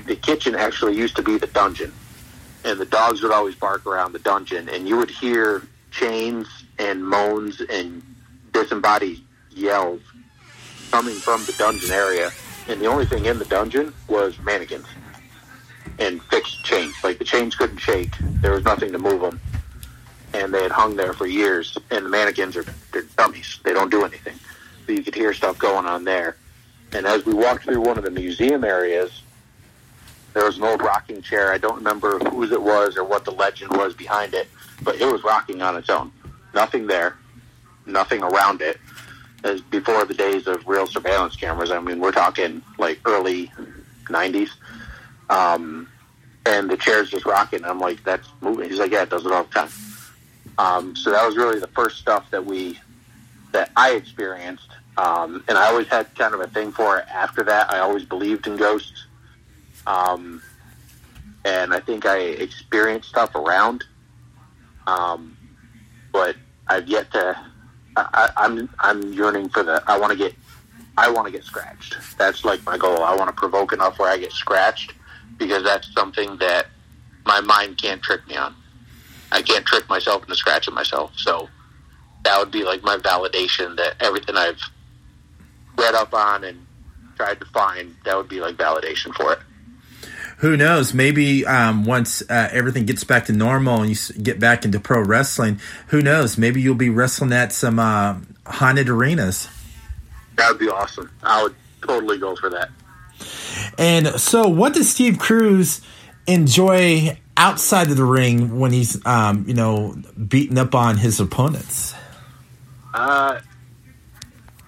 the 0.06 0.16
kitchen 0.16 0.56
actually 0.56 0.96
used 0.96 1.14
to 1.16 1.22
be 1.22 1.38
the 1.38 1.46
dungeon. 1.46 1.92
And 2.64 2.78
the 2.78 2.84
dogs 2.84 3.22
would 3.22 3.32
always 3.32 3.54
bark 3.54 3.86
around 3.86 4.12
the 4.12 4.18
dungeon, 4.18 4.68
and 4.68 4.88
you 4.88 4.96
would 4.96 5.10
hear 5.10 5.62
chains 5.92 6.46
and 6.78 7.04
moans 7.04 7.60
and 7.60 8.02
disembodied 8.52 9.20
yells 9.50 10.00
coming 10.90 11.14
from 11.14 11.44
the 11.44 11.52
dungeon 11.52 11.92
area, 11.92 12.30
and 12.68 12.80
the 12.80 12.86
only 12.86 13.06
thing 13.06 13.24
in 13.24 13.38
the 13.38 13.44
dungeon 13.44 13.94
was 14.08 14.38
mannequins 14.40 14.86
and 15.98 16.22
fixed 16.24 16.64
chains. 16.64 16.94
Like 17.04 17.18
the 17.18 17.24
chains 17.24 17.54
couldn't 17.54 17.78
shake; 17.78 18.12
there 18.40 18.52
was 18.52 18.64
nothing 18.64 18.92
to 18.92 18.98
move 18.98 19.20
them, 19.20 19.40
and 20.34 20.52
they 20.52 20.62
had 20.62 20.72
hung 20.72 20.96
there 20.96 21.12
for 21.12 21.26
years. 21.26 21.76
And 21.90 22.06
the 22.06 22.10
mannequins 22.10 22.56
are 22.56 22.64
they're 22.92 23.02
dummies; 23.16 23.60
they 23.64 23.72
don't 23.72 23.90
do 23.90 24.04
anything. 24.04 24.38
But 24.86 24.96
you 24.96 25.02
could 25.02 25.14
hear 25.14 25.32
stuff 25.32 25.58
going 25.58 25.86
on 25.86 26.04
there. 26.04 26.36
And 26.92 27.06
as 27.06 27.24
we 27.24 27.34
walked 27.34 27.64
through 27.64 27.80
one 27.80 27.98
of 27.98 28.04
the 28.04 28.10
museum 28.10 28.64
areas, 28.64 29.22
there 30.34 30.44
was 30.44 30.58
an 30.58 30.64
old 30.64 30.82
rocking 30.82 31.22
chair. 31.22 31.52
I 31.52 31.58
don't 31.58 31.76
remember 31.76 32.18
whose 32.18 32.50
it 32.50 32.60
was 32.60 32.96
or 32.96 33.04
what 33.04 33.24
the 33.24 33.30
legend 33.30 33.76
was 33.76 33.94
behind 33.94 34.34
it, 34.34 34.48
but 34.82 35.00
it 35.00 35.10
was 35.10 35.22
rocking 35.22 35.62
on 35.62 35.76
its 35.76 35.88
own. 35.88 36.10
Nothing 36.52 36.88
there, 36.88 37.16
nothing 37.86 38.24
around 38.24 38.60
it 38.60 38.80
as 39.44 39.60
before 39.60 40.04
the 40.04 40.14
days 40.14 40.46
of 40.46 40.66
real 40.66 40.86
surveillance 40.86 41.36
cameras. 41.36 41.70
I 41.70 41.80
mean, 41.80 42.00
we're 42.00 42.12
talking 42.12 42.62
like 42.78 43.00
early 43.04 43.50
'90s, 44.04 44.50
um, 45.28 45.88
and 46.46 46.70
the 46.70 46.76
chair's 46.76 47.10
just 47.10 47.24
rocking. 47.26 47.64
I'm 47.64 47.78
like, 47.78 48.02
that's 48.04 48.28
moving. 48.40 48.68
He's 48.68 48.78
like, 48.78 48.92
yeah, 48.92 49.02
it 49.02 49.10
does 49.10 49.24
it 49.24 49.32
all 49.32 49.44
the 49.44 49.50
time. 49.50 49.70
Um, 50.58 50.96
so 50.96 51.10
that 51.10 51.24
was 51.26 51.36
really 51.36 51.58
the 51.58 51.68
first 51.68 51.98
stuff 51.98 52.30
that 52.30 52.44
we 52.44 52.78
that 53.52 53.70
I 53.76 53.92
experienced, 53.92 54.68
um, 54.96 55.42
and 55.48 55.58
I 55.58 55.68
always 55.68 55.88
had 55.88 56.14
kind 56.14 56.34
of 56.34 56.40
a 56.40 56.46
thing 56.48 56.72
for 56.72 56.98
it. 56.98 57.06
After 57.08 57.42
that, 57.44 57.70
I 57.70 57.80
always 57.80 58.04
believed 58.04 58.46
in 58.46 58.56
ghosts, 58.56 59.06
um, 59.86 60.42
and 61.44 61.72
I 61.72 61.80
think 61.80 62.06
I 62.06 62.18
experienced 62.18 63.08
stuff 63.08 63.34
around, 63.34 63.84
um, 64.86 65.36
but 66.12 66.36
I've 66.68 66.86
yet 66.88 67.10
to 67.12 67.36
I, 67.96 68.30
I'm 68.36 68.68
I'm 68.78 69.12
yearning 69.12 69.48
for 69.48 69.62
the. 69.62 69.82
I 69.86 69.98
want 69.98 70.12
to 70.12 70.18
get. 70.18 70.34
I 70.96 71.10
want 71.10 71.26
to 71.26 71.32
get 71.32 71.44
scratched. 71.44 71.96
That's 72.18 72.44
like 72.44 72.64
my 72.64 72.76
goal. 72.76 73.02
I 73.02 73.14
want 73.14 73.28
to 73.28 73.34
provoke 73.34 73.72
enough 73.72 73.98
where 73.98 74.10
I 74.10 74.18
get 74.18 74.32
scratched 74.32 74.94
because 75.38 75.64
that's 75.64 75.92
something 75.92 76.36
that 76.38 76.66
my 77.24 77.40
mind 77.40 77.78
can't 77.78 78.02
trick 78.02 78.26
me 78.26 78.36
on. 78.36 78.54
I 79.32 79.42
can't 79.42 79.64
trick 79.64 79.88
myself 79.88 80.22
into 80.22 80.34
scratching 80.34 80.74
myself. 80.74 81.12
So 81.16 81.48
that 82.24 82.38
would 82.38 82.50
be 82.50 82.64
like 82.64 82.82
my 82.82 82.96
validation 82.96 83.76
that 83.76 83.94
everything 84.00 84.36
I've 84.36 84.60
read 85.76 85.94
up 85.94 86.12
on 86.12 86.44
and 86.44 86.66
tried 87.16 87.40
to 87.40 87.46
find, 87.46 87.94
that 88.04 88.16
would 88.16 88.28
be 88.28 88.40
like 88.40 88.56
validation 88.56 89.14
for 89.14 89.32
it. 89.32 89.38
Who 90.40 90.56
knows? 90.56 90.94
Maybe 90.94 91.44
um, 91.46 91.84
once 91.84 92.22
uh, 92.22 92.48
everything 92.50 92.86
gets 92.86 93.04
back 93.04 93.26
to 93.26 93.32
normal 93.32 93.82
and 93.82 93.90
you 93.90 94.22
get 94.22 94.40
back 94.40 94.64
into 94.64 94.80
pro 94.80 95.02
wrestling, 95.02 95.60
who 95.88 96.00
knows? 96.00 96.38
Maybe 96.38 96.62
you'll 96.62 96.74
be 96.74 96.88
wrestling 96.88 97.32
at 97.32 97.52
some 97.52 97.78
uh, 97.78 98.16
haunted 98.46 98.88
arenas. 98.88 99.48
That 100.36 100.50
would 100.50 100.58
be 100.58 100.68
awesome. 100.68 101.10
I 101.22 101.42
would 101.42 101.54
totally 101.82 102.16
go 102.16 102.36
for 102.36 102.48
that. 102.50 102.70
And 103.76 104.06
so, 104.18 104.48
what 104.48 104.72
does 104.72 104.88
Steve 104.88 105.18
Kruz 105.18 105.84
enjoy 106.26 107.18
outside 107.36 107.90
of 107.90 107.98
the 107.98 108.04
ring 108.04 108.58
when 108.58 108.72
he's, 108.72 109.04
um, 109.04 109.44
you 109.46 109.54
know, 109.54 109.94
beating 110.26 110.56
up 110.56 110.74
on 110.74 110.96
his 110.96 111.20
opponents? 111.20 111.94
Uh, 112.94 113.40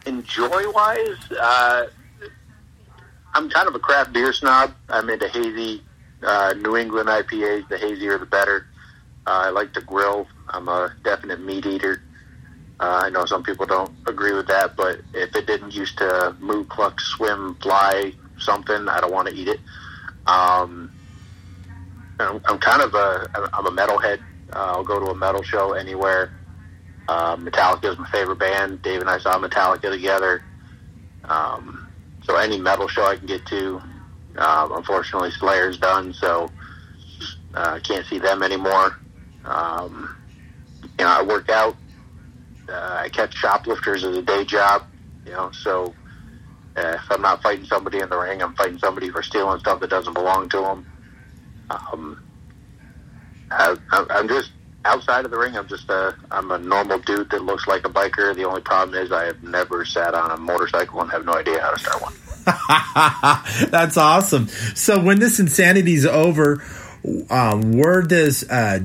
enjoy 0.04 0.70
wise, 0.72 1.32
uh, 1.40 1.86
I'm 3.34 3.48
kind 3.48 3.68
of 3.68 3.74
a 3.74 3.78
craft 3.78 4.12
beer 4.12 4.32
snob. 4.32 4.74
I'm 4.88 5.08
into 5.08 5.28
hazy 5.28 5.82
uh, 6.22 6.54
New 6.58 6.76
England 6.76 7.08
IPAs. 7.08 7.68
The 7.68 7.78
hazier, 7.78 8.18
the 8.18 8.26
better. 8.26 8.66
Uh, 9.26 9.44
I 9.46 9.50
like 9.50 9.72
to 9.74 9.80
grill. 9.80 10.26
I'm 10.48 10.68
a 10.68 10.92
definite 11.04 11.40
meat 11.40 11.64
eater. 11.66 12.02
Uh, 12.80 13.02
I 13.04 13.10
know 13.10 13.24
some 13.26 13.42
people 13.42 13.64
don't 13.64 13.92
agree 14.06 14.32
with 14.32 14.48
that, 14.48 14.76
but 14.76 15.00
if 15.14 15.34
it 15.36 15.46
didn't 15.46 15.72
used 15.72 15.98
to 15.98 16.34
move, 16.40 16.68
cluck, 16.68 17.00
swim, 17.00 17.54
fly, 17.62 18.12
something, 18.38 18.88
I 18.88 19.00
don't 19.00 19.12
want 19.12 19.28
to 19.28 19.34
eat 19.34 19.48
it. 19.48 19.60
Um, 20.26 20.92
I'm, 22.18 22.40
I'm 22.44 22.58
kind 22.58 22.82
of 22.82 22.94
a 22.94 23.28
I'm 23.52 23.66
a 23.66 23.70
metalhead. 23.70 24.18
Uh, 24.52 24.72
I'll 24.74 24.84
go 24.84 24.98
to 24.98 25.06
a 25.06 25.14
metal 25.14 25.42
show 25.42 25.72
anywhere. 25.72 26.32
Uh, 27.08 27.36
Metallica 27.36 27.92
is 27.92 27.98
my 27.98 28.08
favorite 28.10 28.38
band. 28.38 28.82
Dave 28.82 29.00
and 29.00 29.10
I 29.10 29.18
saw 29.18 29.38
Metallica 29.38 29.90
together. 29.90 30.42
Um, 31.24 31.81
so 32.24 32.36
any 32.36 32.58
metal 32.58 32.88
show 32.88 33.04
I 33.04 33.16
can 33.16 33.26
get 33.26 33.44
to. 33.46 33.82
Um, 34.36 34.72
unfortunately, 34.72 35.30
Slayer's 35.30 35.78
done, 35.78 36.12
so 36.14 36.50
I 37.54 37.58
uh, 37.58 37.80
can't 37.80 38.06
see 38.06 38.18
them 38.18 38.42
anymore. 38.42 38.96
Um, 39.44 40.16
you 40.98 41.04
know, 41.04 41.10
I 41.10 41.22
work 41.22 41.48
out. 41.50 41.76
Uh, 42.68 43.00
I 43.04 43.08
catch 43.10 43.34
shoplifters 43.34 44.04
as 44.04 44.16
a 44.16 44.22
day 44.22 44.44
job. 44.44 44.84
You 45.26 45.32
know, 45.32 45.50
so 45.52 45.94
uh, 46.76 46.96
if 46.96 47.10
I'm 47.10 47.22
not 47.22 47.42
fighting 47.42 47.66
somebody 47.66 47.98
in 47.98 48.08
the 48.08 48.16
ring, 48.16 48.42
I'm 48.42 48.54
fighting 48.54 48.78
somebody 48.78 49.10
for 49.10 49.22
stealing 49.22 49.60
stuff 49.60 49.80
that 49.80 49.90
doesn't 49.90 50.14
belong 50.14 50.48
to 50.50 50.56
them. 50.58 50.86
Um, 51.70 52.22
I, 53.50 53.76
I'm 54.10 54.28
just 54.28 54.50
outside 54.84 55.24
of 55.24 55.30
the 55.30 55.38
ring. 55.38 55.56
I'm 55.56 55.68
just 55.68 55.88
a 55.90 56.14
I'm 56.30 56.50
a 56.50 56.58
normal 56.58 56.98
dude 56.98 57.30
that 57.30 57.42
looks 57.42 57.66
like 57.66 57.86
a 57.86 57.90
biker. 57.90 58.34
The 58.34 58.44
only 58.44 58.60
problem 58.62 58.98
is 58.98 59.12
I 59.12 59.24
have 59.24 59.42
never 59.42 59.84
sat 59.84 60.14
on 60.14 60.30
a 60.30 60.36
motorcycle 60.36 61.00
and 61.00 61.10
have 61.10 61.24
no 61.24 61.34
idea 61.34 61.60
how 61.60 61.70
to 61.70 61.78
start 61.78 62.02
one. 62.02 62.14
That's 63.70 63.96
awesome. 63.96 64.48
So 64.48 65.00
when 65.02 65.20
this 65.20 65.38
insanity's 65.38 66.06
over, 66.06 66.62
um, 67.30 67.72
where 67.72 68.02
does 68.02 68.48
uh, 68.50 68.80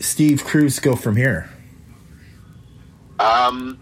Steve 0.00 0.42
Kruz 0.42 0.80
go 0.82 0.96
from 0.96 1.16
here? 1.16 1.50
Um, 3.18 3.78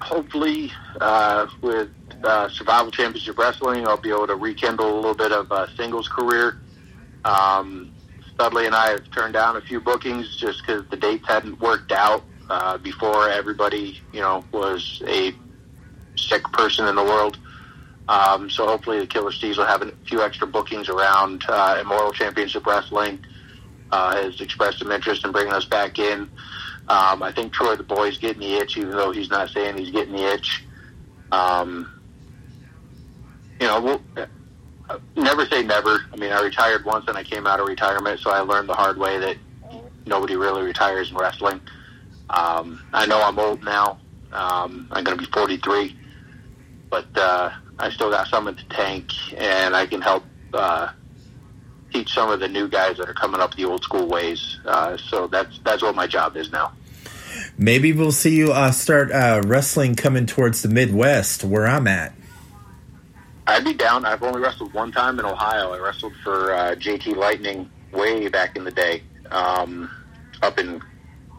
hopefully, 0.00 0.70
uh, 1.00 1.46
with 1.60 1.90
uh, 2.22 2.48
Survival 2.48 2.90
Championship 2.90 3.38
Wrestling, 3.38 3.86
I'll 3.86 3.96
be 3.96 4.10
able 4.10 4.26
to 4.28 4.36
rekindle 4.36 4.92
a 4.92 4.96
little 4.96 5.14
bit 5.14 5.32
of 5.32 5.50
a 5.50 5.68
singles 5.76 6.08
career. 6.08 6.60
Um, 7.24 7.91
Studley 8.42 8.66
and 8.66 8.74
I 8.74 8.90
have 8.90 9.08
turned 9.12 9.34
down 9.34 9.56
a 9.56 9.60
few 9.60 9.80
bookings 9.80 10.36
just 10.36 10.66
because 10.66 10.84
the 10.90 10.96
dates 10.96 11.24
hadn't 11.28 11.60
worked 11.60 11.92
out 11.92 12.24
uh, 12.50 12.76
before 12.76 13.28
everybody, 13.28 14.00
you 14.12 14.20
know, 14.20 14.44
was 14.50 15.00
a 15.06 15.32
sick 16.16 16.42
person 16.52 16.88
in 16.88 16.96
the 16.96 17.04
world. 17.04 17.38
Um, 18.08 18.50
so 18.50 18.66
hopefully 18.66 18.98
the 18.98 19.06
Killer 19.06 19.30
Steves 19.30 19.58
will 19.58 19.66
have 19.66 19.82
a 19.82 19.92
few 20.08 20.22
extra 20.22 20.48
bookings 20.48 20.88
around 20.88 21.44
uh, 21.48 21.78
Immortal 21.80 22.12
Championship 22.12 22.66
Wrestling. 22.66 23.24
Uh, 23.92 24.16
has 24.16 24.40
expressed 24.40 24.80
some 24.80 24.90
interest 24.90 25.24
in 25.24 25.30
bringing 25.30 25.52
us 25.52 25.66
back 25.66 26.00
in. 26.00 26.22
Um, 26.88 27.22
I 27.22 27.30
think 27.32 27.52
Troy 27.52 27.76
the 27.76 27.84
boy's 27.84 28.18
getting 28.18 28.40
the 28.40 28.54
itch, 28.54 28.76
even 28.76 28.90
though 28.90 29.12
he's 29.12 29.30
not 29.30 29.50
saying 29.50 29.78
he's 29.78 29.90
getting 29.90 30.14
the 30.16 30.32
itch. 30.32 30.64
Um, 31.30 32.02
you 33.60 33.68
know, 33.68 33.80
we'll, 33.80 34.26
never 35.16 35.46
say 35.46 35.62
never. 35.62 36.04
I 36.12 36.16
mean, 36.16 36.32
I 36.32 36.42
retired 36.42 36.84
once 36.84 37.06
and 37.08 37.16
I 37.16 37.24
came 37.24 37.46
out 37.46 37.60
of 37.60 37.66
retirement, 37.66 38.20
so 38.20 38.30
I 38.30 38.40
learned 38.40 38.68
the 38.68 38.74
hard 38.74 38.98
way 38.98 39.18
that 39.18 39.36
nobody 40.06 40.36
really 40.36 40.62
retires 40.62 41.10
in 41.10 41.16
wrestling. 41.16 41.60
Um, 42.30 42.82
I 42.92 43.06
know 43.06 43.20
I'm 43.22 43.38
old 43.38 43.62
now. 43.62 43.98
Um, 44.32 44.88
I'm 44.90 45.04
going 45.04 45.16
to 45.16 45.22
be 45.22 45.30
43, 45.30 45.96
but 46.88 47.06
uh, 47.16 47.50
I 47.78 47.90
still 47.90 48.10
got 48.10 48.28
some 48.28 48.48
in 48.48 48.56
the 48.56 48.62
tank, 48.70 49.10
and 49.36 49.76
I 49.76 49.86
can 49.86 50.00
help 50.00 50.24
uh, 50.54 50.90
teach 51.92 52.12
some 52.12 52.30
of 52.30 52.40
the 52.40 52.48
new 52.48 52.68
guys 52.68 52.96
that 52.96 53.08
are 53.08 53.14
coming 53.14 53.40
up 53.40 53.54
the 53.54 53.64
old 53.64 53.82
school 53.82 54.06
ways. 54.06 54.58
Uh, 54.64 54.96
so 54.96 55.26
that's 55.26 55.58
that's 55.64 55.82
what 55.82 55.94
my 55.94 56.06
job 56.06 56.36
is 56.36 56.50
now. 56.50 56.72
Maybe 57.58 57.92
we'll 57.92 58.12
see 58.12 58.34
you 58.34 58.52
uh, 58.52 58.70
start 58.70 59.12
uh, 59.12 59.42
wrestling 59.44 59.94
coming 59.94 60.26
towards 60.26 60.62
the 60.62 60.68
Midwest, 60.68 61.44
where 61.44 61.66
I'm 61.66 61.86
at. 61.86 62.14
I'd 63.46 63.64
be 63.64 63.74
down. 63.74 64.04
I've 64.04 64.22
only 64.22 64.40
wrestled 64.40 64.72
one 64.72 64.92
time 64.92 65.18
in 65.18 65.24
Ohio. 65.24 65.72
I 65.72 65.78
wrestled 65.78 66.14
for 66.22 66.52
uh, 66.54 66.74
JT 66.76 67.16
Lightning 67.16 67.68
way 67.92 68.28
back 68.28 68.56
in 68.56 68.64
the 68.64 68.70
day, 68.70 69.02
um, 69.30 69.90
up 70.42 70.58
in 70.58 70.80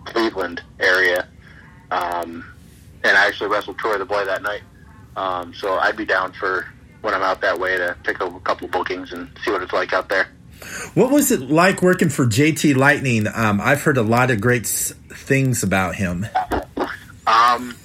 Cleveland 0.06 0.62
area, 0.80 1.28
um, 1.92 2.44
and 3.04 3.18
I 3.18 3.28
actually 3.28 3.50
wrestled 3.50 3.78
Troy 3.78 3.98
the 3.98 4.06
Boy 4.06 4.26
that 4.26 4.42
night. 4.42 4.62
Um, 5.16 5.54
so 5.54 5.76
I'd 5.78 5.96
be 5.96 6.06
down 6.06 6.34
for 6.34 6.66
when 7.02 7.14
I'm 7.14 7.22
out 7.22 7.42
that 7.42 7.60
way 7.60 7.78
to 7.78 7.96
pick 8.04 8.20
up 8.22 8.36
a 8.36 8.40
couple 8.42 8.68
bookings 8.68 9.12
and 9.14 9.30
see 9.44 9.52
what 9.52 9.62
it's 9.62 9.74
like 9.74 9.94
out 9.94 10.10
there. 10.10 10.28
What 10.94 11.12
was 11.12 11.32
it 11.32 11.42
like 11.42 11.82
working 11.82 12.10
for 12.10 12.26
JT 12.26 12.76
Lightning? 12.76 13.28
Um, 13.34 13.60
I've 13.62 13.82
heard 13.82 13.98
a 13.98 14.02
lot 14.04 14.32
of 14.32 14.40
great 14.40 14.64
s- 14.64 14.94
things 15.10 15.62
about 15.64 15.96
him. 15.96 16.26
Um, 17.28 17.76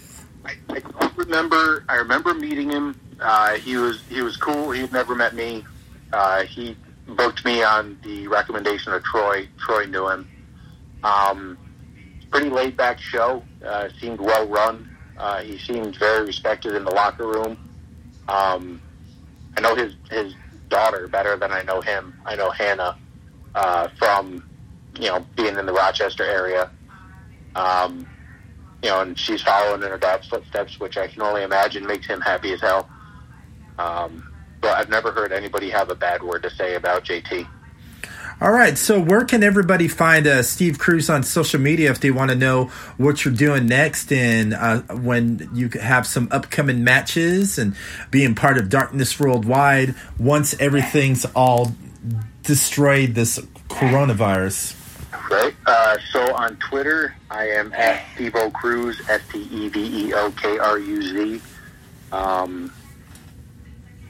I, 0.44 0.54
I 0.70 1.10
remember. 1.16 1.84
I 1.88 1.96
remember 1.96 2.34
meeting 2.34 2.70
him. 2.70 2.98
Uh, 3.20 3.54
he 3.56 3.76
was 3.76 4.02
he 4.08 4.22
was 4.22 4.36
cool. 4.36 4.70
He 4.70 4.82
had 4.82 4.92
never 4.92 5.14
met 5.14 5.34
me. 5.34 5.64
Uh, 6.12 6.44
he 6.44 6.76
booked 7.06 7.44
me 7.44 7.62
on 7.62 7.98
the 8.02 8.28
recommendation 8.28 8.92
of 8.92 9.02
Troy. 9.02 9.48
Troy 9.58 9.86
knew 9.86 10.08
him. 10.08 10.28
Um, 11.02 11.58
pretty 12.30 12.50
laid 12.50 12.76
back 12.76 13.00
show. 13.00 13.42
Uh, 13.64 13.88
seemed 14.00 14.20
well 14.20 14.46
run. 14.46 14.88
Uh, 15.16 15.40
he 15.40 15.58
seemed 15.58 15.96
very 15.96 16.26
respected 16.26 16.74
in 16.74 16.84
the 16.84 16.92
locker 16.92 17.26
room. 17.26 17.58
Um, 18.28 18.80
I 19.56 19.60
know 19.60 19.74
his 19.74 19.94
his 20.10 20.34
daughter 20.68 21.08
better 21.08 21.36
than 21.36 21.52
I 21.52 21.62
know 21.62 21.80
him. 21.80 22.14
I 22.24 22.36
know 22.36 22.50
Hannah 22.50 22.96
uh, 23.54 23.88
from 23.98 24.48
you 24.98 25.08
know 25.08 25.26
being 25.36 25.56
in 25.56 25.66
the 25.66 25.72
Rochester 25.72 26.24
area. 26.24 26.70
Um, 27.56 28.06
you 28.82 28.90
know, 28.90 29.00
and 29.00 29.18
she's 29.18 29.42
following 29.42 29.82
in 29.82 29.88
her 29.88 29.98
dad's 29.98 30.28
footsteps, 30.28 30.78
which 30.78 30.96
I 30.96 31.08
can 31.08 31.22
only 31.22 31.42
imagine 31.42 31.84
makes 31.84 32.06
him 32.06 32.20
happy 32.20 32.52
as 32.52 32.60
hell. 32.60 32.88
Um, 33.78 34.32
but 34.60 34.76
I've 34.76 34.88
never 34.88 35.12
heard 35.12 35.32
anybody 35.32 35.70
have 35.70 35.90
a 35.90 35.94
bad 35.94 36.22
word 36.22 36.42
to 36.42 36.50
say 36.50 36.74
about 36.74 37.04
JT. 37.04 37.46
All 38.40 38.52
right, 38.52 38.78
so 38.78 39.00
where 39.00 39.24
can 39.24 39.42
everybody 39.42 39.88
find 39.88 40.24
uh, 40.24 40.44
Steve 40.44 40.78
Kruz 40.78 41.12
on 41.12 41.24
social 41.24 41.60
media 41.60 41.90
if 41.90 41.98
they 41.98 42.12
want 42.12 42.30
to 42.30 42.36
know 42.36 42.66
what 42.96 43.24
you're 43.24 43.34
doing 43.34 43.66
next 43.66 44.12
and 44.12 44.54
uh, 44.54 44.82
when 44.82 45.50
you 45.52 45.68
have 45.70 46.06
some 46.06 46.28
upcoming 46.30 46.84
matches 46.84 47.58
and 47.58 47.74
being 48.12 48.36
part 48.36 48.56
of 48.56 48.68
Darkness 48.68 49.18
Worldwide 49.18 49.96
once 50.20 50.54
everything's 50.60 51.24
all 51.34 51.72
destroyed 52.44 53.16
this 53.16 53.40
coronavirus? 53.68 54.76
Right. 55.28 55.54
Uh, 55.66 55.98
so 56.12 56.32
on 56.32 56.56
Twitter, 56.58 57.16
I 57.32 57.48
am 57.48 57.72
at 57.72 58.04
Steveo 58.14 58.52
Kruz, 58.52 58.96
S 59.08 59.20
T 59.32 59.40
E 59.50 59.68
V 59.68 60.06
E 60.06 60.14
O 60.14 60.30
K 60.30 60.58
R 60.58 60.78
U 60.78 61.02
Z. 61.02 61.42
Um, 62.12 62.72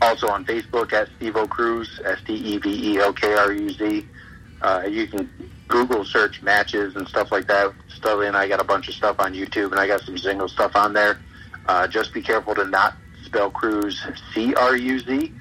also 0.00 0.28
on 0.28 0.44
Facebook 0.44 0.92
at 0.92 1.08
Steveo 1.18 1.46
Kruz, 1.48 1.88
S 2.04 2.18
T 2.26 2.34
E 2.34 2.58
V 2.58 2.94
E 2.94 3.00
O 3.00 3.12
K 3.12 3.34
R 3.34 3.52
U 3.52 3.70
Z. 3.70 4.06
Uh, 4.60 4.84
you 4.88 5.06
can 5.06 5.28
Google 5.68 6.04
search 6.04 6.42
matches 6.42 6.96
and 6.96 7.06
stuff 7.08 7.30
like 7.30 7.46
that. 7.46 7.72
Studley 7.88 8.26
and 8.26 8.36
I 8.36 8.48
got 8.48 8.60
a 8.60 8.64
bunch 8.64 8.88
of 8.88 8.94
stuff 8.94 9.16
on 9.18 9.34
YouTube, 9.34 9.70
and 9.70 9.80
I 9.80 9.86
got 9.86 10.00
some 10.02 10.18
single 10.18 10.48
stuff 10.48 10.74
on 10.76 10.92
there. 10.92 11.18
Uh, 11.66 11.86
just 11.86 12.14
be 12.14 12.22
careful 12.22 12.54
to 12.54 12.64
not 12.64 12.96
spell 13.24 13.50
Cruz 13.50 14.04
C 14.34 14.54
R 14.54 14.76
U 14.76 14.98
Z 15.00 15.32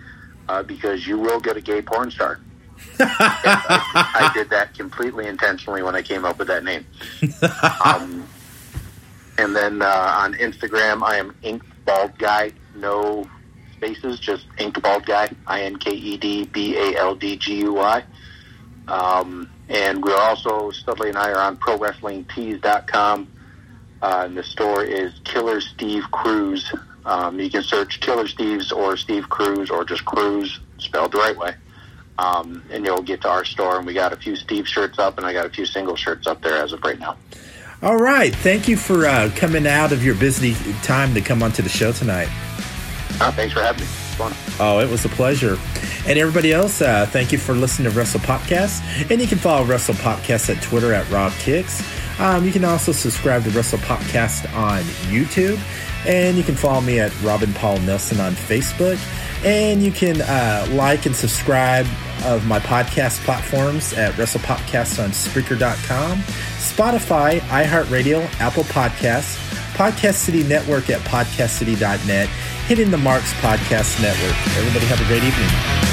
uh, 0.50 0.64
because 0.64 1.08
you 1.08 1.18
will 1.18 1.40
get 1.40 1.58
a 1.58 1.62
gay 1.62 1.82
porn 1.82 2.12
star. 2.12 2.40
I, 3.00 4.12
I 4.30 4.32
did 4.34 4.50
that 4.50 4.74
completely 4.76 5.28
intentionally 5.28 5.82
when 5.82 5.96
I 5.96 6.02
came 6.02 6.26
up 6.26 6.38
with 6.40 6.48
that 6.48 6.64
name. 6.64 6.86
Um, 7.86 8.28
and 9.38 9.56
then 9.56 9.82
uh, 9.82 10.16
on 10.18 10.34
Instagram, 10.34 11.04
I 11.04 11.18
am 11.18 11.36
Inked 11.44 11.68
Bald 11.86 12.18
Guy, 12.18 12.52
no 12.76 13.30
spaces, 13.78 14.20
just 14.20 14.46
Inked 14.58 14.82
Bald 14.82 15.06
Guy, 15.06 15.30
I 15.46 15.62
N 15.62 15.78
K 15.78 15.92
E 15.92 16.18
D 16.18 16.46
B 16.46 16.78
A 16.78 16.98
L 16.98 17.16
D 17.16 17.38
G 17.38 17.62
U 17.62 17.80
I. 17.80 18.04
Um, 18.88 19.50
and 19.70 20.04
we're 20.04 20.18
also, 20.18 20.72
Studley 20.72 21.10
and 21.10 21.18
I 21.18 21.32
are 21.32 21.40
on 21.40 21.58
ProWrestlingTees.com. 21.58 23.28
Uh, 24.02 24.22
and 24.26 24.38
the 24.38 24.44
store 24.44 24.84
is 24.84 25.14
Killer 25.24 25.60
Steve 25.60 26.04
Kruz. 26.12 26.64
Um, 27.06 27.40
you 27.40 27.50
can 27.50 27.64
search 27.64 28.00
Killer 28.00 28.28
Steve's 28.28 28.72
or 28.72 28.96
Steve 28.96 29.28
Kruz 29.30 29.70
or 29.70 29.84
just 29.84 30.06
Kruz, 30.06 30.60
spelled 30.78 31.14
the 31.14 31.18
right 31.18 31.38
way. 31.38 31.54
Um, 32.20 32.64
and 32.72 32.86
you'll 32.86 33.02
get 33.02 33.22
to 33.22 33.30
our 33.30 33.46
store. 33.46 33.78
And 33.78 33.86
we 33.86 33.94
got 33.94 34.14
a 34.14 34.18
few 34.18 34.36
Steve 34.36 34.68
shirts 34.68 35.00
up, 35.00 35.18
and 35.18 35.26
I 35.26 35.34
got 35.34 35.46
a 35.46 35.50
few 35.50 35.66
single 35.66 35.96
shirts 35.96 36.28
up 36.28 36.42
there 36.42 36.58
as 36.58 36.74
of 36.74 36.84
right 36.84 37.00
now. 37.00 37.18
All 37.82 37.98
right, 37.98 38.34
thank 38.34 38.68
you 38.68 38.76
for 38.76 39.06
uh, 39.06 39.30
coming 39.36 39.68
out 39.68 39.92
of 39.92 40.04
your 40.04 40.16
busy 40.16 40.56
time 40.82 41.14
to 41.14 41.22
come 41.22 41.44
onto 41.44 41.62
the 41.62 41.70
show 41.70 41.92
tonight. 41.92 42.28
Uh, 43.20 43.32
thanks 43.32 43.54
for 43.54 43.62
having 43.62 43.82
me. 43.82 43.88
Fun. 43.88 44.34
Oh, 44.60 44.80
it 44.80 44.90
was 44.90 45.06
a 45.06 45.10
pleasure. 45.10 45.58
And 46.08 46.18
everybody 46.18 46.54
else, 46.54 46.82
uh, 46.82 47.06
thank 47.06 47.32
you 47.32 47.38
for 47.38 47.54
listening 47.54 47.92
to 47.92 47.98
Wrestle 47.98 48.20
Podcast. 48.22 48.82
And 49.12 49.22
you 49.22 49.28
can 49.28 49.38
follow 49.38 49.66
Wrestle 49.66 49.96
Podcast 49.96 50.56
at 50.56 50.62
Twitter 50.64 50.94
at 50.94 51.10
Rob 51.10 51.32
Kicks. 51.34 51.84
Um, 52.20 52.46
you 52.46 52.52
can 52.52 52.64
also 52.64 52.92
subscribe 52.92 53.44
to 53.44 53.50
Wrestle 53.52 53.80
Podcast 53.80 54.52
on 54.56 54.82
YouTube. 55.12 55.60
And 56.08 56.38
you 56.38 56.44
can 56.44 56.56
follow 56.56 56.82
me 56.82 57.00
at 57.00 57.20
Robin 57.22 57.54
Paul 57.54 57.80
Nelson 57.80 58.20
on 58.20 58.34
Facebook. 58.34 58.98
And 59.46 59.84
you 59.84 59.92
can 59.92 60.22
uh, 60.22 60.68
like 60.72 61.06
and 61.06 61.16
subscribe 61.16 61.86
of 62.26 62.48
my 62.48 62.60
podcast 62.60 63.24
platforms 63.24 63.94
at 63.94 64.14
WrestlePodcast 64.14 65.04
on 65.04 65.12
Spreaker.com, 65.12 66.18
Spotify, 66.58 67.40
iHeartRadio, 67.40 68.24
Apple 68.40 68.64
Podcasts, 68.64 69.38
Podcast 69.76 70.16
City 70.16 70.44
Network 70.44 70.90
at 70.90 71.02
PodcastCity.net, 71.02 72.30
hitting 72.68 72.92
the 72.92 72.98
Marks 72.98 73.32
Podcast 73.36 74.02
Network. 74.02 74.36
Everybody 74.58 74.86
have 74.88 75.00
a 75.00 75.06
great 75.06 75.24
evening. 75.24 75.87